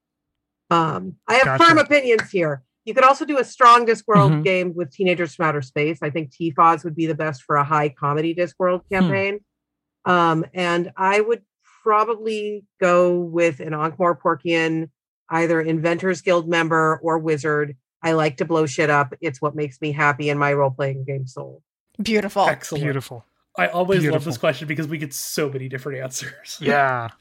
[0.71, 1.65] Um, I have gotcha.
[1.65, 2.63] firm opinions here.
[2.85, 4.43] You could also do a strong Discworld mm-hmm.
[4.43, 5.99] game with Teenagers from Outer Space.
[6.03, 8.95] I think TFOS would be the best for a high comedy Discworld hmm.
[8.95, 9.41] campaign.
[10.07, 10.13] Hmm.
[10.13, 11.43] Um, and I would
[11.83, 14.89] probably go with an Ankh-Morporkian,
[15.29, 19.15] either Inventors Guild member or wizard I like to blow shit up.
[19.21, 21.63] It's what makes me happy in my role playing game soul.
[22.03, 22.47] Beautiful.
[22.47, 22.85] Excellent.
[22.85, 23.25] Beautiful.
[23.57, 24.17] I always Beautiful.
[24.17, 26.59] love this question because we get so many different answers.
[26.61, 27.09] yeah.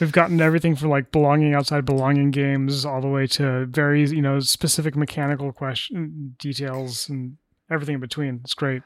[0.00, 4.22] We've gotten everything from like belonging outside belonging games all the way to very, you
[4.22, 7.36] know, specific mechanical question details and
[7.68, 8.40] everything in between.
[8.44, 8.82] It's great.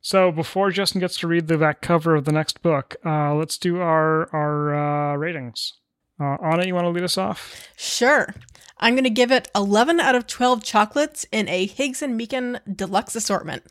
[0.00, 3.58] So before Justen gets to read the back cover of the next book, uh, let's
[3.58, 5.74] do our our uh, ratings.
[6.20, 7.68] Uh, Anna, you want to lead us off?
[7.76, 8.34] Sure.
[8.78, 12.60] I'm going to give it 11 out of 12 chocolates in a Higgs and Meakin
[12.76, 13.64] deluxe assortment.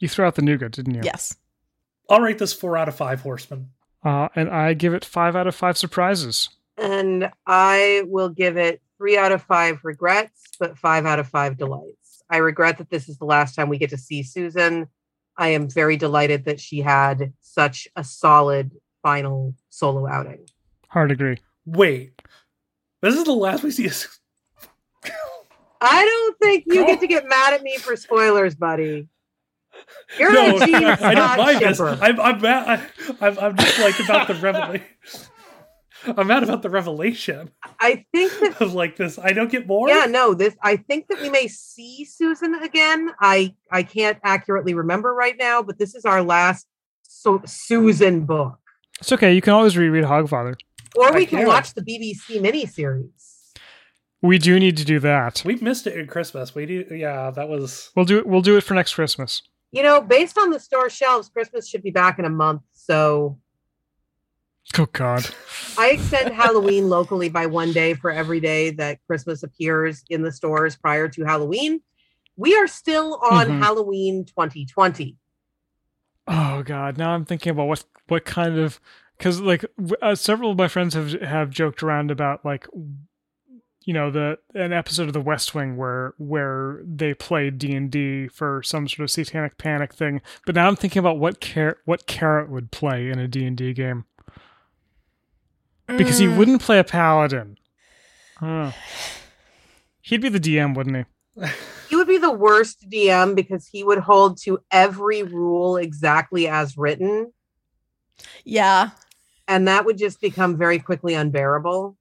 [0.00, 1.02] You threw out the nougat, didn't you?
[1.04, 1.36] Yes.
[2.10, 3.70] I'll rate this four out of five horsemen.
[4.04, 6.50] Uh, and I give it five out of five surprises.
[6.76, 11.56] And I will give it three out of five regrets, but five out of five
[11.56, 12.22] delights.
[12.28, 14.88] I regret that this is the last time we get to see Susan.
[15.36, 18.72] I am very delighted that she had such a solid
[19.02, 20.46] final solo outing.
[20.94, 21.38] Hard agree.
[21.66, 22.22] Wait,
[23.02, 24.06] this is the last we see us.
[25.80, 29.08] I don't think you get to get mad at me for spoilers, buddy.
[30.16, 31.80] You're no, a Gene I don't mind this.
[31.80, 32.88] I'm, I'm mad.
[33.20, 34.86] I, am I'm just like about the revelation.
[36.16, 37.50] I'm mad about the revelation.
[37.80, 39.18] I think that of like this.
[39.18, 39.88] I don't get more.
[39.88, 40.32] Yeah, no.
[40.32, 40.54] This.
[40.62, 43.10] I think that we may see Susan again.
[43.18, 46.68] I I can't accurately remember right now, but this is our last
[47.02, 48.60] so Susan book.
[49.04, 49.34] It's okay.
[49.34, 50.58] You can always reread Hogfather.
[50.96, 53.52] Or we can watch the BBC miniseries.
[54.22, 55.42] We do need to do that.
[55.44, 56.54] We missed it at Christmas.
[56.54, 57.30] We do, yeah.
[57.30, 57.90] That was.
[57.94, 58.26] We'll do it.
[58.26, 59.42] We'll do it for next Christmas.
[59.72, 62.62] You know, based on the store shelves, Christmas should be back in a month.
[62.72, 63.38] So.
[64.78, 65.26] Oh God.
[65.76, 70.32] I extend Halloween locally by one day for every day that Christmas appears in the
[70.32, 71.82] stores prior to Halloween.
[72.36, 73.60] We are still on mm-hmm.
[73.60, 75.18] Halloween 2020.
[76.26, 76.96] Oh God!
[76.96, 78.80] Now I'm thinking about what what kind of
[79.18, 79.64] because like
[80.02, 82.66] uh, several of my friends have have joked around about like
[83.84, 88.62] you know the an episode of the west wing where where they played d&d for
[88.62, 92.48] some sort of satanic panic thing but now i'm thinking about what car- what carrot
[92.48, 94.04] would play in a d&d game
[95.86, 97.58] because he wouldn't play a paladin.
[98.36, 98.72] Huh.
[100.00, 101.46] He'd be the DM, wouldn't he?
[101.88, 106.76] He would be the worst DM because he would hold to every rule exactly as
[106.76, 107.32] written.
[108.44, 108.90] Yeah.
[109.46, 111.96] And that would just become very quickly unbearable.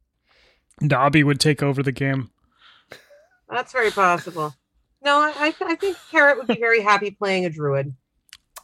[0.82, 2.30] Nobby would take over the game.
[3.50, 4.54] That's very possible.
[5.04, 7.94] No, I, I think Carrot would be very happy playing a druid.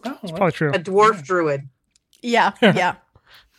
[0.05, 0.71] Oh, That's probably true.
[0.71, 1.21] A dwarf yeah.
[1.23, 1.69] druid.
[2.21, 2.95] Yeah, yeah.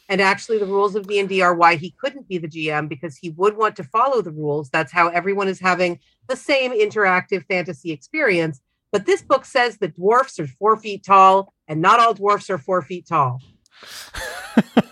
[0.09, 3.31] and actually, the rules of D&D are why he couldn't be the GM because he
[3.31, 4.71] would want to follow the rules.
[4.71, 8.61] That's how everyone is having the same interactive fantasy experience.
[8.93, 12.59] But this book says that dwarfs are four feet tall, and not all dwarfs are
[12.59, 13.41] four feet tall.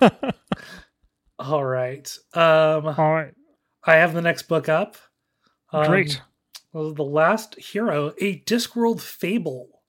[1.39, 2.17] all right.
[2.35, 3.35] Um, all right.
[3.85, 4.97] I have the next book up.
[5.73, 6.21] Um, Great.
[6.73, 9.81] The last hero, a Discworld fable,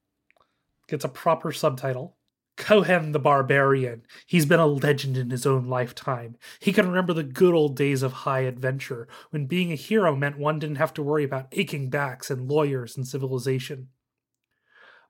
[0.87, 2.15] gets a proper subtitle.
[2.59, 4.03] Cohen the Barbarian.
[4.27, 6.35] He's been a legend in his own lifetime.
[6.59, 10.37] He can remember the good old days of high adventure, when being a hero meant
[10.37, 13.87] one didn't have to worry about aching backs and lawyers and civilization.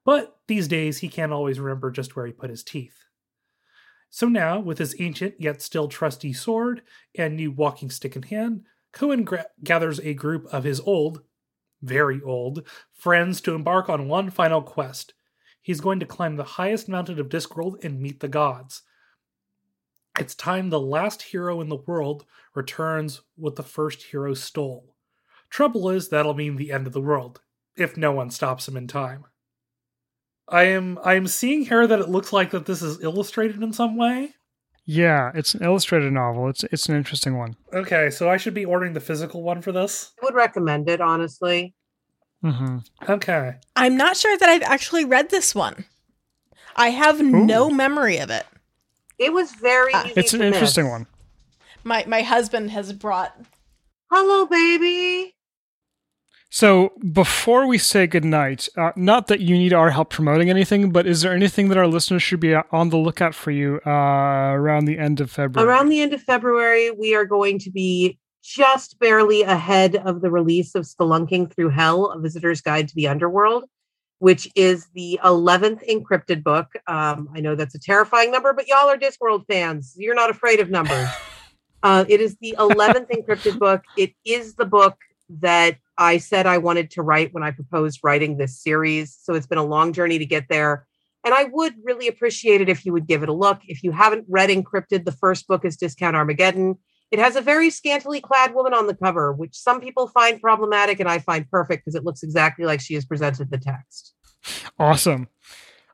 [0.06, 3.06] But these days, he can't always remember just where he put his teeth.
[4.10, 6.82] So now, with his ancient yet still trusty sword
[7.16, 11.22] and new walking stick in hand, Cohen gra- gathers a group of his old,
[11.82, 15.14] very old, friends to embark on one final quest
[15.62, 18.84] he's going to climb the highest mountain of Discworld and meet the gods.
[20.20, 22.26] It's time the last hero in the world
[22.56, 24.96] returns what the first hero stole.
[25.50, 27.42] Trouble is, that'll mean the end of the world,
[27.76, 29.26] if no one stops him in time.
[30.52, 33.74] I am I am seeing here that it looks like that this is illustrated in
[33.74, 34.34] some way.
[34.86, 36.50] Yeah, it's an illustrated novel.
[36.50, 37.56] It's it's an interesting one.
[37.74, 40.12] Okay, so I should be ordering the physical one for this.
[40.22, 41.76] I would recommend it, honestly.
[42.44, 42.78] Mm-hmm.
[43.08, 43.56] Okay.
[43.76, 45.86] I'm not sure that I've actually read this one.
[46.76, 47.46] I have Ooh.
[47.46, 48.46] no memory of it.
[49.18, 49.94] It was very.
[49.94, 51.06] Uh, it's an interesting one.
[51.84, 53.36] My my husband has brought.
[54.12, 55.36] Hello, baby.
[56.52, 61.06] So before we say goodnight, uh, not that you need our help promoting anything, but
[61.06, 64.86] is there anything that our listeners should be on the lookout for you uh, around
[64.86, 65.70] the end of February?
[65.70, 70.32] Around the end of February, we are going to be just barely ahead of the
[70.32, 73.66] release of Spelunking Through Hell, A Visitor's Guide to the Underworld,
[74.18, 76.72] which is the 11th InCryptid book.
[76.88, 79.94] Um, I know that's a terrifying number, but y'all are Discworld fans.
[79.98, 81.10] You're not afraid of numbers.
[81.82, 83.82] Uh, it is the 11th InCryptid book.
[83.96, 84.98] It is the book
[85.30, 89.18] that I said I wanted to write when I proposed writing this series.
[89.22, 90.88] So it's been a long journey to get there.
[91.26, 93.60] And I would really appreciate it if you would give it a look.
[93.68, 96.78] If you haven't read InCryptid, the first book is Discount Armageddon.
[97.12, 101.02] It has a very scantily clad woman on the cover, which some people find problematic
[101.02, 104.14] and I find perfect because it looks exactly like she has presented the text.
[104.80, 105.28] Awesome.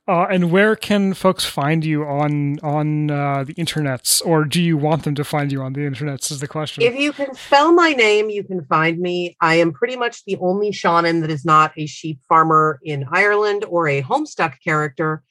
[0.07, 4.77] Uh, and where can folks find you on on uh, the internets, or do you
[4.77, 6.31] want them to find you on the internets?
[6.31, 6.83] Is the question.
[6.83, 9.35] If you can spell my name, you can find me.
[9.41, 13.65] I am pretty much the only Seanan that is not a sheep farmer in Ireland
[13.67, 15.23] or a Homestuck character.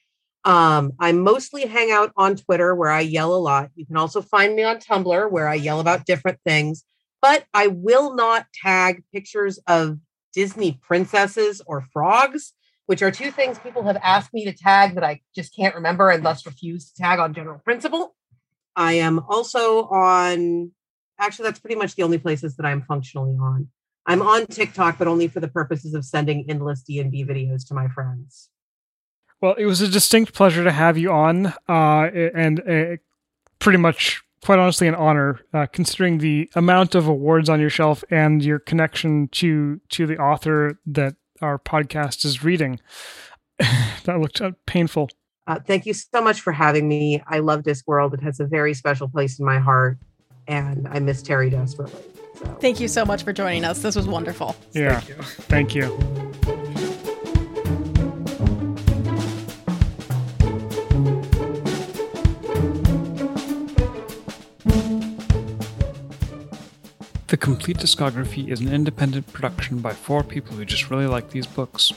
[0.44, 3.70] Um, I mostly hang out on Twitter where I yell a lot.
[3.76, 6.84] You can also find me on Tumblr where I yell about different things,
[7.22, 9.98] but I will not tag pictures of
[10.34, 12.52] Disney princesses or frogs,
[12.86, 16.10] which are two things people have asked me to tag that I just can't remember
[16.10, 18.14] and thus refuse to tag on general principle.
[18.76, 20.72] I am also on,
[21.18, 23.68] actually, that's pretty much the only places that I'm functionally on.
[24.06, 27.88] I'm on TikTok, but only for the purposes of sending endless D&D videos to my
[27.88, 28.50] friends.
[29.40, 32.98] Well, it was a distinct pleasure to have you on, uh, and
[33.58, 38.04] pretty much, quite honestly, an honor, uh, considering the amount of awards on your shelf
[38.10, 42.80] and your connection to to the author that our podcast is reading.
[43.58, 45.10] that looked uh, painful.
[45.46, 47.22] Uh, thank you so much for having me.
[47.26, 48.14] I love Discworld.
[48.14, 49.98] It has a very special place in my heart,
[50.48, 52.00] and I miss Terry desperately.
[52.38, 52.44] So.
[52.60, 53.80] Thank you so much for joining us.
[53.82, 54.56] This was wonderful.
[54.72, 55.00] Yeah.
[55.00, 55.22] Thank you.
[55.22, 56.30] Thank you.
[67.34, 71.48] The Compleat Discography is an independent production by four people who just really like these
[71.48, 71.92] books.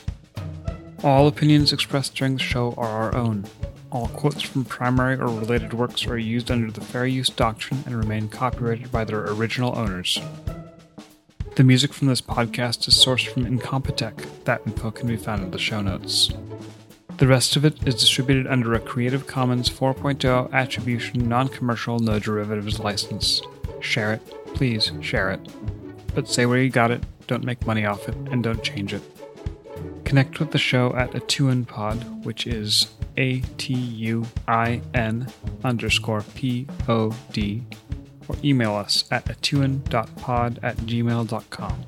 [1.04, 3.46] All opinions expressed during the show are our own.
[3.92, 7.96] All quotes from primary or related works are used under the Fair Use Doctrine and
[7.96, 10.20] remain copyrighted by their original owners.
[11.56, 14.44] The music from this podcast is sourced from Incompetech.
[14.46, 16.32] That info can be found in the show notes.
[17.20, 22.18] The rest of it is distributed under a Creative Commons 4.0 Attribution Non Commercial No
[22.18, 23.44] Derivatives license.
[23.82, 25.40] Share it, please share it.
[26.16, 29.04] But say where you got it, don't make money off it, and don't change it.
[30.04, 35.28] Connect with the show at Atuin Pod, which is A T U I N
[35.64, 37.64] underscore P O D.
[38.28, 41.86] or email us at atuin.pod at gmail.com.